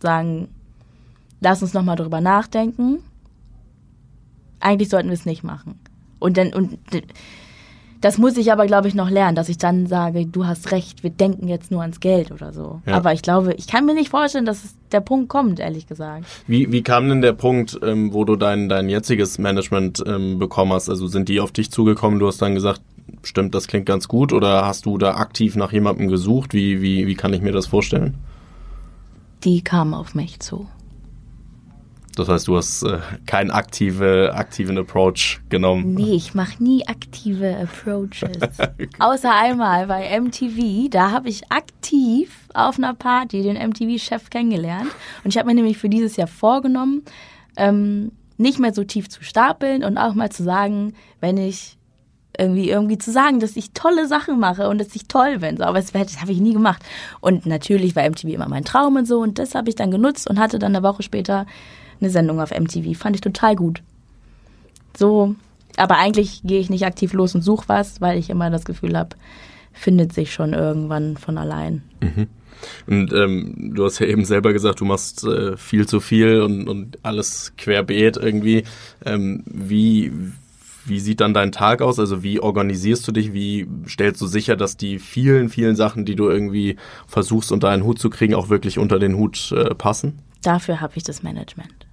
sagen, 0.00 0.48
lass 1.40 1.62
uns 1.62 1.74
nochmal 1.74 1.96
drüber 1.96 2.20
nachdenken. 2.20 3.00
Eigentlich 4.60 4.88
sollten 4.88 5.08
wir 5.08 5.14
es 5.14 5.26
nicht 5.26 5.44
machen. 5.44 5.78
Und 6.18 6.36
dann, 6.36 6.52
und 6.52 6.78
das 8.00 8.18
muss 8.18 8.36
ich 8.36 8.52
aber, 8.52 8.66
glaube 8.66 8.88
ich, 8.88 8.94
noch 8.94 9.10
lernen, 9.10 9.34
dass 9.34 9.48
ich 9.48 9.58
dann 9.58 9.86
sage, 9.86 10.26
du 10.26 10.46
hast 10.46 10.70
recht, 10.70 11.02
wir 11.02 11.10
denken 11.10 11.48
jetzt 11.48 11.70
nur 11.70 11.82
ans 11.82 12.00
Geld 12.00 12.30
oder 12.30 12.52
so. 12.52 12.80
Ja. 12.86 12.94
Aber 12.94 13.12
ich 13.12 13.22
glaube, 13.22 13.54
ich 13.54 13.66
kann 13.66 13.86
mir 13.86 13.94
nicht 13.94 14.10
vorstellen, 14.10 14.46
dass 14.46 14.64
es 14.64 14.76
der 14.92 15.00
Punkt 15.00 15.28
kommt, 15.28 15.58
ehrlich 15.58 15.86
gesagt. 15.86 16.24
Wie, 16.46 16.70
wie 16.70 16.82
kam 16.82 17.08
denn 17.08 17.22
der 17.22 17.32
Punkt, 17.32 17.78
ähm, 17.82 18.12
wo 18.12 18.24
du 18.24 18.36
dein, 18.36 18.68
dein 18.68 18.88
jetziges 18.88 19.38
Management 19.38 20.02
ähm, 20.06 20.38
bekommen 20.38 20.72
hast? 20.72 20.88
Also 20.88 21.08
sind 21.08 21.28
die 21.28 21.40
auf 21.40 21.50
dich 21.50 21.70
zugekommen, 21.70 22.20
du 22.20 22.28
hast 22.28 22.40
dann 22.40 22.54
gesagt, 22.54 22.82
stimmt, 23.22 23.54
das 23.54 23.66
klingt 23.66 23.86
ganz 23.86 24.06
gut 24.06 24.32
oder 24.32 24.66
hast 24.66 24.86
du 24.86 24.96
da 24.98 25.16
aktiv 25.16 25.56
nach 25.56 25.72
jemandem 25.72 26.08
gesucht? 26.08 26.54
Wie, 26.54 26.80
wie, 26.80 27.06
wie 27.06 27.14
kann 27.14 27.32
ich 27.32 27.42
mir 27.42 27.52
das 27.52 27.66
vorstellen? 27.66 28.14
Die 29.44 29.62
kamen 29.62 29.94
auf 29.94 30.14
mich 30.14 30.40
zu. 30.40 30.68
Das 32.18 32.28
heißt, 32.28 32.48
du 32.48 32.56
hast 32.56 32.82
äh, 32.82 32.98
keinen 33.26 33.52
aktive, 33.52 34.32
aktiven 34.34 34.76
Approach 34.76 35.40
genommen. 35.50 35.94
Nee, 35.94 36.14
ich 36.14 36.34
mache 36.34 36.60
nie 36.60 36.84
aktive 36.88 37.56
Approaches. 37.56 38.36
Außer 38.98 39.32
einmal 39.32 39.86
bei 39.86 40.18
MTV. 40.20 40.90
Da 40.90 41.12
habe 41.12 41.28
ich 41.28 41.52
aktiv 41.52 42.34
auf 42.54 42.76
einer 42.76 42.94
Party 42.94 43.42
den 43.42 43.56
MTV-Chef 43.56 44.30
kennengelernt. 44.30 44.90
Und 45.22 45.30
ich 45.30 45.38
habe 45.38 45.46
mir 45.46 45.54
nämlich 45.54 45.78
für 45.78 45.88
dieses 45.88 46.16
Jahr 46.16 46.26
vorgenommen, 46.26 47.02
ähm, 47.56 48.10
nicht 48.36 48.58
mehr 48.58 48.74
so 48.74 48.82
tief 48.82 49.08
zu 49.08 49.22
stapeln 49.22 49.84
und 49.84 49.96
auch 49.96 50.14
mal 50.14 50.30
zu 50.30 50.42
sagen, 50.42 50.94
wenn 51.20 51.36
ich 51.36 51.78
irgendwie 52.36 52.68
irgendwie 52.68 52.98
zu 52.98 53.12
sagen, 53.12 53.38
dass 53.38 53.56
ich 53.56 53.72
tolle 53.72 54.08
Sachen 54.08 54.40
mache 54.40 54.68
und 54.68 54.78
dass 54.78 54.94
ich 54.96 55.06
toll 55.06 55.38
bin. 55.38 55.56
So, 55.56 55.64
aber 55.64 55.78
das, 55.78 55.92
das 55.92 56.20
habe 56.20 56.32
ich 56.32 56.40
nie 56.40 56.52
gemacht. 56.52 56.82
Und 57.20 57.46
natürlich 57.46 57.94
war 57.94 58.08
MTV 58.08 58.28
immer 58.28 58.48
mein 58.48 58.64
Traum 58.64 58.96
und 58.96 59.06
so. 59.06 59.20
Und 59.20 59.38
das 59.38 59.54
habe 59.54 59.68
ich 59.68 59.76
dann 59.76 59.92
genutzt 59.92 60.28
und 60.28 60.40
hatte 60.40 60.58
dann 60.58 60.74
eine 60.74 60.84
Woche 60.84 61.04
später 61.04 61.46
eine 62.00 62.10
Sendung 62.10 62.40
auf 62.40 62.50
MTV. 62.50 62.98
Fand 62.98 63.16
ich 63.16 63.22
total 63.22 63.56
gut. 63.56 63.82
So, 64.96 65.34
aber 65.76 65.96
eigentlich 65.98 66.42
gehe 66.42 66.60
ich 66.60 66.70
nicht 66.70 66.84
aktiv 66.84 67.12
los 67.12 67.34
und 67.34 67.42
suche 67.42 67.68
was, 67.68 68.00
weil 68.00 68.18
ich 68.18 68.30
immer 68.30 68.50
das 68.50 68.64
Gefühl 68.64 68.96
habe, 68.96 69.16
findet 69.72 70.12
sich 70.12 70.32
schon 70.32 70.52
irgendwann 70.52 71.16
von 71.16 71.38
allein. 71.38 71.82
Mhm. 72.00 72.26
Und 72.88 73.12
ähm, 73.12 73.72
du 73.74 73.84
hast 73.84 74.00
ja 74.00 74.06
eben 74.06 74.24
selber 74.24 74.52
gesagt, 74.52 74.80
du 74.80 74.84
machst 74.84 75.24
äh, 75.24 75.56
viel 75.56 75.86
zu 75.86 76.00
viel 76.00 76.40
und, 76.40 76.68
und 76.68 76.98
alles 77.04 77.52
querbeet 77.56 78.16
irgendwie. 78.16 78.64
Ähm, 79.04 79.44
wie, 79.46 80.12
wie 80.84 80.98
sieht 80.98 81.20
dann 81.20 81.34
dein 81.34 81.52
Tag 81.52 81.82
aus? 81.82 82.00
Also 82.00 82.24
wie 82.24 82.40
organisierst 82.40 83.06
du 83.06 83.12
dich? 83.12 83.32
Wie 83.32 83.68
stellst 83.86 84.20
du 84.20 84.26
sicher, 84.26 84.56
dass 84.56 84.76
die 84.76 84.98
vielen, 84.98 85.48
vielen 85.48 85.76
Sachen, 85.76 86.04
die 86.04 86.16
du 86.16 86.28
irgendwie 86.28 86.76
versuchst 87.06 87.52
unter 87.52 87.68
einen 87.68 87.84
Hut 87.84 88.00
zu 88.00 88.10
kriegen, 88.10 88.34
auch 88.34 88.48
wirklich 88.48 88.78
unter 88.78 88.98
den 88.98 89.16
Hut 89.16 89.52
äh, 89.52 89.74
passen? 89.74 90.18
Dafür 90.42 90.80
habe 90.80 90.94
ich 90.96 91.04
das 91.04 91.22
Management. 91.22 91.87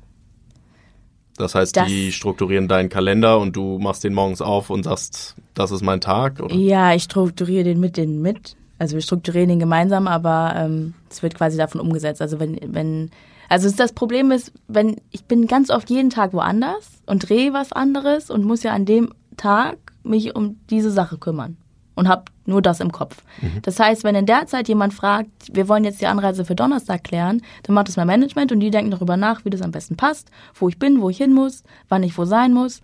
Das 1.38 1.56
heißt, 1.56 1.76
das, 1.76 1.88
die 1.88 2.12
strukturieren 2.12 2.68
deinen 2.68 2.90
Kalender 2.90 3.40
und 3.40 3.56
du 3.56 3.78
machst 3.78 4.04
den 4.04 4.14
morgens 4.14 4.42
auf 4.42 4.70
und 4.70 4.84
sagst, 4.84 5.36
das 5.54 5.72
ist 5.72 5.82
mein 5.82 6.02
Tag? 6.02 6.40
Oder? 6.40 6.56
Ja, 6.56 6.94
ich 6.94 7.04
strukturiere 7.04 7.66
den 7.66 7.80
mit 7.80 7.98
denen 7.98 8.22
mit. 8.22 8.56
Also 8.80 8.96
wir 8.96 9.02
strukturieren 9.02 9.50
den 9.50 9.60
gemeinsam, 9.60 10.08
aber 10.08 10.54
ähm, 10.56 10.94
es 11.10 11.24
wird 11.24 11.36
quasi 11.36 11.58
davon 11.58 11.82
umgesetzt. 11.82 12.22
Also 12.22 12.40
wenn, 12.40 12.58
wenn, 12.74 13.10
also 13.50 13.70
das 13.70 13.94
Problem 13.94 14.32
ist, 14.32 14.52
wenn 14.68 14.98
ich 15.12 15.26
bin 15.26 15.48
ganz 15.48 15.70
oft 15.70 15.90
jeden 15.90 16.10
Tag 16.10 16.34
woanders 16.34 17.02
und 17.06 17.30
drehe 17.30 17.54
was 17.54 17.72
anderes 17.72 18.30
und 18.30 18.44
muss 18.46 18.64
ja 18.64 18.74
an 18.74 18.86
dem 18.86 19.14
Tag 19.38 19.78
mich 20.04 20.36
um 20.36 20.60
diese 20.70 20.92
Sache 20.92 21.18
kümmern 21.18 21.58
und 21.96 22.08
habe 22.08 22.26
nur 22.46 22.62
das 22.62 22.80
im 22.80 22.92
Kopf. 22.92 23.24
Mhm. 23.42 23.62
Das 23.64 23.80
heißt, 23.80 24.04
wenn 24.04 24.16
in 24.16 24.26
der 24.26 24.46
Zeit 24.48 24.68
jemand 24.68 24.94
fragt, 24.94 25.30
wir 25.52 25.68
wollen 25.68 25.84
jetzt 25.84 26.02
die 26.02 26.08
Anreise 26.08 26.46
für 26.46 26.56
Donnerstag 26.56 27.04
klären, 27.04 27.42
dann 27.64 27.74
macht 27.74 27.88
das 27.88 27.98
mein 27.98 28.08
Management 28.08 28.52
und 28.52 28.60
die 28.60 28.70
denken 28.70 28.92
darüber 28.92 29.18
nach, 29.18 29.46
wie 29.46 29.50
das 29.50 29.62
am 29.62 29.72
besten 29.72 29.96
passt, 29.96 30.30
wo 30.54 30.70
ich 30.70 30.78
bin, 30.78 31.02
wo 31.02 31.10
ich 31.10 31.18
hin 31.18 31.34
muss, 31.34 31.64
wann 31.90 32.04
ich 32.04 32.18
wo 32.18 32.26
sein 32.26 32.54
muss. 32.54 32.82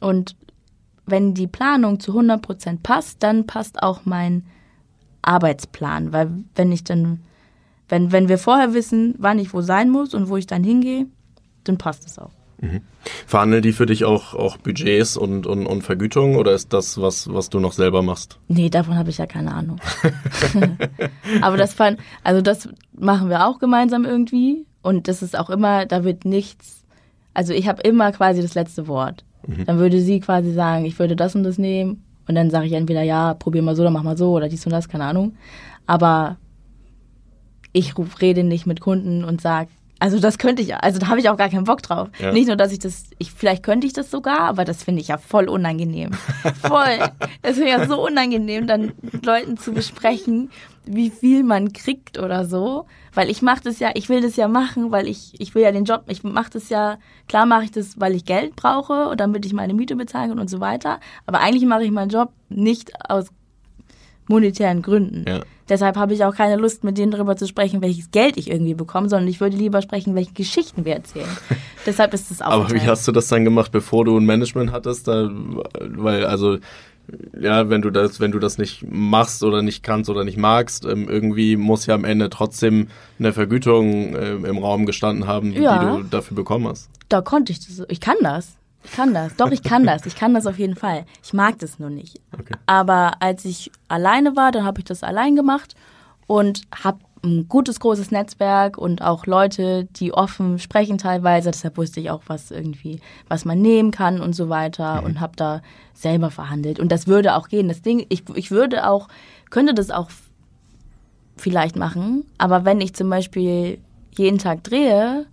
Und 0.00 0.36
wenn 1.06 1.34
die 1.34 1.46
Planung 1.46 2.00
zu 2.00 2.12
100 2.12 2.42
Prozent 2.42 2.82
passt, 2.82 3.22
dann 3.22 3.46
passt 3.46 3.82
auch 3.82 4.02
mein 4.04 4.44
Arbeitsplan, 5.22 6.12
weil 6.12 6.30
wenn 6.54 6.72
ich 6.72 6.84
dann, 6.84 7.20
wenn, 7.88 8.12
wenn 8.12 8.28
wir 8.28 8.38
vorher 8.38 8.74
wissen, 8.74 9.14
wann 9.18 9.38
ich 9.38 9.52
wo 9.52 9.60
sein 9.60 9.90
muss 9.90 10.14
und 10.14 10.28
wo 10.28 10.36
ich 10.36 10.46
dann 10.46 10.64
hingehe, 10.64 11.06
dann 11.64 11.78
passt 11.78 12.06
es 12.06 12.18
auch. 12.18 12.30
Mhm. 12.60 12.82
Verhandeln 13.26 13.62
die 13.62 13.72
für 13.72 13.86
dich 13.86 14.04
auch, 14.04 14.34
auch 14.34 14.58
Budgets 14.58 15.16
und, 15.16 15.46
und, 15.46 15.66
und 15.66 15.82
Vergütungen 15.82 16.36
oder 16.36 16.52
ist 16.52 16.72
das 16.72 17.00
was, 17.00 17.32
was 17.32 17.48
du 17.48 17.58
noch 17.58 17.72
selber 17.72 18.02
machst? 18.02 18.38
Nee, 18.48 18.68
davon 18.68 18.96
habe 18.96 19.08
ich 19.10 19.18
ja 19.18 19.26
keine 19.26 19.54
Ahnung. 19.54 19.80
Aber 21.40 21.56
das 21.56 21.72
fand, 21.72 21.98
also 22.22 22.42
das 22.42 22.68
machen 22.92 23.30
wir 23.30 23.46
auch 23.46 23.58
gemeinsam 23.58 24.04
irgendwie 24.04 24.66
und 24.82 25.08
das 25.08 25.22
ist 25.22 25.38
auch 25.38 25.48
immer, 25.48 25.86
da 25.86 26.04
wird 26.04 26.26
nichts, 26.26 26.84
also 27.32 27.54
ich 27.54 27.66
habe 27.66 27.80
immer 27.82 28.12
quasi 28.12 28.42
das 28.42 28.54
letzte 28.54 28.88
Wort. 28.88 29.24
Mhm. 29.46 29.64
Dann 29.64 29.78
würde 29.78 30.00
sie 30.00 30.20
quasi 30.20 30.52
sagen, 30.52 30.84
ich 30.84 30.98
würde 30.98 31.16
das 31.16 31.34
und 31.34 31.44
das 31.44 31.56
nehmen 31.56 32.04
und 32.28 32.34
dann 32.34 32.50
sage 32.50 32.66
ich 32.66 32.74
entweder 32.74 33.02
ja, 33.02 33.32
probier 33.32 33.62
mal 33.62 33.74
so 33.74 33.82
oder 33.82 33.90
mach 33.90 34.02
mal 34.02 34.18
so 34.18 34.32
oder 34.32 34.48
dies 34.48 34.66
und 34.66 34.72
das, 34.72 34.88
keine 34.88 35.04
Ahnung. 35.04 35.34
Aber 35.86 36.36
ich 37.72 37.94
rede 38.20 38.44
nicht 38.44 38.66
mit 38.66 38.80
Kunden 38.80 39.24
und 39.24 39.40
sage, 39.40 39.70
also 40.00 40.18
das 40.18 40.38
könnte 40.38 40.62
ich, 40.62 40.74
also 40.74 40.98
da 40.98 41.08
habe 41.08 41.20
ich 41.20 41.28
auch 41.28 41.36
gar 41.36 41.50
keinen 41.50 41.64
Bock 41.64 41.82
drauf. 41.82 42.08
Ja. 42.18 42.32
Nicht 42.32 42.46
nur, 42.46 42.56
dass 42.56 42.72
ich 42.72 42.78
das, 42.78 43.04
ich, 43.18 43.32
vielleicht 43.32 43.62
könnte 43.62 43.86
ich 43.86 43.92
das 43.92 44.10
sogar, 44.10 44.40
aber 44.40 44.64
das 44.64 44.82
finde 44.82 45.02
ich 45.02 45.08
ja 45.08 45.18
voll 45.18 45.48
unangenehm. 45.48 46.12
voll. 46.62 46.98
Das 47.42 47.58
ist 47.58 47.66
ja 47.66 47.86
so 47.86 48.04
unangenehm, 48.04 48.66
dann 48.66 48.92
Leuten 49.22 49.58
zu 49.58 49.72
besprechen, 49.72 50.50
wie 50.86 51.10
viel 51.10 51.44
man 51.44 51.74
kriegt 51.74 52.18
oder 52.18 52.46
so. 52.46 52.86
Weil 53.12 53.28
ich 53.28 53.42
mache 53.42 53.62
das 53.62 53.78
ja, 53.78 53.90
ich 53.94 54.08
will 54.08 54.22
das 54.22 54.36
ja 54.36 54.48
machen, 54.48 54.90
weil 54.90 55.06
ich, 55.06 55.34
ich 55.38 55.54
will 55.54 55.62
ja 55.62 55.72
den 55.72 55.84
Job, 55.84 56.04
ich 56.06 56.24
mache 56.24 56.50
das 56.50 56.70
ja, 56.70 56.98
klar 57.28 57.44
mache 57.44 57.64
ich 57.64 57.70
das, 57.70 58.00
weil 58.00 58.14
ich 58.14 58.24
Geld 58.24 58.56
brauche 58.56 59.08
und 59.08 59.20
damit 59.20 59.44
ich 59.44 59.52
meine 59.52 59.74
Miete 59.74 59.96
bezahlen 59.96 60.30
kann 60.30 60.38
und 60.38 60.48
so 60.48 60.60
weiter. 60.60 60.98
Aber 61.26 61.40
eigentlich 61.40 61.66
mache 61.66 61.84
ich 61.84 61.90
meinen 61.90 62.10
Job 62.10 62.32
nicht 62.48 62.92
aus 63.10 63.26
monetären 64.28 64.80
Gründen. 64.80 65.24
Ja. 65.28 65.40
Deshalb 65.70 65.96
habe 65.96 66.12
ich 66.12 66.24
auch 66.24 66.34
keine 66.34 66.56
Lust, 66.56 66.82
mit 66.82 66.98
denen 66.98 67.12
darüber 67.12 67.36
zu 67.36 67.46
sprechen, 67.46 67.80
welches 67.80 68.10
Geld 68.10 68.36
ich 68.36 68.50
irgendwie 68.50 68.74
bekomme, 68.74 69.08
sondern 69.08 69.28
ich 69.28 69.40
würde 69.40 69.56
lieber 69.56 69.80
sprechen, 69.80 70.16
welche 70.16 70.32
Geschichten 70.32 70.84
wir 70.84 70.94
erzählen. 70.94 71.28
Deshalb 71.86 72.12
ist 72.12 72.30
es 72.32 72.42
auch. 72.42 72.50
Aber 72.50 72.70
wie 72.72 72.80
hast 72.80 73.06
du 73.06 73.12
das 73.12 73.28
dann 73.28 73.44
gemacht, 73.44 73.70
bevor 73.70 74.04
du 74.04 74.18
ein 74.18 74.26
Management 74.26 74.72
hattest? 74.72 75.06
Da, 75.06 75.30
weil, 75.78 76.26
also, 76.26 76.58
ja, 77.40 77.70
wenn 77.70 77.82
du 77.82 77.90
das, 77.90 78.18
wenn 78.18 78.32
du 78.32 78.40
das 78.40 78.58
nicht 78.58 78.84
machst 78.90 79.44
oder 79.44 79.62
nicht 79.62 79.84
kannst 79.84 80.10
oder 80.10 80.24
nicht 80.24 80.36
magst, 80.36 80.84
ähm, 80.84 81.08
irgendwie 81.08 81.56
muss 81.56 81.86
ja 81.86 81.94
am 81.94 82.04
Ende 82.04 82.30
trotzdem 82.30 82.88
eine 83.18 83.32
Vergütung 83.32 84.16
äh, 84.16 84.32
im 84.32 84.58
Raum 84.58 84.86
gestanden 84.86 85.28
haben, 85.28 85.52
ja. 85.52 85.78
die 85.78 86.02
du 86.02 86.08
dafür 86.08 86.34
bekommen 86.34 86.66
hast. 86.66 86.90
Da 87.08 87.20
konnte 87.20 87.52
ich 87.52 87.64
das. 87.64 87.86
Ich 87.88 88.00
kann 88.00 88.16
das. 88.22 88.56
Ich 88.82 88.92
kann 88.92 89.12
das. 89.12 89.36
Doch, 89.36 89.50
ich 89.50 89.62
kann 89.62 89.84
das. 89.84 90.06
Ich 90.06 90.16
kann 90.16 90.34
das 90.34 90.46
auf 90.46 90.58
jeden 90.58 90.76
Fall. 90.76 91.04
Ich 91.22 91.32
mag 91.32 91.58
das 91.58 91.78
nur 91.78 91.90
nicht. 91.90 92.20
Okay. 92.32 92.54
Aber 92.66 93.20
als 93.20 93.44
ich 93.44 93.70
alleine 93.88 94.36
war, 94.36 94.52
dann 94.52 94.64
habe 94.64 94.80
ich 94.80 94.84
das 94.84 95.02
allein 95.02 95.36
gemacht 95.36 95.74
und 96.26 96.62
habe 96.82 96.98
ein 97.22 97.48
gutes, 97.48 97.80
großes 97.80 98.10
Netzwerk 98.10 98.78
und 98.78 99.02
auch 99.02 99.26
Leute, 99.26 99.84
die 99.84 100.12
offen 100.12 100.58
sprechen 100.58 100.96
teilweise. 100.96 101.50
Deshalb 101.50 101.76
wusste 101.76 102.00
ich 102.00 102.10
auch, 102.10 102.22
was 102.26 102.50
irgendwie, 102.50 103.00
was 103.28 103.44
man 103.44 103.60
nehmen 103.60 103.90
kann 103.90 104.20
und 104.20 104.34
so 104.34 104.48
weiter 104.48 105.00
mhm. 105.00 105.06
und 105.06 105.20
habe 105.20 105.36
da 105.36 105.60
selber 105.92 106.30
verhandelt. 106.30 106.80
Und 106.80 106.90
das 106.90 107.06
würde 107.06 107.34
auch 107.34 107.48
gehen. 107.48 107.68
Das 107.68 107.82
Ding, 107.82 108.06
ich, 108.08 108.24
ich 108.34 108.50
würde 108.50 108.88
auch, 108.88 109.08
könnte 109.50 109.74
das 109.74 109.90
auch 109.90 110.10
vielleicht 111.36 111.76
machen, 111.76 112.24
aber 112.38 112.64
wenn 112.64 112.80
ich 112.80 112.94
zum 112.94 113.08
Beispiel 113.08 113.78
jeden 114.16 114.38
Tag 114.38 114.62
drehe, 114.62 115.26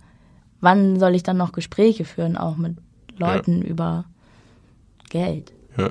wann 0.60 0.98
soll 0.98 1.14
ich 1.14 1.22
dann 1.22 1.36
noch 1.36 1.52
Gespräche 1.52 2.04
führen, 2.04 2.36
auch 2.36 2.56
mit 2.56 2.76
Leuten 3.18 3.62
ja. 3.62 3.68
über 3.68 4.04
Geld. 5.10 5.52
Ja. 5.76 5.90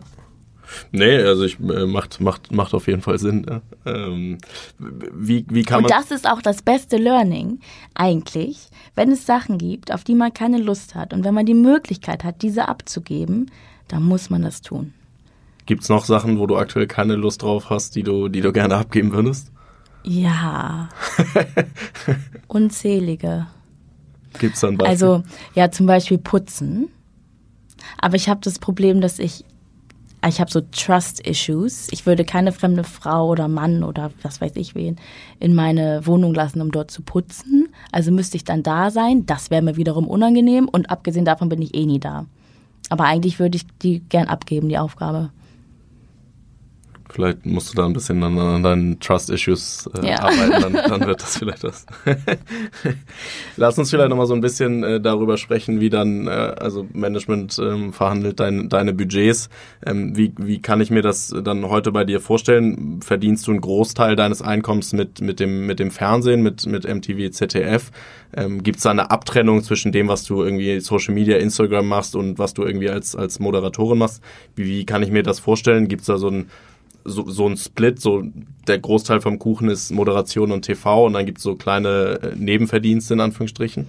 Nee, 0.91 1.17
also 1.21 1.43
ich 1.43 1.59
äh, 1.59 1.85
macht, 1.85 2.19
macht, 2.19 2.51
macht 2.51 2.73
auf 2.73 2.87
jeden 2.87 3.01
Fall 3.01 3.17
Sinn. 3.19 3.45
Ja. 3.49 3.61
Ähm, 3.85 4.37
wie, 4.79 5.45
wie 5.49 5.63
kann 5.63 5.77
Und 5.83 5.89
man. 5.89 6.01
das 6.01 6.11
ist 6.11 6.29
auch 6.29 6.41
das 6.41 6.61
beste 6.61 6.97
Learning 6.97 7.59
eigentlich, 7.93 8.67
wenn 8.95 9.11
es 9.11 9.25
Sachen 9.25 9.57
gibt, 9.57 9.93
auf 9.93 10.03
die 10.03 10.15
man 10.15 10.33
keine 10.33 10.57
Lust 10.57 10.95
hat 10.95 11.13
und 11.13 11.23
wenn 11.23 11.33
man 11.33 11.45
die 11.45 11.53
Möglichkeit 11.53 12.23
hat, 12.23 12.41
diese 12.41 12.67
abzugeben, 12.67 13.49
dann 13.87 14.03
muss 14.03 14.29
man 14.29 14.41
das 14.41 14.61
tun. 14.61 14.93
Gibt's 15.65 15.89
noch 15.89 16.05
Sachen, 16.05 16.39
wo 16.39 16.47
du 16.47 16.57
aktuell 16.57 16.87
keine 16.87 17.15
Lust 17.15 17.41
drauf 17.41 17.69
hast, 17.69 17.95
die 17.95 18.03
du, 18.03 18.29
die 18.29 18.41
du 18.41 18.51
gerne 18.53 18.75
abgeben 18.75 19.11
würdest? 19.11 19.51
Ja. 20.03 20.87
Unzählige. 22.47 23.47
Gibt's 24.39 24.61
dann 24.61 24.77
Beispiel? 24.77 24.91
Also, 24.91 25.23
ja, 25.55 25.69
zum 25.69 25.85
Beispiel 25.85 26.17
putzen. 26.17 26.89
Aber 27.99 28.15
ich 28.15 28.29
habe 28.29 28.39
das 28.43 28.59
Problem, 28.59 29.01
dass 29.01 29.19
ich, 29.19 29.45
ich 30.27 30.39
habe 30.39 30.51
so 30.51 30.61
Trust-Issues. 30.61 31.87
Ich 31.91 32.05
würde 32.05 32.25
keine 32.25 32.51
fremde 32.51 32.83
Frau 32.83 33.27
oder 33.27 33.47
Mann 33.47 33.83
oder 33.83 34.11
was 34.21 34.41
weiß 34.41 34.55
ich 34.55 34.75
wen 34.75 34.97
in 35.39 35.53
meine 35.55 36.05
Wohnung 36.05 36.33
lassen, 36.33 36.61
um 36.61 36.71
dort 36.71 36.91
zu 36.91 37.01
putzen. 37.01 37.69
Also 37.91 38.11
müsste 38.11 38.37
ich 38.37 38.43
dann 38.43 38.63
da 38.63 38.91
sein. 38.91 39.25
Das 39.25 39.49
wäre 39.49 39.61
mir 39.61 39.77
wiederum 39.77 40.07
unangenehm. 40.07 40.67
Und 40.67 40.89
abgesehen 40.89 41.25
davon 41.25 41.49
bin 41.49 41.61
ich 41.61 41.75
eh 41.75 41.85
nie 41.85 41.99
da. 41.99 42.25
Aber 42.89 43.05
eigentlich 43.05 43.39
würde 43.39 43.57
ich 43.57 43.65
die 43.81 43.99
gern 43.99 44.27
abgeben, 44.27 44.69
die 44.69 44.77
Aufgabe. 44.77 45.31
Vielleicht 47.09 47.45
musst 47.45 47.71
du 47.71 47.77
da 47.77 47.85
ein 47.85 47.93
bisschen 47.93 48.21
an, 48.23 48.37
an 48.37 48.63
deinen 48.63 48.99
Trust-Issues 48.99 49.89
äh, 50.01 50.09
Ja. 50.09 50.19
arbeiten, 50.23 50.73
dann, 50.73 50.73
dann 50.89 51.07
wird 51.07 51.21
das 51.21 51.37
vielleicht 51.37 51.63
das. 51.63 51.85
Lass 53.57 53.77
uns 53.77 53.89
vielleicht 53.89 54.09
nochmal 54.09 54.25
so 54.27 54.33
ein 54.33 54.41
bisschen 54.41 54.83
äh, 54.83 54.99
darüber 55.01 55.37
sprechen, 55.37 55.79
wie 55.79 55.89
dann, 55.89 56.27
äh, 56.27 56.31
also 56.31 56.85
Management 56.93 57.57
ähm, 57.59 57.93
verhandelt 57.93 58.39
dein, 58.39 58.69
deine 58.69 58.93
Budgets. 58.93 59.49
Ähm, 59.85 60.15
wie, 60.17 60.33
wie 60.37 60.61
kann 60.61 60.81
ich 60.81 60.91
mir 60.91 61.01
das 61.01 61.33
dann 61.43 61.67
heute 61.69 61.91
bei 61.91 62.03
dir 62.03 62.19
vorstellen? 62.19 62.99
Verdienst 63.01 63.47
du 63.47 63.51
einen 63.51 63.61
Großteil 63.61 64.15
deines 64.15 64.41
Einkommens 64.41 64.93
mit, 64.93 65.21
mit, 65.21 65.39
dem, 65.39 65.65
mit 65.65 65.79
dem 65.79 65.91
Fernsehen, 65.91 66.43
mit, 66.43 66.65
mit 66.65 66.85
MTV, 66.87 67.31
ZDF? 67.31 67.91
Ähm, 68.35 68.63
Gibt 68.63 68.77
es 68.77 68.83
da 68.83 68.91
eine 68.91 69.09
Abtrennung 69.11 69.63
zwischen 69.63 69.91
dem, 69.91 70.07
was 70.09 70.25
du 70.25 70.43
irgendwie 70.43 70.79
Social 70.81 71.13
Media, 71.13 71.37
Instagram 71.37 71.87
machst 71.87 72.15
und 72.15 72.37
was 72.37 72.53
du 72.53 72.63
irgendwie 72.63 72.89
als, 72.89 73.15
als 73.15 73.39
Moderatorin 73.39 73.97
machst? 73.97 74.21
Wie, 74.55 74.65
wie 74.65 74.85
kann 74.85 75.01
ich 75.03 75.11
mir 75.11 75.23
das 75.23 75.39
vorstellen? 75.39 75.87
Gibt 75.87 76.01
es 76.01 76.07
da 76.07 76.17
so 76.17 76.29
ein 76.29 76.47
so, 77.07 77.29
so 77.29 77.47
ein 77.47 77.57
Split, 77.57 77.99
so 77.99 78.23
der 78.67 78.79
Großteil 78.79 79.21
vom 79.21 79.39
Kuchen 79.39 79.69
ist 79.69 79.91
Moderation 79.91 80.51
und 80.51 80.63
TV 80.63 81.05
und 81.05 81.13
dann 81.13 81.25
gibt 81.25 81.39
es 81.39 81.43
so 81.43 81.55
kleine 81.55 82.19
äh, 82.21 82.35
Nebenverdienste 82.35 83.13
in 83.13 83.21
Anführungsstrichen. 83.21 83.87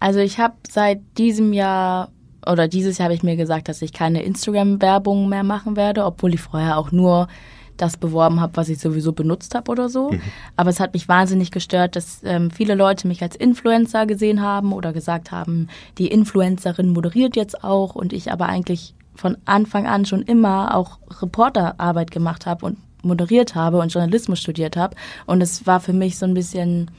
Also 0.00 0.20
ich 0.20 0.38
habe 0.38 0.54
seit 0.68 1.00
diesem 1.18 1.52
Jahr 1.52 2.10
oder 2.46 2.66
dieses 2.66 2.98
Jahr 2.98 3.04
habe 3.04 3.14
ich 3.14 3.22
mir 3.22 3.36
gesagt, 3.36 3.68
dass 3.68 3.82
ich 3.82 3.92
keine 3.92 4.22
Instagram-Werbung 4.22 5.28
mehr 5.28 5.44
machen 5.44 5.76
werde, 5.76 6.04
obwohl 6.04 6.34
ich 6.34 6.40
vorher 6.40 6.78
auch 6.78 6.90
nur 6.90 7.28
das 7.76 7.96
beworben 7.96 8.40
habe, 8.40 8.56
was 8.56 8.68
ich 8.68 8.78
sowieso 8.78 9.12
benutzt 9.12 9.54
habe 9.54 9.70
oder 9.70 9.88
so. 9.88 10.10
Aber 10.56 10.70
es 10.70 10.80
hat 10.80 10.94
mich 10.94 11.08
wahnsinnig 11.08 11.50
gestört, 11.50 11.96
dass 11.96 12.20
ähm, 12.24 12.50
viele 12.50 12.74
Leute 12.74 13.08
mich 13.08 13.22
als 13.22 13.36
Influencer 13.36 14.06
gesehen 14.06 14.40
haben 14.40 14.72
oder 14.72 14.92
gesagt 14.92 15.32
haben, 15.32 15.68
die 15.98 16.08
Influencerin 16.08 16.90
moderiert 16.90 17.36
jetzt 17.36 17.64
auch 17.64 17.94
und 17.94 18.12
ich 18.12 18.30
aber 18.30 18.46
eigentlich 18.46 18.94
von 19.14 19.36
Anfang 19.44 19.86
an 19.86 20.04
schon 20.04 20.22
immer 20.22 20.74
auch 20.74 20.98
Reporterarbeit 21.20 22.10
gemacht 22.10 22.46
habe 22.46 22.66
und 22.66 22.78
moderiert 23.02 23.54
habe 23.54 23.78
und 23.78 23.92
Journalismus 23.92 24.40
studiert 24.40 24.76
habe. 24.76 24.96
Und 25.26 25.40
es 25.42 25.66
war 25.66 25.80
für 25.80 25.92
mich 25.92 26.18
so 26.18 26.26
ein 26.26 26.34
bisschen, 26.34 26.90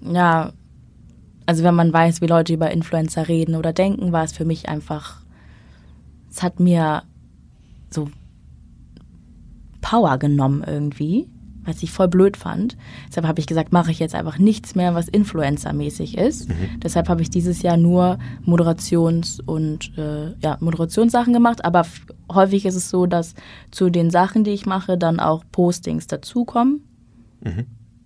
ja, 0.00 0.52
also 1.46 1.62
wenn 1.62 1.74
man 1.74 1.92
weiß, 1.92 2.20
wie 2.20 2.26
Leute 2.26 2.54
über 2.54 2.70
Influencer 2.70 3.28
reden 3.28 3.54
oder 3.54 3.72
denken, 3.72 4.12
war 4.12 4.24
es 4.24 4.32
für 4.32 4.44
mich 4.44 4.68
einfach, 4.68 5.20
es 6.30 6.42
hat 6.42 6.60
mir 6.60 7.02
so 7.90 8.08
Power 9.80 10.18
genommen 10.18 10.64
irgendwie, 10.66 11.28
was 11.64 11.82
ich 11.82 11.90
voll 11.90 12.08
blöd 12.08 12.36
fand. 12.36 12.76
Deshalb 13.08 13.26
habe 13.26 13.40
ich 13.40 13.46
gesagt, 13.46 13.72
mache 13.72 13.90
ich 13.90 13.98
jetzt 13.98 14.14
einfach 14.14 14.38
nichts 14.38 14.74
mehr, 14.74 14.94
was 14.94 15.08
Influencer-mäßig 15.08 16.16
ist. 16.18 16.48
Deshalb 16.82 17.08
habe 17.08 17.22
ich 17.22 17.30
dieses 17.30 17.62
Jahr 17.62 17.76
nur 17.76 18.18
Moderations- 18.46 19.40
und 19.40 19.96
äh, 19.98 20.34
ja, 20.40 20.56
Moderationssachen 20.60 21.32
gemacht. 21.32 21.64
Aber 21.64 21.86
häufig 22.32 22.66
ist 22.66 22.74
es 22.76 22.90
so, 22.90 23.06
dass 23.06 23.34
zu 23.70 23.90
den 23.90 24.10
Sachen, 24.10 24.44
die 24.44 24.50
ich 24.52 24.66
mache, 24.66 24.98
dann 24.98 25.20
auch 25.20 25.44
Postings 25.52 26.06
dazukommen. 26.06 26.82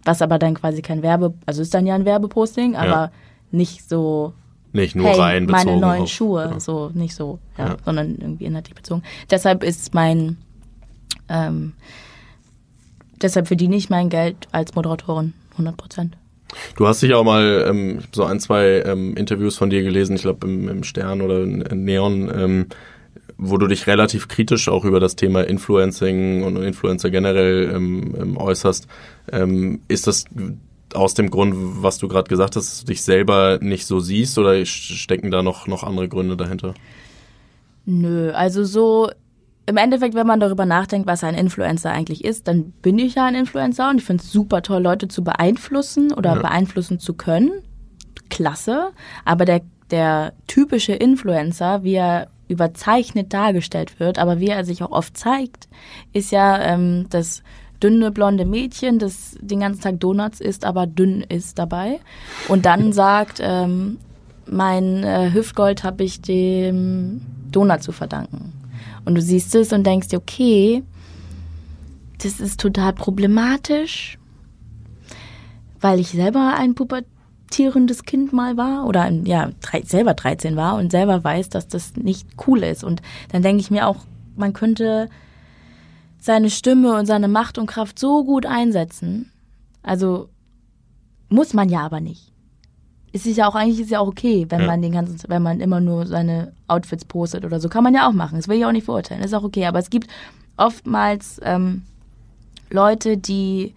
Was 0.05 0.23
aber 0.23 0.39
dann 0.39 0.55
quasi 0.55 0.83
kein 0.83 1.03
Werbe, 1.03 1.35
also 1.47 1.63
ist 1.63 1.75
dann 1.75 1.87
ja 1.87 1.95
ein 1.95 2.05
Werbeposting, 2.05 2.77
aber 2.77 3.11
nicht 3.51 3.89
so 3.89 4.33
Nicht 4.73 4.95
nur 4.97 5.07
hey, 5.07 5.19
rein 5.21 5.47
bezogen. 5.47 5.67
meine 5.67 5.81
neuen 5.81 6.03
auf, 6.03 6.09
Schuhe, 6.09 6.45
genau. 6.49 6.59
so 6.59 6.91
nicht 6.95 7.15
so, 7.15 7.39
ja, 7.57 7.69
Ja. 7.69 7.77
sondern 7.85 8.17
irgendwie 8.17 8.45
inhaltlich 8.47 8.75
bezogen. 8.75 9.03
Deshalb 9.31 9.63
ist 9.63 9.95
mein, 9.95 10.37
ähm, 11.29 11.75
deshalb 13.23 13.47
verdiene 13.47 13.77
ich 13.77 13.91
mein 13.91 14.09
Geld 14.09 14.37
als 14.53 14.75
Moderatorin 14.75 15.35
100 15.53 15.77
Prozent. 15.77 16.17
Du 16.77 16.87
hast 16.87 17.03
dich 17.03 17.15
auch 17.15 17.25
mal 17.25 17.67
ähm, 17.69 17.99
so 18.13 18.25
ein, 18.25 18.41
zwei 18.41 18.83
ähm, 18.87 19.15
Interviews 19.17 19.57
von 19.57 19.71
dir 19.71 19.83
gelesen, 19.83 20.17
ich 20.17 20.23
glaube 20.23 20.47
im, 20.47 20.69
im 20.69 20.83
Stern 20.83 21.21
oder 21.21 21.43
in 21.43 21.85
Neon, 21.85 22.31
ähm, 22.35 22.67
wo 23.37 23.57
du 23.57 23.67
dich 23.67 23.87
relativ 23.87 24.29
kritisch 24.29 24.69
auch 24.69 24.85
über 24.85 24.99
das 24.99 25.15
Thema 25.15 25.43
Influencing 25.43 26.43
und 26.43 26.57
Influencer 26.57 27.11
generell 27.11 27.71
ähm, 27.75 28.15
ähm, 28.19 28.37
äußerst. 28.37 28.89
Ähm, 29.31 29.81
ist 29.89 30.07
das 30.07 30.25
aus 30.95 31.15
dem 31.15 31.31
Grund, 31.31 31.55
was 31.83 31.99
du 31.99 32.09
gerade 32.09 32.29
gesagt 32.29 32.57
hast, 32.57 32.67
dass 32.67 32.81
du 32.81 32.87
dich 32.87 33.03
selber 33.03 33.59
nicht 33.61 33.87
so 33.87 34.01
siehst 34.01 34.39
oder 34.39 34.65
stecken 34.65 35.31
da 35.31 35.43
noch, 35.43 35.67
noch 35.67 35.85
andere 35.85 36.09
Gründe 36.09 36.37
dahinter? 36.37 36.75
Nö, 37.85 38.33
also 38.33 38.65
so 38.65 39.11
im 39.69 39.77
Endeffekt, 39.77 40.15
wenn 40.15 40.27
man 40.27 40.41
darüber 40.41 40.65
nachdenkt, 40.67 41.07
was 41.07 41.23
ein 41.23 41.35
Influencer 41.35 41.91
eigentlich 41.91 42.25
ist, 42.25 42.49
dann 42.49 42.73
bin 42.83 42.99
ich 42.99 43.17
ja 43.17 43.27
ein 43.27 43.35
Influencer 43.35 43.91
und 43.91 43.99
ich 43.99 44.05
finde 44.05 44.23
es 44.23 44.33
super 44.33 44.63
toll, 44.63 44.83
Leute 44.83 45.09
zu 45.09 45.23
beeinflussen 45.23 46.13
oder 46.13 46.35
Ja. 46.37 46.41
beeinflussen 46.43 46.99
zu 46.99 47.13
können. 47.15 47.51
Klasse. 48.31 48.91
Aber 49.25 49.45
der, 49.45 49.61
der 49.91 50.33
typische 50.47 50.93
Influencer, 50.95 51.83
wie 51.85 51.95
er 51.95 52.29
überzeichnet 52.49 53.35
dargestellt 53.35 54.01
wird, 54.01 54.19
aber 54.19 54.41
wie 54.41 54.49
er 54.49 54.65
sich 54.65 54.83
auch 54.83 54.91
oft 54.91 55.17
zeigt, 55.17 55.69
ist 56.15 56.33
ja 56.33 56.59
ähm, 56.63 57.07
das 57.11 57.43
dünne 57.83 58.11
blonde 58.11 58.47
Mädchen, 58.47 58.99
das 58.99 59.37
den 59.41 59.61
ganzen 59.61 59.83
Tag 59.83 60.01
Donuts 60.01 60.41
isst, 60.41 60.65
aber 60.65 60.87
dünn 60.87 61.21
ist 61.21 61.59
dabei. 61.59 62.01
Und 62.49 62.65
dann 62.65 62.93
sagt, 62.95 63.39
ähm, 63.43 63.99
mein 64.47 65.05
äh, 65.05 65.31
Hüftgold 65.33 65.85
habe 65.85 66.05
ich 66.05 66.23
dem 66.23 67.21
Donut 67.51 67.83
zu 67.83 67.93
verdanken. 67.93 68.55
Und 69.09 69.15
du 69.15 69.23
siehst 69.23 69.55
es 69.55 69.73
und 69.73 69.87
denkst 69.87 70.09
dir, 70.09 70.19
okay, 70.19 70.85
das 72.23 72.41
ist 72.41 72.61
total 72.61 72.93
problematisch, 72.93 74.19
weil 75.81 75.99
ich 75.99 76.09
selber 76.09 76.57
ein 76.59 76.75
pubertierendes 76.75 78.03
Kind 78.03 78.35
mal 78.35 78.59
war 78.59 78.85
oder 78.87 79.05
ein, 79.05 79.25
ja, 79.25 79.49
drei, 79.63 79.81
selber 79.81 80.13
13 80.13 80.57
war 80.57 80.77
und 80.77 80.91
selber 80.91 81.25
weiß, 81.25 81.49
dass 81.49 81.69
das 81.69 81.97
nicht 81.97 82.29
cool 82.47 82.63
ist. 82.63 82.85
Und 82.85 83.01
dann 83.33 83.41
denke 83.41 83.63
ich 83.63 83.71
mir 83.71 83.87
auch, 83.87 84.05
man 84.37 84.53
könnte 84.53 85.09
seine 86.21 86.51
Stimme 86.51 86.95
und 86.99 87.07
seine 87.07 87.29
Macht 87.29 87.57
und 87.57 87.65
Kraft 87.65 87.99
so 87.99 88.25
gut 88.25 88.45
einsetzen. 88.45 89.33
Also 89.83 90.29
muss 91.31 91.55
man 91.55 91.71
ja 91.71 91.81
aber 91.81 92.01
nicht. 92.01 92.31
Es 93.13 93.25
ist 93.27 93.37
ja 93.37 93.49
auch 93.49 93.55
eigentlich 93.55 93.81
ist 93.81 93.91
ja 93.91 94.01
auch 94.01 94.09
okay, 94.09 94.47
wenn 94.49 94.61
Ja. 94.61 94.67
man 94.67 94.83
den 94.83 94.93
ganzen, 94.93 95.19
wenn 95.29 95.43
man 95.43 95.61
immer 95.61 95.81
nur 95.81 96.07
seine 96.07 96.53
Outfits 96.67 97.05
postet 97.05 97.45
oder 97.45 97.59
so, 97.61 97.69
kann 97.69 97.83
man 97.85 97.95
ja 97.95 98.07
auch 98.09 98.13
machen. 98.13 98.37
Das 98.37 98.49
will 98.49 98.59
ich 98.59 98.65
auch 98.67 98.73
nicht 98.73 98.85
verurteilen. 98.85 99.23
Ist 99.23 99.35
auch 99.35 99.45
okay. 99.45 99.67
Aber 99.67 99.79
es 99.79 99.91
gibt 99.91 100.09
oftmals 100.57 101.41
ähm, 101.43 101.83
Leute, 102.71 103.17
die 103.17 103.75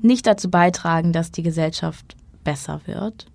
nicht 0.00 0.26
dazu 0.26 0.50
beitragen, 0.50 1.12
dass 1.12 1.32
die 1.32 1.42
Gesellschaft 1.42 2.14
besser 2.44 2.80
wird, 2.86 3.26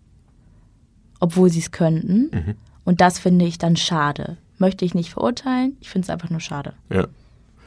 obwohl 1.20 1.50
sie 1.50 1.60
es 1.60 1.72
könnten. 1.72 2.30
Mhm. 2.32 2.56
Und 2.86 3.02
das 3.02 3.20
finde 3.20 3.46
ich 3.46 3.58
dann 3.58 3.76
schade. 3.76 4.38
Möchte 4.58 4.86
ich 4.86 4.94
nicht 4.94 5.12
verurteilen. 5.12 5.76
Ich 5.82 5.90
finde 5.90 6.06
es 6.06 6.10
einfach 6.10 6.30
nur 6.30 6.40
schade. 6.42 6.74
Ja. 6.90 7.08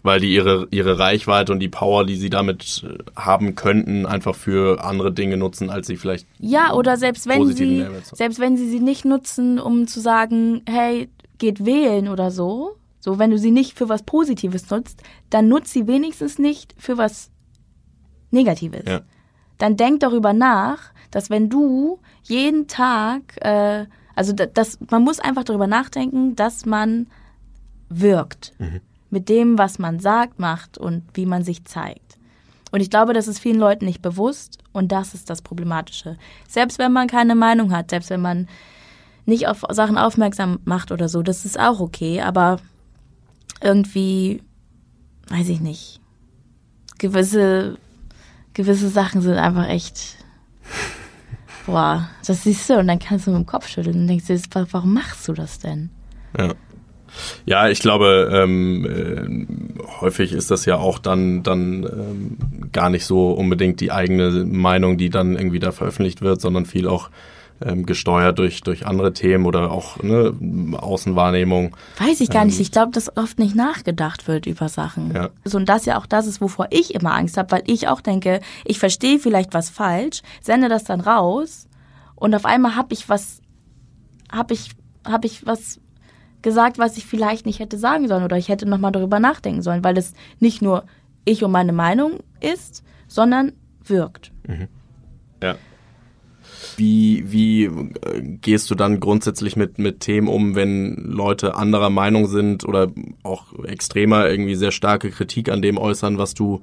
Weil 0.05 0.19
die 0.21 0.35
ihre, 0.35 0.67
ihre 0.73 0.99
Reichweite 0.99 1.53
und 1.53 1.61
die 1.61 1.69
Power, 1.69 2.05
die 2.05 2.17
sie 2.17 2.29
damit 2.31 2.85
äh, 2.85 2.99
haben 3.15 3.55
könnten, 3.55 4.05
einfach 4.05 4.35
für 4.35 4.83
andere 4.85 5.13
Dinge 5.13 5.37
nutzen, 5.37 5.71
als 5.71 5.87
sie 5.87 5.97
vielleicht. 5.97 6.27
Ja, 6.41 6.73
oder 6.73 6.97
selbst 6.97 7.29
wenn 7.29 7.39
sie, 7.55 7.87
selbst 8.17 8.41
wenn 8.41 8.57
sie 8.57 8.69
sie 8.69 8.81
nicht 8.81 9.05
nutzen, 9.05 9.61
um 9.61 9.87
zu 9.87 10.01
sagen, 10.01 10.63
hey, 10.69 11.09
geht 11.39 11.65
wählen 11.65 12.09
oder 12.09 12.31
so. 12.33 12.73
So, 12.99 13.19
wenn 13.19 13.31
du 13.31 13.39
sie 13.39 13.51
nicht 13.53 13.77
für 13.79 13.89
was 13.89 14.03
Positives 14.03 14.71
nutzt, 14.71 15.03
dann 15.31 15.49
nutzt 15.49 15.73
sie 15.73 15.87
wenigstens 15.87 16.39
nicht 16.39 16.75
für 16.79 16.99
was 16.99 17.31
Negatives. 18.31 18.83
Ja. 18.87 19.01
Dann 19.59 19.77
denk 19.77 20.01
darüber 20.01 20.33
nach, 20.33 20.79
dass 21.11 21.31
wenn 21.31 21.49
du 21.49 21.99
jeden 22.25 22.67
Tag, 22.67 23.23
äh, 23.41 23.87
also 24.17 24.33
da- 24.33 24.47
das, 24.47 24.79
man 24.91 25.03
muss 25.05 25.21
einfach 25.21 25.45
darüber 25.45 25.67
nachdenken, 25.67 26.35
dass 26.37 26.65
man 26.67 27.07
wirkt 27.89 28.53
mit 29.13 29.29
dem, 29.29 29.59
was 29.59 29.79
man 29.79 30.01
sagt, 30.01 30.41
macht 30.41 30.79
und 30.79 31.05
wie 31.15 31.27
man 31.27 31.45
sich 31.45 31.65
zeigt. 31.65 32.19
Und 32.73 32.81
ich 32.81 32.89
glaube, 32.89 33.13
das 33.13 33.29
ist 33.29 33.39
vielen 33.39 33.59
Leuten 33.61 33.85
nicht 33.85 34.01
bewusst 34.01 34.59
und 34.73 34.91
das 34.91 35.13
ist 35.13 35.29
das 35.29 35.43
Problematische. 35.43 36.17
Selbst 36.49 36.79
wenn 36.79 36.93
man 36.93 37.07
keine 37.07 37.35
Meinung 37.35 37.73
hat, 37.73 37.91
selbst 37.91 38.09
wenn 38.09 38.23
man 38.23 38.49
nicht 39.27 39.47
auf 39.47 39.65
Sachen 39.71 39.99
aufmerksam 39.99 40.59
macht 40.65 40.91
oder 40.91 41.11
so, 41.11 41.23
das 41.23 41.45
ist 41.45 41.61
auch 41.61 41.79
okay, 41.79 42.23
aber 42.23 42.59
irgendwie 43.61 44.43
weiß 45.29 45.51
ich 45.51 45.61
nicht. 45.61 46.01
Gewisse, 46.99 47.77
gewisse 48.55 48.89
Sachen 48.89 49.21
sind 49.21 49.35
einfach 49.35 49.69
echt, 49.69 50.17
boah, 51.67 52.09
das 52.27 52.45
siehst 52.45 52.71
du 52.71 52.79
und 52.79 52.89
dann 52.89 52.99
kannst 52.99 53.27
du 53.27 53.33
mit 53.33 53.41
dem 53.41 53.47
Kopf 53.47 53.69
schütteln 53.69 54.01
und 54.01 54.07
denkst 54.07 54.27
dir, 54.27 54.41
warum 54.71 54.95
machst 54.95 55.29
du 55.29 55.35
das 55.35 55.59
denn? 55.59 55.91
Ja. 56.39 56.55
Ja, 57.47 57.69
ich 57.69 57.81
glaube, 57.81 58.31
ähm, 58.33 58.87
äh, 58.87 59.91
häufig 60.01 60.33
ist 60.33 60.51
das 60.51 60.65
ja 60.65 60.77
auch 60.77 60.99
dann, 60.99 61.43
dann 61.43 61.85
ähm, 61.85 62.71
gar 62.73 62.91
nicht 62.91 63.05
so 63.05 63.33
unbedingt 63.33 63.81
die 63.81 63.93
eigene 63.93 64.45
Meinung, 64.45 64.97
die 64.97 65.11
dann 65.11 65.37
irgendwie 65.37 65.59
da 65.59 65.73
veröffentlicht 65.73 66.23
wird, 66.23 66.41
sondern 66.41 66.67
viel 66.67 66.89
auch 66.89 67.11
ähm, 67.65 67.87
gesteuert 67.87 68.39
durch, 68.39 68.63
durch 68.63 68.87
andere 68.87 69.13
Themen 69.13 69.47
oder 69.47 69.71
auch 69.71 70.03
ne, 70.03 70.35
Außenwahrnehmung. 70.79 71.77
Weiß 71.99 72.21
ich 72.21 72.31
gar 72.31 72.43
ähm, 72.43 72.49
nicht. 72.49 72.61
Ich 72.61 72.73
glaube, 72.73 72.93
dass 72.93 73.17
oft 73.17 73.39
nicht 73.39 73.55
nachgedacht 73.55 74.29
wird 74.29 74.47
über 74.47 74.69
Sachen. 74.69 75.15
Ja. 75.15 75.31
So, 75.45 75.59
und 75.59 75.69
das 75.69 75.85
ja 75.85 75.99
auch 75.99 76.07
das 76.07 76.27
ist, 76.27 76.41
wovor 76.41 76.69
ich 76.71 76.95
immer 76.95 77.15
Angst 77.15 77.37
habe, 77.37 77.51
weil 77.53 77.63
ich 77.67 77.89
auch 77.89 78.01
denke, 78.01 78.41
ich 78.65 78.79
verstehe 78.79 79.19
vielleicht 79.19 79.55
was 79.55 79.71
falsch, 79.71 80.23
sende 80.41 80.69
das 80.69 80.85
dann 80.85 81.01
raus 81.01 81.69
und 82.17 82.35
auf 82.35 82.45
einmal 82.45 82.77
habe 82.77 82.93
ich 82.95 83.09
was, 83.09 83.41
habe 84.31 84.55
ich, 84.55 84.71
habe 85.05 85.27
ich 85.27 85.47
was 85.47 85.81
gesagt, 86.43 86.79
was 86.79 86.97
ich 86.97 87.07
vielleicht 87.07 87.47
nicht 87.47 87.61
hätte 87.61 87.79
sagen 87.79 88.09
sollen 88.09 88.25
oder 88.25 88.37
ich 88.37 88.49
hätte 88.49 88.69
nochmal 88.69 88.93
darüber 88.93 89.21
nachdenken 89.21 89.63
sollen, 89.63 89.85
weil 89.85 89.97
es 89.97 90.15
nicht 90.41 90.63
nur 90.63 90.85
ich 91.25 91.43
und 91.45 91.53
meine 91.53 91.73
Meinung 91.73 92.21
ist, 92.41 92.83
sondern 93.07 93.53
wirkt. 93.85 94.33
Mhm. 94.47 94.69
Ja. 95.43 95.57
Wie, 96.77 97.25
wie 97.31 97.65
äh, 97.65 98.23
gehst 98.41 98.71
du 98.71 98.75
dann 98.75 99.01
grundsätzlich 99.01 99.57
mit, 99.57 99.79
mit 99.79 100.01
Themen 100.01 100.29
um, 100.29 100.55
wenn 100.55 100.95
Leute 100.97 101.55
anderer 101.55 101.91
Meinung 101.91 102.27
sind 102.27 102.65
oder 102.67 102.91
auch 103.23 103.53
extremer 103.65 104.29
irgendwie 104.29 104.55
sehr 104.55 104.71
starke 104.71 105.11
Kritik 105.11 105.51
an 105.51 105.63
dem 105.63 105.77
äußern, 105.77 106.19
was 106.19 106.35
du 106.35 106.63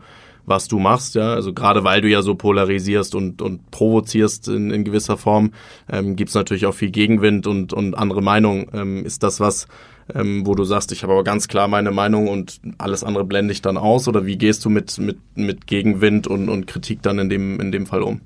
was 0.50 0.68
du 0.68 0.80
machst, 0.80 1.16
ja. 1.16 1.34
Also 1.34 1.54
gerade 1.54 1.84
weil 1.84 2.02
du 2.02 2.10
ja 2.10 2.22
so 2.22 2.36
polarisierst 2.36 3.16
und, 3.16 3.42
und 3.42 3.72
provozierst 3.72 4.48
in, 4.48 4.72
in 4.72 4.84
gewisser 4.84 5.18
Form, 5.18 5.52
ähm, 5.90 6.16
gibt 6.16 6.30
es 6.30 6.36
natürlich 6.36 6.66
auch 6.66 6.74
viel 6.74 6.92
Gegenwind 6.92 7.48
und, 7.48 7.72
und 7.72 7.98
andere 7.98 8.22
Meinungen. 8.22 8.68
Ähm, 8.74 9.06
ist 9.06 9.24
das 9.24 9.40
was, 9.40 9.68
ähm, 10.14 10.46
wo 10.46 10.56
du 10.56 10.64
sagst, 10.64 10.92
ich 10.92 11.04
habe 11.04 11.14
aber 11.14 11.24
ganz 11.24 11.48
klar 11.48 11.68
meine 11.68 11.92
Meinung 11.92 12.28
und 12.28 12.60
alles 12.78 13.04
andere 13.04 13.24
blende 13.24 13.54
ich 13.54 13.62
dann 13.62 13.78
aus? 13.78 14.08
Oder 14.08 14.26
wie 14.26 14.38
gehst 14.38 14.66
du 14.66 14.70
mit, 14.70 14.98
mit, 14.98 15.18
mit 15.36 15.68
Gegenwind 15.68 16.28
und, 16.28 16.50
und 16.50 16.68
Kritik 16.68 17.02
dann 17.02 17.20
in 17.20 17.30
dem, 17.30 17.60
in 17.60 17.72
dem 17.72 17.86
Fall 17.86 18.02
um? 18.02 18.22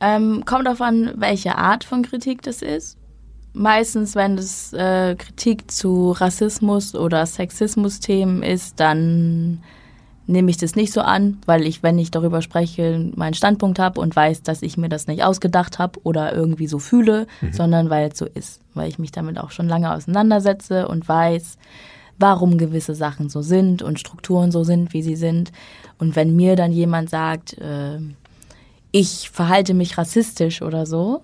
Ähm, 0.00 0.44
kommt 0.44 0.66
darauf 0.66 0.80
an, 0.80 1.12
welche 1.16 1.56
Art 1.56 1.84
von 1.84 2.02
Kritik 2.02 2.42
das 2.42 2.60
ist. 2.60 2.98
Meistens, 3.54 4.14
wenn 4.14 4.38
es 4.38 4.72
äh, 4.72 5.14
Kritik 5.14 5.70
zu 5.70 6.12
Rassismus 6.12 6.94
oder 6.94 7.24
Sexismus-Themen 7.24 8.42
ist, 8.42 8.80
dann 8.80 9.62
nehme 10.26 10.50
ich 10.50 10.56
das 10.56 10.76
nicht 10.76 10.92
so 10.92 11.00
an, 11.00 11.38
weil 11.46 11.66
ich, 11.66 11.82
wenn 11.82 11.98
ich 11.98 12.10
darüber 12.10 12.42
spreche, 12.42 13.10
meinen 13.16 13.34
Standpunkt 13.34 13.78
habe 13.78 14.00
und 14.00 14.14
weiß, 14.14 14.42
dass 14.42 14.62
ich 14.62 14.76
mir 14.76 14.88
das 14.88 15.06
nicht 15.06 15.24
ausgedacht 15.24 15.78
habe 15.78 16.00
oder 16.04 16.32
irgendwie 16.34 16.66
so 16.66 16.78
fühle, 16.78 17.26
mhm. 17.40 17.52
sondern 17.52 17.90
weil 17.90 18.10
es 18.10 18.18
so 18.18 18.26
ist, 18.26 18.60
weil 18.74 18.88
ich 18.88 18.98
mich 18.98 19.12
damit 19.12 19.38
auch 19.38 19.50
schon 19.50 19.68
lange 19.68 19.92
auseinandersetze 19.92 20.86
und 20.86 21.08
weiß, 21.08 21.58
warum 22.18 22.56
gewisse 22.56 22.94
Sachen 22.94 23.28
so 23.28 23.42
sind 23.42 23.82
und 23.82 23.98
Strukturen 23.98 24.52
so 24.52 24.64
sind, 24.64 24.92
wie 24.92 25.02
sie 25.02 25.16
sind. 25.16 25.50
Und 25.98 26.14
wenn 26.14 26.36
mir 26.36 26.56
dann 26.56 26.72
jemand 26.72 27.10
sagt, 27.10 27.58
äh, 27.58 27.98
ich 28.92 29.30
verhalte 29.30 29.74
mich 29.74 29.98
rassistisch 29.98 30.62
oder 30.62 30.86
so, 30.86 31.22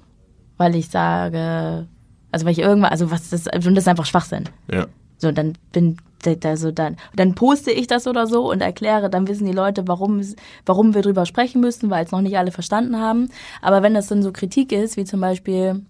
weil 0.57 0.75
ich 0.75 0.89
sage, 0.89 1.87
also 2.33 2.47
weil 2.47 2.53
ich 2.53 2.59
irgendwann, 2.59 2.91
also 2.91 3.11
was 3.11 3.31
das, 3.31 3.47
und 3.47 3.75
das 3.75 3.85
ist 3.85 3.89
einfach 3.89 4.07
Schwachsinn. 4.07 4.45
Ja. 4.71 4.87
So, 5.19 5.31
dann 5.31 5.55
bin 5.73 5.99
also 6.45 6.73
dann, 6.73 6.97
dann 7.15 7.35
poste 7.35 7.71
ich 7.71 7.87
das 7.87 8.07
oder 8.07 8.27
so 8.27 8.51
und 8.51 8.61
erkläre, 8.61 9.11
dann 9.11 9.29
wissen 9.29 9.47
die 9.47 9.53
Leute, 9.53 9.87
warum, 9.87 10.21
warum 10.67 10.95
wir 10.95 11.03
drüber 11.03 11.27
sprechen 11.27 11.61
müssen, 11.61 11.91
weil 11.91 12.05
es 12.05 12.11
noch 12.11 12.21
nicht 12.21 12.37
alle 12.37 12.51
verstanden 12.51 12.99
haben. 12.99 13.31
Aber 13.63 13.83
wenn 13.83 13.95
das 13.95 14.09
dann 14.09 14.23
so 14.23 14.33
Kritik 14.33 14.73
ist, 14.73 14.97
wie 14.97 15.05
zum 15.05 15.21
Beispiel, 15.21 15.83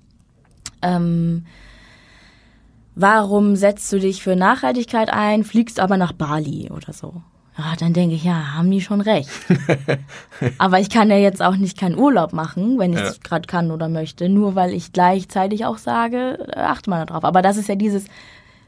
ähm, 0.83 1.47
warum 2.95 3.57
setzt 3.57 3.93
du 3.93 3.99
dich 3.99 4.23
für 4.23 4.37
Nachhaltigkeit 4.37 5.11
ein, 5.11 5.45
fliegst 5.45 5.81
aber 5.81 5.97
nach 5.97 6.13
Bali 6.13 6.71
oder 6.71 6.93
so. 6.93 7.23
Ja, 7.57 7.75
dann 7.77 7.93
denke 7.93 8.15
ich, 8.15 8.23
ja, 8.23 8.55
haben 8.55 8.71
die 8.71 8.81
schon 8.81 9.01
recht. 9.01 9.29
aber 10.59 10.79
ich 10.79 10.91
kann 10.91 11.11
ja 11.11 11.17
jetzt 11.17 11.43
auch 11.43 11.57
nicht 11.57 11.77
keinen 11.77 11.99
Urlaub 11.99 12.33
machen, 12.33 12.79
wenn 12.79 12.93
ich 12.93 13.01
es 13.01 13.17
ja. 13.17 13.23
gerade 13.25 13.49
kann 13.49 13.73
oder 13.73 13.89
möchte, 13.89 14.29
nur 14.29 14.55
weil 14.55 14.73
ich 14.73 14.93
gleichzeitig 14.93 15.65
auch 15.65 15.79
sage, 15.79 16.47
achte 16.55 16.89
mal 16.89 17.05
darauf. 17.05 17.25
Aber 17.25 17.43
das 17.43 17.57
ist 17.57 17.69
ja 17.69 17.75
dieses 17.75 18.05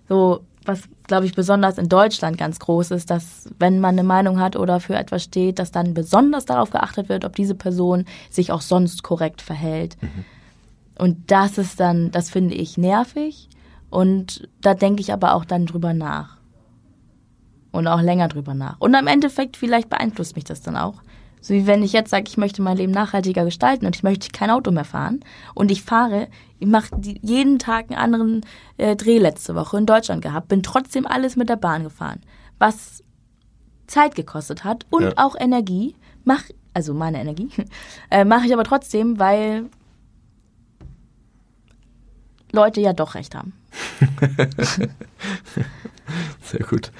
so, 0.08 0.40
was, 0.64 0.82
glaube 1.06 1.26
ich, 1.26 1.34
besonders 1.34 1.78
in 1.78 1.88
Deutschland 1.88 2.36
ganz 2.36 2.58
groß 2.58 2.90
ist, 2.90 3.10
dass 3.10 3.48
wenn 3.58 3.80
man 3.80 3.98
eine 3.98 4.06
Meinung 4.06 4.38
hat 4.38 4.56
oder 4.56 4.80
für 4.80 4.94
etwas 4.94 5.22
steht, 5.22 5.58
dass 5.58 5.70
dann 5.72 5.94
besonders 5.94 6.44
darauf 6.44 6.70
geachtet 6.70 7.08
wird, 7.08 7.24
ob 7.24 7.34
diese 7.34 7.54
Person 7.54 8.04
sich 8.30 8.52
auch 8.52 8.60
sonst 8.60 9.02
korrekt 9.02 9.42
verhält. 9.42 9.96
Mhm. 10.00 10.24
Und 10.98 11.30
das 11.30 11.56
ist 11.56 11.80
dann, 11.80 12.10
das 12.10 12.30
finde 12.30 12.54
ich 12.54 12.76
nervig. 12.76 13.48
Und 13.88 14.48
da 14.60 14.74
denke 14.74 15.00
ich 15.00 15.12
aber 15.12 15.34
auch 15.34 15.44
dann 15.44 15.66
drüber 15.66 15.94
nach. 15.94 16.36
Und 17.72 17.86
auch 17.86 18.02
länger 18.02 18.28
drüber 18.28 18.54
nach. 18.54 18.76
Und 18.80 18.94
am 18.94 19.06
Endeffekt 19.06 19.56
vielleicht 19.56 19.88
beeinflusst 19.88 20.36
mich 20.36 20.44
das 20.44 20.60
dann 20.60 20.76
auch. 20.76 21.02
So 21.40 21.54
wie 21.54 21.66
wenn 21.66 21.82
ich 21.82 21.92
jetzt 21.92 22.10
sage, 22.10 22.24
ich 22.28 22.36
möchte 22.36 22.60
mein 22.60 22.76
Leben 22.76 22.92
nachhaltiger 22.92 23.44
gestalten 23.44 23.86
und 23.86 23.96
ich 23.96 24.02
möchte 24.02 24.28
kein 24.30 24.50
Auto 24.50 24.70
mehr 24.70 24.84
fahren 24.84 25.20
und 25.54 25.70
ich 25.70 25.82
fahre, 25.82 26.28
ich 26.60 26.68
mache 26.68 26.88
jeden 27.02 27.58
Tag 27.58 27.90
einen 27.90 27.98
anderen 27.98 28.40
äh, 28.76 28.94
Dreh 28.94 29.18
letzte 29.18 29.54
Woche 29.54 29.78
in 29.78 29.86
Deutschland 29.86 30.22
gehabt, 30.22 30.48
bin 30.48 30.62
trotzdem 30.62 31.06
alles 31.06 31.36
mit 31.36 31.48
der 31.48 31.56
Bahn 31.56 31.82
gefahren, 31.82 32.20
was 32.58 33.02
Zeit 33.86 34.14
gekostet 34.14 34.62
hat 34.62 34.86
und 34.90 35.02
ja. 35.02 35.12
auch 35.16 35.34
Energie, 35.38 35.96
mach 36.24 36.44
also 36.74 36.94
meine 36.94 37.20
Energie, 37.20 37.50
äh, 38.10 38.24
mache 38.24 38.46
ich 38.46 38.52
aber 38.52 38.64
trotzdem, 38.64 39.18
weil 39.18 39.68
Leute 42.52 42.80
ja 42.80 42.92
doch 42.92 43.14
recht 43.14 43.34
haben. 43.34 43.52
Sehr 46.42 46.66
gut. 46.66 46.90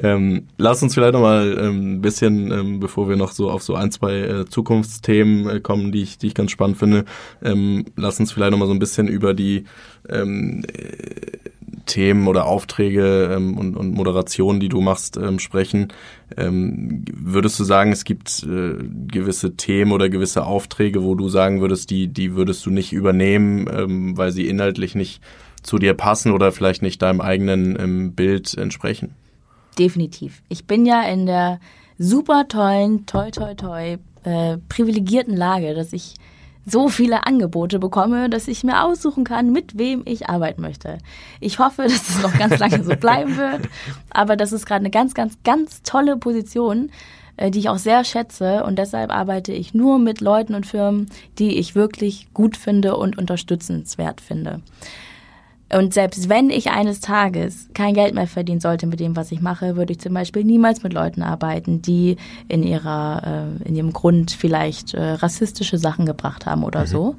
Ähm, 0.00 0.46
lass 0.58 0.82
uns 0.82 0.94
vielleicht 0.94 1.14
noch 1.14 1.20
mal 1.20 1.58
ähm, 1.58 1.94
ein 1.94 2.00
bisschen, 2.00 2.52
ähm, 2.52 2.80
bevor 2.80 3.08
wir 3.08 3.16
noch 3.16 3.32
so 3.32 3.50
auf 3.50 3.62
so 3.62 3.74
ein, 3.74 3.90
zwei 3.90 4.18
äh, 4.18 4.46
Zukunftsthemen 4.46 5.48
äh, 5.48 5.60
kommen, 5.60 5.92
die 5.92 6.02
ich, 6.02 6.18
die 6.18 6.28
ich 6.28 6.34
ganz 6.34 6.50
spannend 6.50 6.78
finde, 6.78 7.04
ähm, 7.42 7.86
lass 7.96 8.20
uns 8.20 8.32
vielleicht 8.32 8.52
noch 8.52 8.58
mal 8.58 8.66
so 8.66 8.72
ein 8.72 8.78
bisschen 8.78 9.08
über 9.08 9.34
die 9.34 9.64
ähm, 10.08 10.64
äh, 10.72 11.38
Themen 11.86 12.28
oder 12.28 12.46
Aufträge 12.46 13.32
ähm, 13.34 13.58
und, 13.58 13.76
und 13.76 13.92
Moderationen, 13.92 14.60
die 14.60 14.68
du 14.68 14.80
machst, 14.80 15.16
ähm, 15.16 15.38
sprechen. 15.38 15.88
Ähm, 16.36 17.04
würdest 17.12 17.58
du 17.58 17.64
sagen, 17.64 17.90
es 17.90 18.04
gibt 18.04 18.44
äh, 18.44 18.74
gewisse 19.08 19.56
Themen 19.56 19.90
oder 19.92 20.08
gewisse 20.08 20.44
Aufträge, 20.44 21.02
wo 21.02 21.16
du 21.16 21.28
sagen 21.28 21.60
würdest, 21.60 21.90
die, 21.90 22.06
die 22.08 22.36
würdest 22.36 22.64
du 22.64 22.70
nicht 22.70 22.92
übernehmen, 22.92 23.68
ähm, 23.72 24.16
weil 24.16 24.30
sie 24.30 24.46
inhaltlich 24.46 24.94
nicht 24.94 25.20
zu 25.62 25.78
dir 25.78 25.94
passen 25.94 26.32
oder 26.32 26.52
vielleicht 26.52 26.82
nicht 26.82 27.02
deinem 27.02 27.20
eigenen 27.20 27.78
ähm, 27.78 28.12
Bild 28.14 28.56
entsprechen? 28.56 29.14
Definitiv. 29.78 30.42
Ich 30.48 30.66
bin 30.66 30.86
ja 30.86 31.02
in 31.02 31.26
der 31.26 31.60
super 31.98 32.48
tollen, 32.48 33.06
toi, 33.06 33.30
toi, 33.30 33.54
toi, 33.54 33.98
äh, 34.24 34.58
privilegierten 34.68 35.36
Lage, 35.36 35.74
dass 35.74 35.92
ich 35.92 36.14
so 36.66 36.88
viele 36.88 37.26
Angebote 37.26 37.78
bekomme, 37.78 38.28
dass 38.28 38.48
ich 38.48 38.64
mir 38.64 38.84
aussuchen 38.84 39.24
kann, 39.24 39.50
mit 39.50 39.78
wem 39.78 40.02
ich 40.04 40.28
arbeiten 40.28 40.60
möchte. 40.60 40.98
Ich 41.40 41.58
hoffe, 41.58 41.82
dass 41.82 42.08
es 42.08 42.22
noch 42.22 42.36
ganz 42.38 42.58
lange 42.58 42.84
so 42.84 42.96
bleiben 42.96 43.36
wird, 43.36 43.68
aber 44.10 44.36
das 44.36 44.52
ist 44.52 44.66
gerade 44.66 44.80
eine 44.80 44.90
ganz, 44.90 45.14
ganz, 45.14 45.38
ganz 45.42 45.82
tolle 45.82 46.16
Position, 46.16 46.90
äh, 47.36 47.50
die 47.50 47.60
ich 47.60 47.68
auch 47.68 47.78
sehr 47.78 48.04
schätze 48.04 48.64
und 48.64 48.78
deshalb 48.78 49.10
arbeite 49.10 49.52
ich 49.52 49.74
nur 49.74 49.98
mit 49.98 50.20
Leuten 50.20 50.54
und 50.54 50.66
Firmen, 50.66 51.10
die 51.38 51.58
ich 51.58 51.74
wirklich 51.74 52.28
gut 52.34 52.56
finde 52.56 52.96
und 52.96 53.18
unterstützenswert 53.18 54.20
finde. 54.20 54.60
Und 55.72 55.94
selbst 55.94 56.28
wenn 56.28 56.50
ich 56.50 56.70
eines 56.70 57.00
Tages 57.00 57.68
kein 57.74 57.94
Geld 57.94 58.14
mehr 58.14 58.26
verdienen 58.26 58.60
sollte 58.60 58.86
mit 58.86 58.98
dem, 58.98 59.14
was 59.14 59.30
ich 59.30 59.40
mache, 59.40 59.76
würde 59.76 59.92
ich 59.92 60.00
zum 60.00 60.14
Beispiel 60.14 60.42
niemals 60.42 60.82
mit 60.82 60.92
Leuten 60.92 61.22
arbeiten, 61.22 61.80
die 61.80 62.16
in 62.48 62.64
ihrer, 62.64 63.48
äh, 63.64 63.68
in 63.68 63.76
ihrem 63.76 63.92
Grund 63.92 64.32
vielleicht 64.32 64.94
äh, 64.94 65.12
rassistische 65.12 65.78
Sachen 65.78 66.06
gebracht 66.06 66.46
haben 66.46 66.64
oder 66.64 66.80
mhm. 66.80 66.86
so 66.86 67.16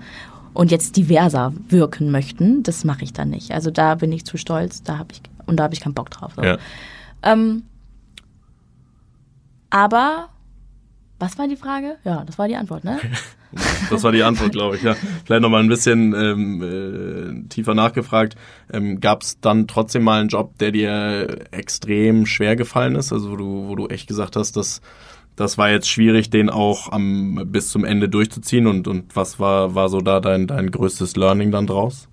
und 0.54 0.70
jetzt 0.70 0.98
diverser 0.98 1.54
wirken 1.70 2.12
möchten. 2.12 2.64
Das 2.64 2.84
mache 2.84 3.04
ich 3.04 3.14
dann 3.14 3.30
nicht. 3.30 3.52
Also 3.52 3.72
da 3.72 3.96
bin 3.96 4.12
ich 4.12 4.26
zu 4.26 4.38
stolz, 4.38 4.84
da 4.84 4.98
habe 4.98 5.14
ich 5.14 5.22
und 5.46 5.58
da 5.58 5.64
habe 5.64 5.74
ich 5.74 5.80
keinen 5.80 5.94
Bock 5.94 6.10
drauf. 6.10 6.34
So. 6.36 6.44
Ja. 6.44 6.58
Ähm, 7.24 7.64
aber 9.70 10.30
was 11.20 11.38
war 11.38 11.48
die 11.48 11.56
Frage? 11.56 11.98
Ja, 12.04 12.24
das 12.26 12.38
war 12.38 12.48
die 12.48 12.56
Antwort, 12.56 12.84
ne? 12.84 13.00
Das 13.90 14.04
war 14.04 14.12
die 14.12 14.24
Antwort, 14.24 14.52
glaube 14.52 14.78
ich. 14.78 14.84
Ja. 14.84 14.96
Vielleicht 15.26 15.42
noch 15.42 15.50
mal 15.50 15.62
ein 15.62 15.68
bisschen 15.68 16.14
ähm, 16.14 17.44
äh, 17.46 17.50
tiefer 17.50 17.74
nachgefragt. 17.74 18.36
Ähm, 18.72 19.00
Gab 19.02 19.24
es 19.24 19.40
dann 19.40 19.68
trotzdem 19.68 20.04
mal 20.04 20.22
einen 20.22 20.30
Job, 20.30 20.58
der 20.60 20.72
dir 20.72 21.46
extrem 21.52 22.26
schwer 22.26 22.56
gefallen 22.56 22.96
ist? 22.96 23.12
Also 23.12 23.32
wo 23.32 23.36
du, 23.36 23.68
wo 23.68 23.76
du 23.76 23.88
echt 23.88 24.08
gesagt 24.08 24.36
hast, 24.36 24.56
dass 24.56 24.82
das 25.36 25.58
war 25.58 25.70
jetzt 25.70 25.90
schwierig, 25.90 26.30
den 26.30 26.50
auch 26.50 26.92
am, 26.92 27.48
bis 27.48 27.70
zum 27.70 27.84
Ende 27.84 28.10
durchzuziehen. 28.10 28.68
Und, 28.68 28.88
und 28.88 29.16
was 29.16 29.40
war, 29.40 29.76
war 29.76 29.90
so 29.90 30.00
da 30.00 30.20
dein, 30.20 30.48
dein 30.48 30.72
größtes 30.72 31.16
Learning 31.16 31.52
dann 31.52 31.68
draus? 31.68 32.08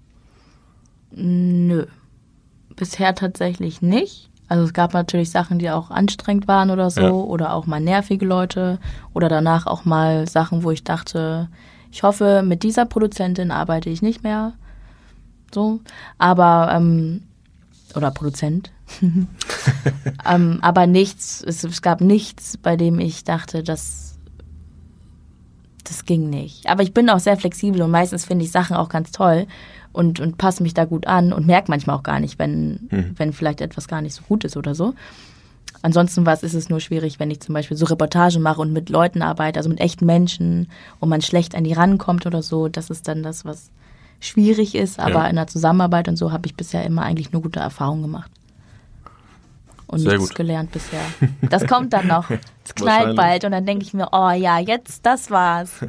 Nö. 1.11 1.87
Bisher 2.77 3.15
tatsächlich 3.15 3.83
nicht. 3.83 4.28
Also 4.49 4.65
es 4.65 4.73
gab 4.73 4.95
natürlich 4.95 5.31
Sachen, 5.31 5.59
die 5.59 5.71
auch 5.71 5.91
anstrengend 5.91 6.49
waren 6.49 6.71
oder 6.71 6.91
so, 6.91 7.01
ja. 7.01 7.11
oder 7.11 7.53
auch 7.53 7.67
mal 7.67 7.81
nervige 7.81 8.25
Leute, 8.25 8.79
oder 9.13 9.29
danach 9.29 9.67
auch 9.67 9.85
mal 9.85 10.27
Sachen, 10.27 10.63
wo 10.63 10.71
ich 10.71 10.85
dachte, 10.85 11.49
ich 11.93 12.03
hoffe, 12.03 12.43
mit 12.43 12.63
dieser 12.63 12.87
Produzentin 12.87 13.51
arbeite 13.51 13.91
ich 13.91 14.03
nicht 14.03 14.23
mehr. 14.23 14.55
So. 15.55 15.81
Aber, 16.17 16.71
ähm, 16.75 17.23
oder 17.95 18.11
Produzent. 18.11 18.71
ähm, 20.27 20.59
aber 20.63 20.87
nichts, 20.87 21.43
es, 21.47 21.65
es 21.65 21.83
gab 21.83 22.01
nichts, 22.01 22.57
bei 22.57 22.77
dem 22.77 22.99
ich 23.01 23.25
dachte, 23.25 23.63
dass 23.63 24.19
das 25.85 26.05
ging 26.05 26.29
nicht. 26.29 26.69
Aber 26.69 26.83
ich 26.83 26.93
bin 26.93 27.09
auch 27.09 27.19
sehr 27.19 27.37
flexibel 27.37 27.83
und 27.83 27.91
meistens 27.91 28.25
finde 28.25 28.45
ich 28.45 28.51
Sachen 28.51 28.77
auch 28.77 28.89
ganz 28.89 29.11
toll 29.11 29.47
und, 29.93 30.21
und 30.21 30.39
passe 30.39 30.63
mich 30.63 30.75
da 30.75 30.85
gut 30.85 31.07
an 31.07 31.33
und 31.33 31.47
merke 31.47 31.71
manchmal 31.71 31.97
auch 31.97 32.03
gar 32.03 32.21
nicht, 32.21 32.39
wenn, 32.39 32.89
mhm. 32.91 33.15
wenn 33.17 33.33
vielleicht 33.33 33.61
etwas 33.61 33.89
gar 33.89 34.03
nicht 34.03 34.15
so 34.15 34.23
gut 34.29 34.45
ist 34.45 34.57
oder 34.57 34.75
so. 34.75 34.95
Ansonsten 35.83 36.27
was 36.27 36.43
ist 36.43 36.55
es 36.55 36.69
nur 36.69 36.81
schwierig, 36.81 37.21
wenn 37.21 37.31
ich 37.31 37.41
zum 37.41 37.55
Beispiel 37.55 37.77
so 37.77 37.87
Reportagen 37.87 38.43
mache 38.43 38.61
und 38.61 38.73
mit 38.73 38.91
Leuten 38.91 39.23
arbeite, 39.23 39.59
also 39.59 39.69
mit 39.69 39.81
echten 39.81 40.07
Menschen 40.07 40.69
und 40.99 41.09
man 41.09 41.23
schlecht 41.23 41.55
an 41.55 41.65
die 41.65 41.73
rankommt 41.73 42.27
oder 42.27 42.43
so. 42.43 42.69
Das 42.69 42.91
ist 42.91 43.07
dann 43.07 43.23
das, 43.23 43.45
was 43.45 43.71
schwierig 44.21 44.75
ist. 44.75 44.99
Aber 44.99 45.21
ja. 45.21 45.27
in 45.29 45.37
der 45.37 45.47
Zusammenarbeit 45.47 46.09
und 46.09 46.17
so 46.17 46.33
habe 46.33 46.47
ich 46.47 46.55
bisher 46.55 46.85
immer 46.85 47.03
eigentlich 47.03 47.33
nur 47.33 47.43
gute 47.43 47.61
Erfahrungen 47.61 48.03
gemacht. 48.03 48.31
Und 49.87 50.01
Sehr 50.01 50.13
nichts 50.13 50.29
gut. 50.29 50.37
gelernt 50.37 50.71
bisher. 50.71 51.01
Das 51.49 51.67
kommt 51.67 51.93
dann 51.93 52.09
noch. 52.09 52.29
Es 52.65 52.75
knallt 52.75 53.17
bald 53.17 53.45
und 53.45 53.53
dann 53.53 53.65
denke 53.65 53.85
ich 53.85 53.95
mir, 53.95 54.09
oh 54.13 54.31
ja, 54.31 54.59
jetzt, 54.59 55.07
das 55.07 55.31
war's. 55.31 55.81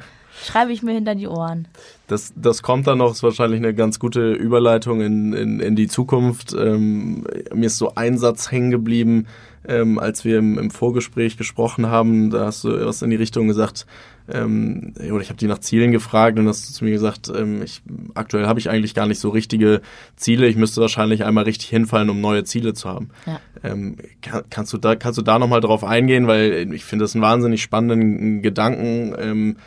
Schreibe 0.44 0.72
ich 0.72 0.84
mir 0.84 0.94
hinter 0.94 1.16
die 1.16 1.28
Ohren. 1.28 1.68
Das, 2.08 2.34
das 2.36 2.64
kommt 2.64 2.88
dann 2.88 2.98
noch, 2.98 3.12
ist 3.12 3.24
wahrscheinlich 3.24 3.60
eine 3.60 3.74
ganz 3.74 4.00
gute 4.00 4.34
Überleitung 4.34 5.02
in, 5.02 5.34
in, 5.34 5.60
in 5.60 5.76
die 5.76 5.88
Zukunft. 5.88 6.54
Ähm, 6.54 7.26
mir 7.54 7.68
ist 7.68 7.78
so 7.78 7.94
ein 7.96 8.18
Satz 8.18 8.52
hängen 8.52 8.72
geblieben, 8.72 9.28
ähm, 9.68 10.00
als 10.00 10.26
wir 10.26 10.40
im, 10.40 10.58
im 10.58 10.72
Vorgespräch 10.72 11.38
gesprochen 11.38 11.88
haben. 11.88 12.30
Da 12.30 12.46
hast 12.46 12.64
du 12.64 12.86
was 12.86 13.02
in 13.02 13.10
die 13.10 13.16
Richtung 13.16 13.48
gesagt, 13.48 13.86
ähm, 14.32 14.94
oder 14.98 15.22
ich 15.22 15.30
habe 15.30 15.38
die 15.38 15.48
nach 15.48 15.60
Zielen 15.60 15.92
gefragt 15.92 16.38
und 16.38 16.48
hast 16.48 16.70
du 16.70 16.74
zu 16.74 16.84
mir 16.84 16.92
gesagt, 16.92 17.32
ähm, 17.36 17.62
ich, 17.64 17.82
aktuell 18.14 18.48
habe 18.48 18.60
ich 18.60 18.70
eigentlich 18.70 18.94
gar 18.94 19.08
nicht 19.08 19.20
so 19.20 19.30
richtige 19.30 19.82
Ziele. 20.16 20.48
Ich 20.48 20.56
müsste 20.56 20.82
wahrscheinlich 20.82 21.26
einmal 21.26 21.46
richtig 21.46 21.70
hinfallen, 21.70 22.10
um 22.10 22.22
neue 22.22 22.44
Ziele 22.44 22.74
zu 22.74 22.90
haben. 22.90 23.10
Ja. 23.26 23.40
Ähm, 23.64 23.98
kann, 24.22 24.44
kannst 24.50 24.74
du 24.74 24.78
da 24.78 24.96
kannst 24.96 25.18
du 25.18 25.24
da 25.24 25.40
noch 25.40 25.48
mal 25.48 25.62
drauf 25.62 25.84
eingehen, 25.84 26.28
weil 26.28 26.72
ich 26.74 26.86
finde 26.86 27.04
das 27.04 27.16
einen 27.16 27.22
wahnsinnig 27.22 27.62
spannenden 27.62 28.42
Gedanken. 28.42 29.58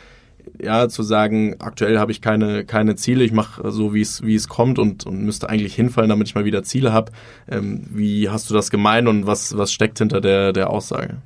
Ja, 0.61 0.87
zu 0.87 1.03
sagen, 1.03 1.55
aktuell 1.59 1.99
habe 1.99 2.11
ich 2.11 2.21
keine, 2.21 2.65
keine 2.65 2.95
Ziele, 2.95 3.23
ich 3.23 3.31
mache 3.31 3.69
so, 3.71 3.93
wie 3.93 4.01
es, 4.01 4.23
wie 4.23 4.35
es 4.35 4.47
kommt 4.47 4.79
und, 4.79 5.05
und 5.05 5.23
müsste 5.23 5.49
eigentlich 5.49 5.75
hinfallen, 5.75 6.09
damit 6.09 6.27
ich 6.27 6.35
mal 6.35 6.45
wieder 6.45 6.63
Ziele 6.63 6.93
habe. 6.93 7.11
Ähm, 7.49 7.87
wie 7.89 8.29
hast 8.29 8.49
du 8.49 8.53
das 8.53 8.69
gemeint 8.69 9.07
und 9.07 9.25
was, 9.27 9.57
was 9.57 9.71
steckt 9.71 9.99
hinter 9.99 10.21
der, 10.21 10.53
der 10.53 10.69
Aussage? 10.69 11.17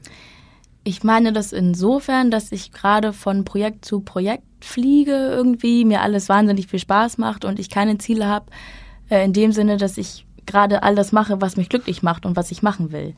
Ich 0.84 1.04
meine 1.04 1.34
das 1.34 1.52
insofern, 1.52 2.32
dass 2.32 2.52
ich 2.52 2.72
gerade 2.72 3.12
von 3.14 3.44
Projekt 3.44 3.86
zu 3.86 4.00
Projekt 4.00 4.44
fliege 4.62 5.12
irgendwie, 5.12 5.86
mir 5.86 6.02
alles 6.02 6.30
wahnsinnig 6.30 6.68
viel 6.68 6.80
Spaß 6.80 7.18
macht 7.18 7.46
und 7.46 7.60
ich 7.60 7.70
keine 7.70 7.98
Ziele 7.98 8.26
habe, 8.28 8.46
äh, 9.10 9.24
in 9.24 9.34
dem 9.34 9.52
Sinne, 9.52 9.78
dass 9.78 9.98
ich 9.98 10.26
gerade 10.46 10.84
alles 10.84 11.12
mache, 11.12 11.42
was 11.42 11.58
mich 11.58 11.70
glücklich 11.70 12.04
macht 12.04 12.26
und 12.26 12.36
was 12.36 12.52
ich 12.52 12.64
machen 12.64 12.92
will 12.92 13.14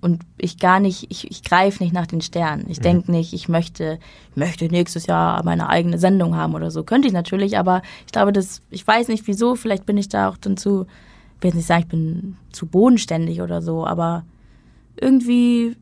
und 0.00 0.22
ich 0.38 0.58
gar 0.58 0.80
nicht, 0.80 1.06
ich, 1.10 1.30
ich 1.30 1.42
greife 1.42 1.82
nicht 1.82 1.92
nach 1.92 2.06
den 2.06 2.20
Sternen. 2.20 2.66
Ich 2.68 2.78
mhm. 2.78 2.82
denke 2.82 3.10
nicht, 3.10 3.32
ich 3.32 3.48
möchte, 3.48 3.98
möchte 4.34 4.66
nächstes 4.66 5.06
Jahr 5.06 5.42
meine 5.44 5.68
eigene 5.68 5.98
Sendung 5.98 6.36
haben 6.36 6.54
oder 6.54 6.70
so. 6.70 6.84
Könnte 6.84 7.08
ich 7.08 7.14
natürlich, 7.14 7.58
aber 7.58 7.82
ich 8.06 8.12
glaube, 8.12 8.32
dass, 8.32 8.62
ich 8.70 8.86
weiß 8.86 9.08
nicht 9.08 9.26
wieso, 9.26 9.56
vielleicht 9.56 9.86
bin 9.86 9.96
ich 9.96 10.08
da 10.08 10.28
auch 10.28 10.36
dann 10.36 10.56
zu, 10.56 10.86
ich 11.36 11.42
will 11.42 11.48
jetzt 11.48 11.56
nicht 11.56 11.66
sagen, 11.66 11.82
ich 11.82 11.88
bin 11.88 12.36
zu 12.52 12.66
bodenständig 12.66 13.42
oder 13.42 13.62
so, 13.62 13.86
aber 13.86 14.24
irgendwie 15.00 15.76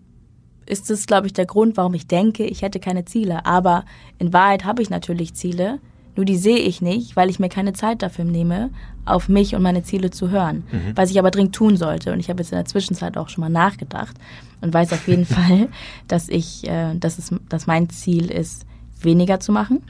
ist 0.67 0.91
das, 0.91 1.07
glaube 1.07 1.27
ich, 1.27 1.33
der 1.33 1.47
Grund, 1.47 1.77
warum 1.77 1.95
ich 1.95 2.07
denke, 2.07 2.45
ich 2.45 2.63
hätte 2.63 2.79
keine 2.79 3.05
Ziele. 3.05 3.47
Aber 3.47 3.85
in 4.19 4.33
Wahrheit 4.33 4.65
habe 4.65 4.83
ich 4.83 4.91
natürlich 4.91 5.35
Ziele 5.35 5.81
nur 6.19 6.25
die 6.25 6.37
sehe 6.37 6.59
ich 6.59 6.83
nicht, 6.83 7.15
weil 7.15 7.31
ich 7.31 7.39
mir 7.39 7.49
keine 7.49 7.75
Zeit 7.75 8.03
dafür 8.03 8.25
nehme, 8.25 8.71
auf 9.05 9.29
mich 9.29 9.55
und 9.55 9.63
meine 9.63 9.85
Ziele 9.85 10.11
zu 10.11 10.31
hören. 10.31 10.65
Mhm. 10.73 10.97
Was 10.97 11.13
ich 11.13 11.19
aber 11.21 11.31
dringend 11.31 11.55
tun 11.55 11.77
sollte. 11.77 12.13
Und 12.13 12.19
ich 12.19 12.29
habe 12.29 12.43
jetzt 12.43 12.51
in 12.51 12.57
der 12.57 12.65
Zwischenzeit 12.65 13.17
auch 13.17 13.29
schon 13.29 13.43
mal 13.43 13.51
nachgedacht 13.51 14.17
und 14.61 14.75
weiß 14.75 14.93
auf 14.95 15.07
jeden 15.07 15.25
Fall, 15.37 15.69
dass 16.09 16.29
ich, 16.29 16.69
äh, 16.69 16.97
dass, 16.97 17.19
es, 17.19 17.33
dass 17.49 17.69
mein 17.69 17.89
Ziel 17.89 18.33
ist, 18.33 18.67
weniger 19.01 19.39
zu 19.39 19.53
machen, 19.53 19.81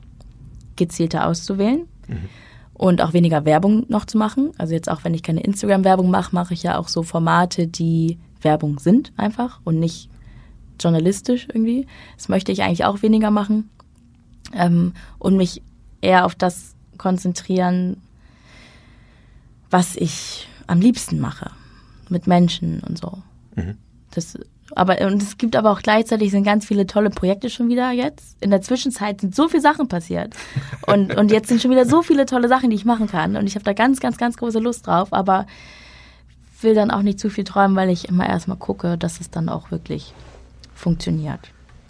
gezielter 0.77 1.27
auszuwählen. 1.27 1.87
Mhm. 2.07 2.29
Und 2.75 3.01
auch 3.01 3.15
weniger 3.15 3.47
Werbung 3.47 3.87
noch 3.89 4.05
zu 4.05 4.19
machen. 4.19 4.51
Also 4.59 4.75
jetzt 4.75 4.91
auch, 4.91 5.05
wenn 5.05 5.15
ich 5.15 5.23
keine 5.23 5.41
Instagram-Werbung 5.41 6.11
mache, 6.11 6.35
mache 6.35 6.53
ich 6.53 6.63
ja 6.63 6.77
auch 6.77 6.89
so 6.89 7.05
Formate, 7.05 7.69
die 7.69 8.19
Werbung 8.43 8.81
sind 8.81 9.15
einfach 9.17 9.63
und 9.65 9.81
nicht 9.81 10.11
journalistisch 10.79 11.49
irgendwie. 11.49 11.87
Das 12.19 12.29
möchte 12.29 12.53
ich 12.53 12.65
eigentlich 12.65 12.85
auch 12.85 13.01
weniger 13.01 13.31
machen. 13.31 13.71
Ähm, 14.53 14.93
und 15.19 15.39
mich 15.39 15.63
eher 16.01 16.25
auf 16.25 16.35
das 16.35 16.75
konzentrieren, 16.97 18.03
was 19.71 19.97
ich 19.97 20.49
am 20.67 20.81
liebsten 20.81 21.21
mache. 21.21 21.51
Mit 22.09 22.27
Menschen 22.27 22.81
und 22.81 22.99
so. 22.99 23.19
Mhm. 23.55 23.77
Das, 24.13 24.39
aber, 24.75 25.01
und 25.07 25.23
es 25.23 25.37
gibt 25.37 25.57
aber 25.57 25.71
auch 25.71 25.83
gleichzeitig 25.83 26.31
sind 26.31 26.45
ganz 26.45 26.65
viele 26.67 26.87
tolle 26.87 27.11
Projekte 27.11 27.51
schon 27.51 27.69
wieder 27.69 27.91
jetzt. 27.91 28.37
In 28.41 28.51
der 28.51 28.63
Zwischenzeit 28.63 29.21
sind 29.21 29.35
so 29.35 29.49
viele 29.49 29.61
Sachen 29.61 29.89
passiert. 29.89 30.35
Und, 30.87 31.15
und 31.19 31.31
jetzt 31.31 31.49
sind 31.49 31.61
schon 31.61 31.71
wieder 31.71 31.85
so 31.85 32.01
viele 32.01 32.25
tolle 32.25 32.49
Sachen, 32.49 32.71
die 32.71 32.77
ich 32.77 32.87
machen 32.87 33.09
kann. 33.09 33.37
Und 33.37 33.47
ich 33.47 33.57
habe 33.57 33.65
da 33.65 33.75
ganz, 33.75 34.01
ganz, 34.01 34.17
ganz 34.17 34.39
große 34.39 34.59
Lust 34.59 34.87
drauf. 34.87 35.13
Aber 35.13 35.47
will 36.63 36.75
dann 36.75 36.91
auch 36.91 37.03
nicht 37.03 37.21
zu 37.21 37.31
viel 37.31 37.45
träumen, 37.45 37.77
weil 37.77 37.91
ich 37.91 38.09
immer 38.09 38.27
erstmal 38.27 38.57
gucke, 38.57 38.97
dass 38.97 39.21
es 39.21 39.31
dann 39.31 39.49
auch 39.49 39.71
wirklich 39.71 40.15
funktioniert. 40.75 41.41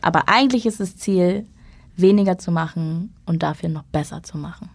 Aber 0.01 0.29
eigentlich 0.29 0.67
ist 0.67 0.81
das 0.81 0.97
Ziel, 0.97 1.47
weniger 1.99 2.39
zu 2.39 2.51
machen 2.51 3.15
und 3.27 3.43
dafür 3.43 3.69
noch 3.69 3.85
besser 3.85 4.23
zu 4.23 4.39
machen. 4.39 4.71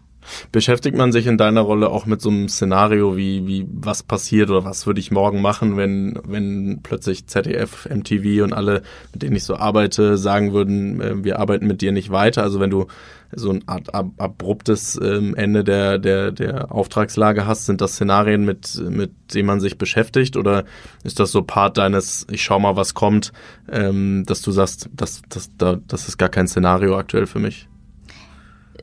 Beschäftigt 0.52 0.96
man 0.96 1.12
sich 1.12 1.28
in 1.28 1.38
deiner 1.38 1.62
Rolle 1.62 1.90
auch 1.90 2.06
mit 2.06 2.22
so 2.22 2.30
einem 2.30 2.48
Szenario 2.48 3.18
wie, 3.18 3.46
wie 3.48 3.68
was 3.70 4.04
passiert 4.04 4.50
oder 4.50 4.64
was 4.64 4.88
würde 4.88 5.00
ich 5.00 5.12
morgen 5.12 5.42
machen, 5.42 5.78
wenn, 5.78 6.20
wenn 6.26 6.80
plötzlich 6.82 7.28
ZDF, 7.28 7.90
MTV 7.90 8.44
und 8.44 8.54
alle, 8.54 8.84
mit 9.12 9.24
denen 9.24 9.36
ich 9.36 9.44
so 9.44 9.56
arbeite, 9.56 10.18
sagen 10.18 10.54
würden, 10.54 11.02
äh, 11.02 11.24
wir 11.24 11.40
arbeiten 11.40 11.68
mit 11.68 11.82
dir 11.82 11.92
nicht 11.92 12.12
weiter? 12.12 12.44
Also 12.44 12.60
wenn 12.60 12.70
du 12.70 12.88
so 13.36 13.52
ein 13.52 13.68
Art 13.68 13.94
ab, 13.94 14.08
abruptes 14.18 15.00
ähm, 15.02 15.36
Ende 15.36 15.64
der, 15.64 16.00
der, 16.00 16.32
der 16.32 16.72
Auftragslage 16.72 17.46
hast, 17.48 17.66
sind 17.66 17.82
das 17.82 17.94
Szenarien, 17.94 18.46
mit, 18.46 18.82
mit 18.90 19.12
denen 19.34 19.48
man 19.48 19.60
sich 19.60 19.78
beschäftigt 19.78 20.38
oder 20.38 20.66
ist 21.04 21.20
das 21.20 21.32
so 21.32 21.42
Part 21.44 21.78
deines, 21.78 22.28
ich 22.32 22.44
schau 22.44 22.60
mal, 22.60 22.76
was 22.76 22.94
kommt, 22.94 23.34
ähm, 23.72 24.24
dass 24.26 24.42
du 24.42 24.52
sagst, 24.52 24.90
das, 24.94 25.22
das, 25.30 25.50
das 25.58 26.08
ist 26.08 26.18
gar 26.18 26.30
kein 26.30 26.48
Szenario 26.48 26.98
aktuell 26.98 27.26
für 27.26 27.40
mich? 27.40 27.68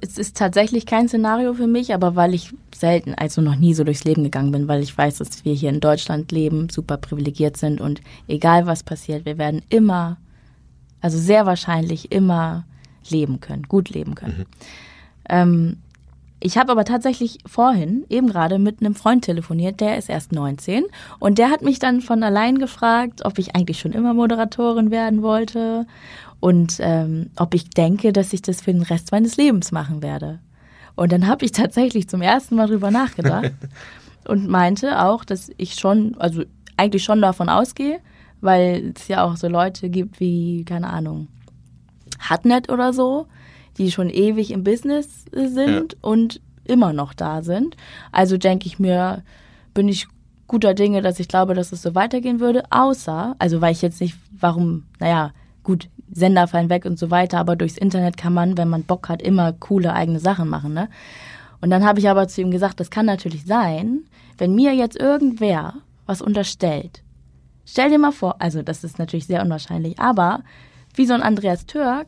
es 0.01 0.19
ist 0.19 0.37
tatsächlich 0.37 0.87
kein 0.87 1.09
Szenario 1.09 1.55
für 1.55 1.67
mich, 1.67 1.93
aber 1.95 2.17
weil 2.17 2.35
ich 2.35 2.55
selten, 2.75 3.15
also 3.15 3.43
noch 3.43 3.57
nie 3.57 3.75
so 3.75 3.85
durchs 3.85 4.05
Leben 4.05 4.25
gegangen 4.25 4.53
bin, 4.53 4.69
weil 4.69 4.83
ich 4.83 4.97
weiß, 4.97 5.19
dass 5.19 5.45
wir 5.45 5.53
hier 5.53 5.71
in 5.71 5.81
Deutschland 5.81 6.33
leben, 6.33 6.69
super 6.71 6.97
privilegiert 6.97 7.57
sind 7.57 7.81
und 7.81 8.01
egal 8.27 8.67
was 8.67 8.83
passiert, 8.83 9.25
wir 9.27 9.39
werden 9.39 9.63
immer, 9.69 10.17
also 11.01 11.19
sehr 11.19 11.47
wahrscheinlich 11.47 12.13
immer 12.13 12.65
leben 13.11 13.41
können, 13.41 13.65
gut 13.65 13.91
leben 13.91 14.15
können. 14.15 14.39
Mhm. 14.39 14.47
Ähm, 15.29 15.77
ich 16.43 16.57
habe 16.57 16.73
aber 16.73 16.87
tatsächlich 16.87 17.39
vorhin 17.45 18.07
eben 18.09 18.29
gerade 18.29 18.59
mit 18.59 18.81
einem 18.81 18.95
Freund 18.95 19.25
telefoniert, 19.25 19.81
der 19.81 19.99
ist 19.99 20.09
erst 20.09 20.33
19 20.33 20.85
und 21.19 21.37
der 21.37 21.51
hat 21.51 21.61
mich 21.61 21.79
dann 21.79 22.01
von 22.01 22.23
allein 22.23 22.59
gefragt, 22.59 23.27
ob 23.27 23.39
ich 23.39 23.55
eigentlich 23.55 23.79
schon 23.79 23.93
immer 23.93 24.15
Moderatorin 24.15 24.91
werden 24.91 25.23
wollte 25.23 25.87
und 26.41 26.79
ähm, 26.81 27.31
ob 27.37 27.55
ich 27.55 27.69
denke, 27.69 28.15
dass 28.15 28.33
ich 28.33 28.41
das 28.41 28.63
für 28.63 28.73
den 28.73 28.83
Rest 28.83 29.13
meines 29.13 29.37
Lebens 29.37 29.71
machen 29.71 30.03
werde. 30.03 30.39
Und 30.97 31.13
dann 31.13 31.27
habe 31.27 31.45
ich 31.45 31.53
tatsächlich 31.53 32.09
zum 32.09 32.23
ersten 32.23 32.57
Mal 32.57 32.69
drüber 32.69 32.91
nachgedacht 32.91 33.53
und 34.27 34.49
meinte 34.49 35.03
auch, 35.03 35.27
dass 35.27 35.51
ich 35.59 35.75
schon, 35.75 36.17
also 36.19 36.43
eigentlich 36.79 37.05
schon 37.05 37.21
davon 37.21 37.51
ausgehe, 37.51 38.01
weil 38.41 38.95
es 38.97 39.09
ja 39.09 39.25
auch 39.25 39.37
so 39.37 39.47
Leute 39.47 39.91
gibt 39.91 40.21
wie, 40.21 40.65
keine 40.65 40.89
Ahnung, 40.89 41.29
Hatnet 42.21 42.71
oder 42.71 42.93
so, 42.93 43.27
die 43.79 43.91
schon 43.91 44.11
ewig 44.11 44.51
im 44.51 44.63
Business 44.65 45.25
sind 45.33 45.93
ja. 45.93 45.99
und 46.03 46.41
immer 46.65 46.93
noch 46.93 47.15
da 47.15 47.43
sind. 47.43 47.77
Also 48.13 48.37
denke 48.37 48.67
ich 48.67 48.79
mir, 48.79 49.23
bin 49.75 49.89
ich 49.89 50.07
guter 50.47 50.75
Dinge, 50.75 51.01
dass 51.03 51.21
ich 51.21 51.29
glaube, 51.29 51.55
dass 51.55 51.73
es 51.73 51.83
so 51.83 51.95
weitergehen 51.95 52.41
würde, 52.41 52.65
außer, 52.71 53.37
also 53.39 53.61
weil 53.61 53.73
ich 53.73 53.83
jetzt 53.83 54.01
nicht, 54.01 54.17
warum, 54.39 54.85
naja, 54.99 55.33
gut, 55.63 55.89
Sender 56.13 56.49
fallen 56.49 56.71
weg 56.71 56.87
und 56.87 56.99
so 56.99 57.11
weiter, 57.11 57.39
aber 57.39 57.55
durchs 57.55 57.79
Internet 57.79 58.17
kann 58.17 58.35
man, 58.35 58.59
wenn 58.59 58.69
man 58.69 58.83
Bock 58.83 59.09
hat, 59.09 59.23
immer 59.23 59.53
coole 59.53 59.93
eigene 59.93 60.19
Sachen 60.19 60.49
machen, 60.49 60.75
ne? 60.75 60.89
Und 61.61 61.71
dann 61.71 61.85
habe 61.85 62.01
ich 62.01 62.09
aber 62.09 62.27
zu 62.27 62.41
ihm 62.41 62.51
gesagt, 62.51 62.81
das 62.81 62.91
kann 62.91 63.07
natürlich 63.07 63.45
sein, 63.45 64.01
wenn 64.39 64.55
mir 64.55 64.75
jetzt 64.75 64.99
irgendwer 64.99 65.75
was 66.07 66.23
unterstellt. 66.23 67.03
Stell 67.67 67.91
dir 67.91 67.99
mal 67.99 68.13
vor, 68.13 68.41
also 68.41 68.63
das 68.63 68.83
ist 68.83 68.99
natürlich 68.99 69.27
sehr 69.27 69.43
unwahrscheinlich, 69.43 70.01
aber 70.01 70.41
wie 70.95 71.07
so 71.07 71.15
ein 71.15 71.23
Andreas 71.23 71.67
Türk, 71.67 72.07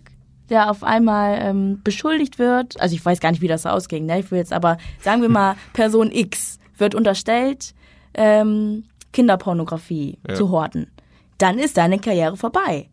der 0.49 0.70
auf 0.70 0.83
einmal 0.83 1.39
ähm, 1.41 1.80
beschuldigt 1.83 2.39
wird, 2.39 2.80
also 2.80 2.95
ich 2.95 3.05
weiß 3.05 3.20
gar 3.20 3.30
nicht, 3.30 3.41
wie 3.41 3.49
das 3.49 3.64
ausging, 3.66 4.07
ne? 4.07 4.20
Ich 4.20 4.30
will 4.30 4.39
jetzt 4.39 4.53
aber, 4.53 4.76
sagen 5.01 5.22
wir 5.22 5.28
mal, 5.28 5.57
Person 5.72 6.11
X 6.12 6.59
wird 6.76 6.95
unterstellt, 6.95 7.74
ähm, 8.14 8.85
Kinderpornografie 9.12 10.18
Ja. 10.28 10.35
zu 10.35 10.51
horten, 10.51 10.91
dann 11.39 11.59
ist 11.59 11.76
deine 11.76 11.99
Karriere 11.99 12.37
vorbei. 12.37 12.89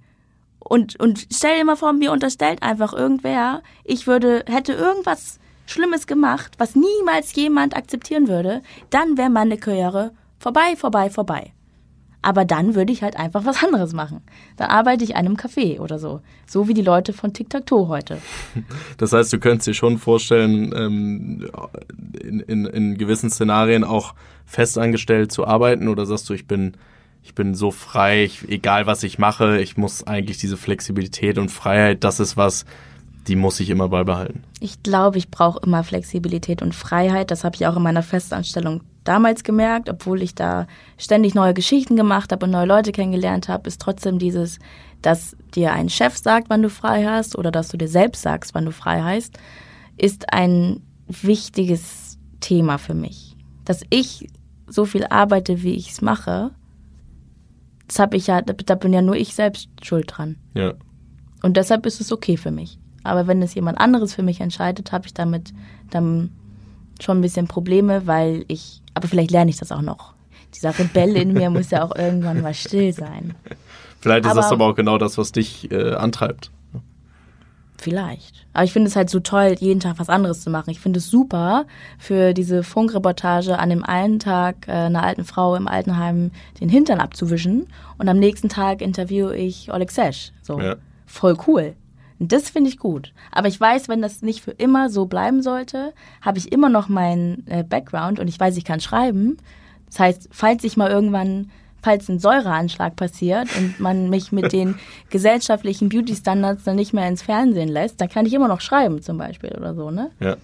Und, 0.60 1.00
und 1.00 1.28
stell 1.34 1.58
dir 1.58 1.66
mal 1.66 1.76
vor, 1.78 1.94
mir 1.94 2.12
unterstellt 2.12 2.62
einfach 2.62 2.94
irgendwer, 2.94 3.62
ich 3.84 4.08
würde, 4.08 4.44
hätte 4.48 4.74
irgendwas 4.74 5.40
Schlimmes 5.66 6.08
gemacht, 6.08 6.54
was 6.58 6.76
niemals 6.76 7.34
jemand 7.36 7.76
akzeptieren 7.76 8.28
würde, 8.28 8.62
dann 8.90 9.18
wäre 9.18 9.30
meine 9.30 9.58
Karriere 9.58 10.12
vorbei, 10.38 10.76
vorbei, 10.76 11.10
vorbei. 11.10 11.54
Aber 12.22 12.44
dann 12.44 12.76
würde 12.76 12.92
ich 12.92 13.02
halt 13.02 13.16
einfach 13.16 13.46
was 13.46 13.64
anderes 13.64 13.94
machen. 13.94 14.22
Dann 14.58 14.70
arbeite 14.70 15.04
ich 15.04 15.12
in 15.12 15.16
einem 15.16 15.36
Café 15.36 15.80
oder 15.80 16.00
so. 16.00 16.22
So 16.46 16.68
wie 16.68 16.74
die 16.74 16.82
Leute 16.82 17.14
von 17.14 17.34
Tic-Tac-Toe 17.34 17.88
heute. 17.88 18.18
Das 18.98 19.14
heißt, 19.14 19.32
du 19.32 19.40
könntest 19.40 19.68
dir 19.68 19.74
schon 19.74 19.98
vorstellen, 19.98 20.74
ähm, 20.76 21.50
in, 22.22 22.42
in, 22.42 22.66
in 22.66 22.98
gewissen 22.98 23.30
Szenarien 23.30 23.84
auch 23.84 24.14
festangestellt 24.46 25.32
zu 25.32 25.48
arbeiten 25.48 25.88
oder 25.88 26.06
sagst 26.06 26.30
du, 26.30 26.34
ich 26.34 26.48
bin, 26.48 26.74
ich 27.24 27.36
bin 27.36 27.56
so 27.56 27.72
frei, 27.72 28.26
ich, 28.26 28.50
egal 28.50 28.88
was 28.88 29.04
ich 29.04 29.20
mache, 29.20 29.62
ich 29.62 29.78
muss 29.78 30.06
eigentlich 30.06 30.38
diese 30.38 30.58
Flexibilität 30.58 31.38
und 31.38 31.50
Freiheit, 31.50 32.04
das 32.04 32.20
ist 32.20 32.36
was, 32.36 32.66
die 33.28 33.36
muss 33.36 33.60
ich 33.60 33.70
immer 33.70 33.90
beibehalten. 33.90 34.44
Ich 34.60 34.84
glaube, 34.84 35.18
ich 35.18 35.30
brauche 35.30 35.60
immer 35.66 35.84
Flexibilität 35.84 36.62
und 36.62 36.74
Freiheit. 36.74 37.32
Das 37.32 37.44
habe 37.44 37.56
ich 37.56 37.68
auch 37.68 37.78
in 37.78 37.84
meiner 37.84 38.04
Festanstellung 38.04 38.82
damals 39.10 39.44
gemerkt, 39.44 39.90
obwohl 39.90 40.22
ich 40.22 40.36
da 40.36 40.68
ständig 40.98 41.34
neue 41.34 41.56
Geschichten 41.56 41.96
gemacht 41.96 42.32
habe 42.32 42.46
und 42.46 42.52
neue 42.52 42.68
Leute 42.68 42.92
kennengelernt 42.92 43.50
habe, 43.50 43.68
ist 43.68 43.82
trotzdem 43.82 44.20
dieses, 44.20 44.60
dass 45.02 45.36
dir 45.56 45.74
ein 45.74 45.90
Chef 45.90 46.16
sagt, 46.16 46.50
wann 46.50 46.62
du 46.62 46.70
frei 46.70 47.06
hast 47.06 47.36
oder 47.36 47.52
dass 47.52 47.70
du 47.70 47.78
dir 47.78 47.88
selbst 47.88 48.22
sagst, 48.22 48.54
wann 48.54 48.66
du 48.66 48.72
frei 48.72 49.02
hast, 49.02 49.40
ist 49.98 50.32
ein 50.32 50.84
wichtiges 51.08 52.20
Thema 52.40 52.78
für 52.78 52.94
mich. 52.94 53.36
Dass 53.66 53.82
ich 53.90 54.28
so 54.68 54.86
viel 54.86 55.06
arbeite, 55.10 55.64
wie 55.64 55.74
ich 55.74 55.90
es 55.90 56.02
mache, 56.02 56.52
das 57.88 57.98
habe 57.98 58.16
ich 58.16 58.28
ja, 58.28 58.44
da 58.44 58.76
bin 58.76 58.94
ja 58.94 59.02
nur 59.02 59.16
ich 59.16 59.34
selbst 59.34 59.70
schuld 59.82 60.06
dran. 60.16 60.38
Ja. 60.54 60.76
Und 61.42 61.58
deshalb 61.58 61.88
ist 61.88 62.00
es 62.00 62.12
okay 62.12 62.38
für 62.38 62.52
mich. 62.52 62.78
Aber 63.04 63.26
wenn 63.26 63.42
es 63.42 63.56
jemand 63.56 63.80
anderes 63.80 64.14
für 64.14 64.22
mich 64.22 64.40
entscheidet, 64.40 64.92
habe 64.92 65.08
ich 65.08 65.16
damit 65.16 65.52
dann 65.90 66.30
schon 67.02 67.20
ein 67.20 67.22
bisschen 67.22 67.48
Probleme, 67.48 68.06
weil 68.06 68.46
ich, 68.48 68.79
aber 68.94 69.08
vielleicht 69.08 69.32
lerne 69.32 69.50
ich 69.52 69.58
das 69.58 69.72
auch 69.72 69.82
noch. 69.82 70.14
Dieser 70.56 70.78
Rebell 70.78 71.16
in 71.16 71.34
mir 71.34 71.50
muss 71.50 71.70
ja 71.72 71.84
auch 71.84 71.96
irgendwann 71.96 72.42
mal 72.42 72.54
still 72.54 72.92
sein. 72.94 73.36
Vielleicht 74.02 74.26
ist 74.26 74.32
Aber- 74.32 74.42
das 74.42 74.52
aber 74.52 74.66
auch 74.66 74.76
genau 74.76 74.98
das, 74.98 75.18
was 75.18 75.32
dich 75.32 75.72
äh, 75.72 75.94
antreibt. 75.94 76.52
Vielleicht. 77.78 78.46
Aber 78.52 78.66
ich 78.66 78.74
finde 78.74 78.90
es 78.90 78.96
halt 78.98 79.10
so 79.10 79.22
toll, 79.22 79.56
jeden 79.58 79.80
Tag 79.80 80.00
was 80.00 80.10
anderes 80.10 80.42
zu 80.42 80.50
machen. 80.50 80.70
Ich 80.70 80.82
finde 80.82 81.00
es 81.00 81.10
super, 81.10 81.66
für 81.98 82.34
diese 82.34 82.62
Funkreportage 82.64 83.58
an 83.58 83.70
dem 83.70 83.86
einen 83.86 84.20
Tag 84.20 84.68
äh, 84.68 84.72
einer 84.72 85.04
alten 85.04 85.24
Frau 85.24 85.56
im 85.56 85.68
Altenheim 85.68 86.32
den 86.60 86.68
Hintern 86.68 87.00
abzuwischen 87.00 87.68
und 87.98 88.10
am 88.10 88.18
nächsten 88.18 88.50
Tag 88.50 88.82
interviewe 88.82 89.36
ich 89.38 89.72
Oleg 89.72 89.92
Sesh. 89.92 90.34
So. 90.42 90.60
Ja. 90.60 90.76
Voll 91.06 91.38
cool. 91.48 91.74
Das 92.20 92.50
finde 92.50 92.70
ich 92.70 92.78
gut. 92.78 93.14
Aber 93.32 93.48
ich 93.48 93.60
weiß, 93.60 93.88
wenn 93.88 94.02
das 94.02 94.22
nicht 94.22 94.42
für 94.42 94.52
immer 94.52 94.90
so 94.90 95.06
bleiben 95.06 95.42
sollte, 95.42 95.94
habe 96.22 96.38
ich 96.38 96.52
immer 96.52 96.70
noch 96.70 96.90
meinen 96.90 97.48
äh, 97.48 97.64
Background 97.64 98.20
und 98.20 98.28
ich 98.28 98.40
weiß, 98.40 98.58
ich 98.58 98.66
kann 98.66 98.82
schreiben. 98.82 99.38
Das 99.88 100.00
heißt, 100.00 100.30
falls 100.32 100.66
ich 100.66 100.76
mal 100.76 100.92
irgendwann, 100.92 101.50
falls 101.82 102.10
ein 102.10 102.20
Säureanschlag 102.20 102.98
passiert 102.98 103.48
und 103.58 103.80
man 103.80 104.10
mich 104.10 104.34
mit 104.34 104.52
den 104.54 104.76
gesellschaftlichen 105.10 105.88
Beauty-Standards 105.88 106.66
dann 106.66 106.76
nicht 106.76 106.94
mehr 106.94 107.08
ins 107.08 107.22
Fernsehen 107.22 107.70
lässt, 107.70 108.02
dann 108.02 108.10
kann 108.10 108.26
ich 108.26 108.34
immer 108.34 108.50
noch 108.50 108.62
schreiben 108.62 109.02
zum 109.02 109.18
Beispiel 109.18 109.52
oder 109.58 109.74
so, 109.74 109.90
ne? 109.90 110.12
Ja. 110.20 110.36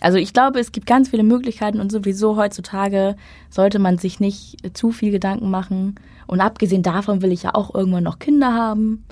Also 0.00 0.16
ich 0.16 0.32
glaube, 0.32 0.58
es 0.58 0.72
gibt 0.72 0.86
ganz 0.86 1.10
viele 1.10 1.22
Möglichkeiten 1.22 1.78
und 1.78 1.92
sowieso 1.92 2.36
heutzutage 2.36 3.16
sollte 3.50 3.78
man 3.78 3.98
sich 3.98 4.18
nicht 4.18 4.74
zu 4.74 4.92
viel 4.92 5.10
Gedanken 5.10 5.50
machen. 5.50 5.96
Und 6.26 6.40
abgesehen 6.40 6.82
davon 6.82 7.20
will 7.20 7.32
ich 7.32 7.42
ja 7.42 7.54
auch 7.54 7.74
irgendwann 7.74 8.04
noch 8.04 8.18
Kinder 8.18 8.54
haben. 8.54 9.04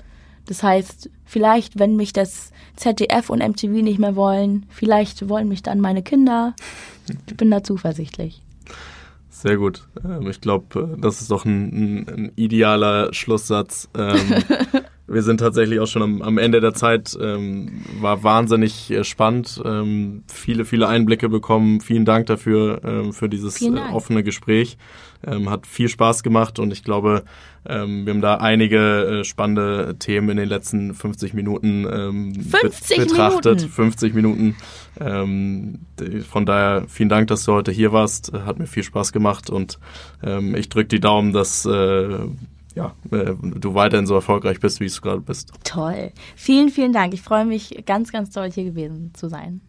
Das 0.49 0.63
heißt, 0.63 1.11
vielleicht, 1.25 1.77
wenn 1.77 1.95
mich 1.95 2.11
das 2.11 2.51
ZDF 2.75 3.29
und 3.29 3.47
MTV 3.47 3.83
nicht 3.83 3.99
mehr 3.99 4.15
wollen, 4.15 4.65
vielleicht 4.69 5.29
wollen 5.29 5.47
mich 5.47 5.61
dann 5.61 5.79
meine 5.79 6.01
Kinder. 6.01 6.55
Ich 7.27 7.37
bin 7.37 7.51
da 7.51 7.63
zuversichtlich. 7.63 8.41
Sehr 9.29 9.57
gut. 9.57 9.87
Ähm, 10.03 10.27
ich 10.27 10.41
glaube, 10.41 10.97
das 10.99 11.21
ist 11.21 11.29
doch 11.29 11.45
ein, 11.45 11.67
ein, 11.67 12.09
ein 12.09 12.31
idealer 12.35 13.13
Schlusssatz. 13.13 13.89
Ähm, 15.09 15.13
wir 15.13 15.23
sind 15.23 15.39
tatsächlich 15.39 15.79
auch 15.79 15.87
schon 15.87 16.01
am, 16.01 16.21
am 16.21 16.37
Ende 16.37 16.61
der 16.61 16.73
Zeit. 16.73 17.17
Ähm, 17.21 17.83
war 17.99 18.23
wahnsinnig 18.23 18.91
äh, 18.91 19.03
spannend. 19.03 19.61
Ähm, 19.65 20.23
viele, 20.27 20.65
viele 20.65 20.87
Einblicke 20.87 21.29
bekommen. 21.29 21.81
Vielen 21.81 22.05
Dank 22.05 22.27
dafür, 22.27 22.81
ähm, 22.83 23.13
für 23.13 23.29
dieses 23.29 23.61
äh, 23.61 23.71
offene 23.93 24.23
Gespräch. 24.23 24.77
Ähm, 25.25 25.49
hat 25.49 25.67
viel 25.67 25.89
Spaß 25.89 26.23
gemacht 26.23 26.59
und 26.59 26.71
ich 26.71 26.81
glaube, 26.81 27.23
ähm, 27.67 28.05
wir 28.05 28.13
haben 28.13 28.21
da 28.21 28.35
einige 28.35 29.19
äh, 29.19 29.23
spannende 29.25 29.97
Themen 29.99 30.29
in 30.29 30.37
den 30.37 30.47
letzten 30.47 30.93
50 30.93 31.33
Minuten 31.33 31.85
ähm, 31.91 32.31
bet- 32.49 32.73
50 32.73 32.97
betrachtet. 32.99 33.55
Minuten? 33.57 33.69
50 33.73 34.13
Minuten. 34.13 34.55
Ähm, 34.97 35.79
von 36.29 36.45
daher 36.45 36.85
vielen 36.87 37.09
Dank, 37.09 37.27
dass 37.27 37.43
du 37.43 37.51
heute 37.51 37.71
hier 37.73 37.91
warst. 37.91 38.31
Hat 38.31 38.59
mir 38.59 38.67
viel 38.67 38.83
Spaß 38.83 39.11
gemacht 39.11 39.49
und 39.49 39.77
ähm, 40.23 40.55
ich 40.55 40.69
drücke 40.69 40.87
die 40.87 41.01
Daumen, 41.01 41.33
dass 41.33 41.65
äh, 41.65 42.17
ja, 42.79 42.95
äh, 43.11 43.35
du 43.41 43.73
weiterhin 43.73 44.07
so 44.07 44.15
erfolgreich 44.15 44.59
bist, 44.59 44.79
wie 44.79 44.87
du 44.87 45.01
gerade 45.01 45.21
bist. 45.21 45.51
Toll. 45.63 46.11
Vielen, 46.35 46.69
vielen 46.69 46.93
Dank. 46.93 47.13
Ich 47.13 47.21
freue 47.21 47.45
mich 47.45 47.83
ganz, 47.85 48.11
ganz 48.11 48.31
toll, 48.31 48.51
hier 48.51 48.63
gewesen 48.63 49.11
zu 49.13 49.27
sein. 49.27 49.61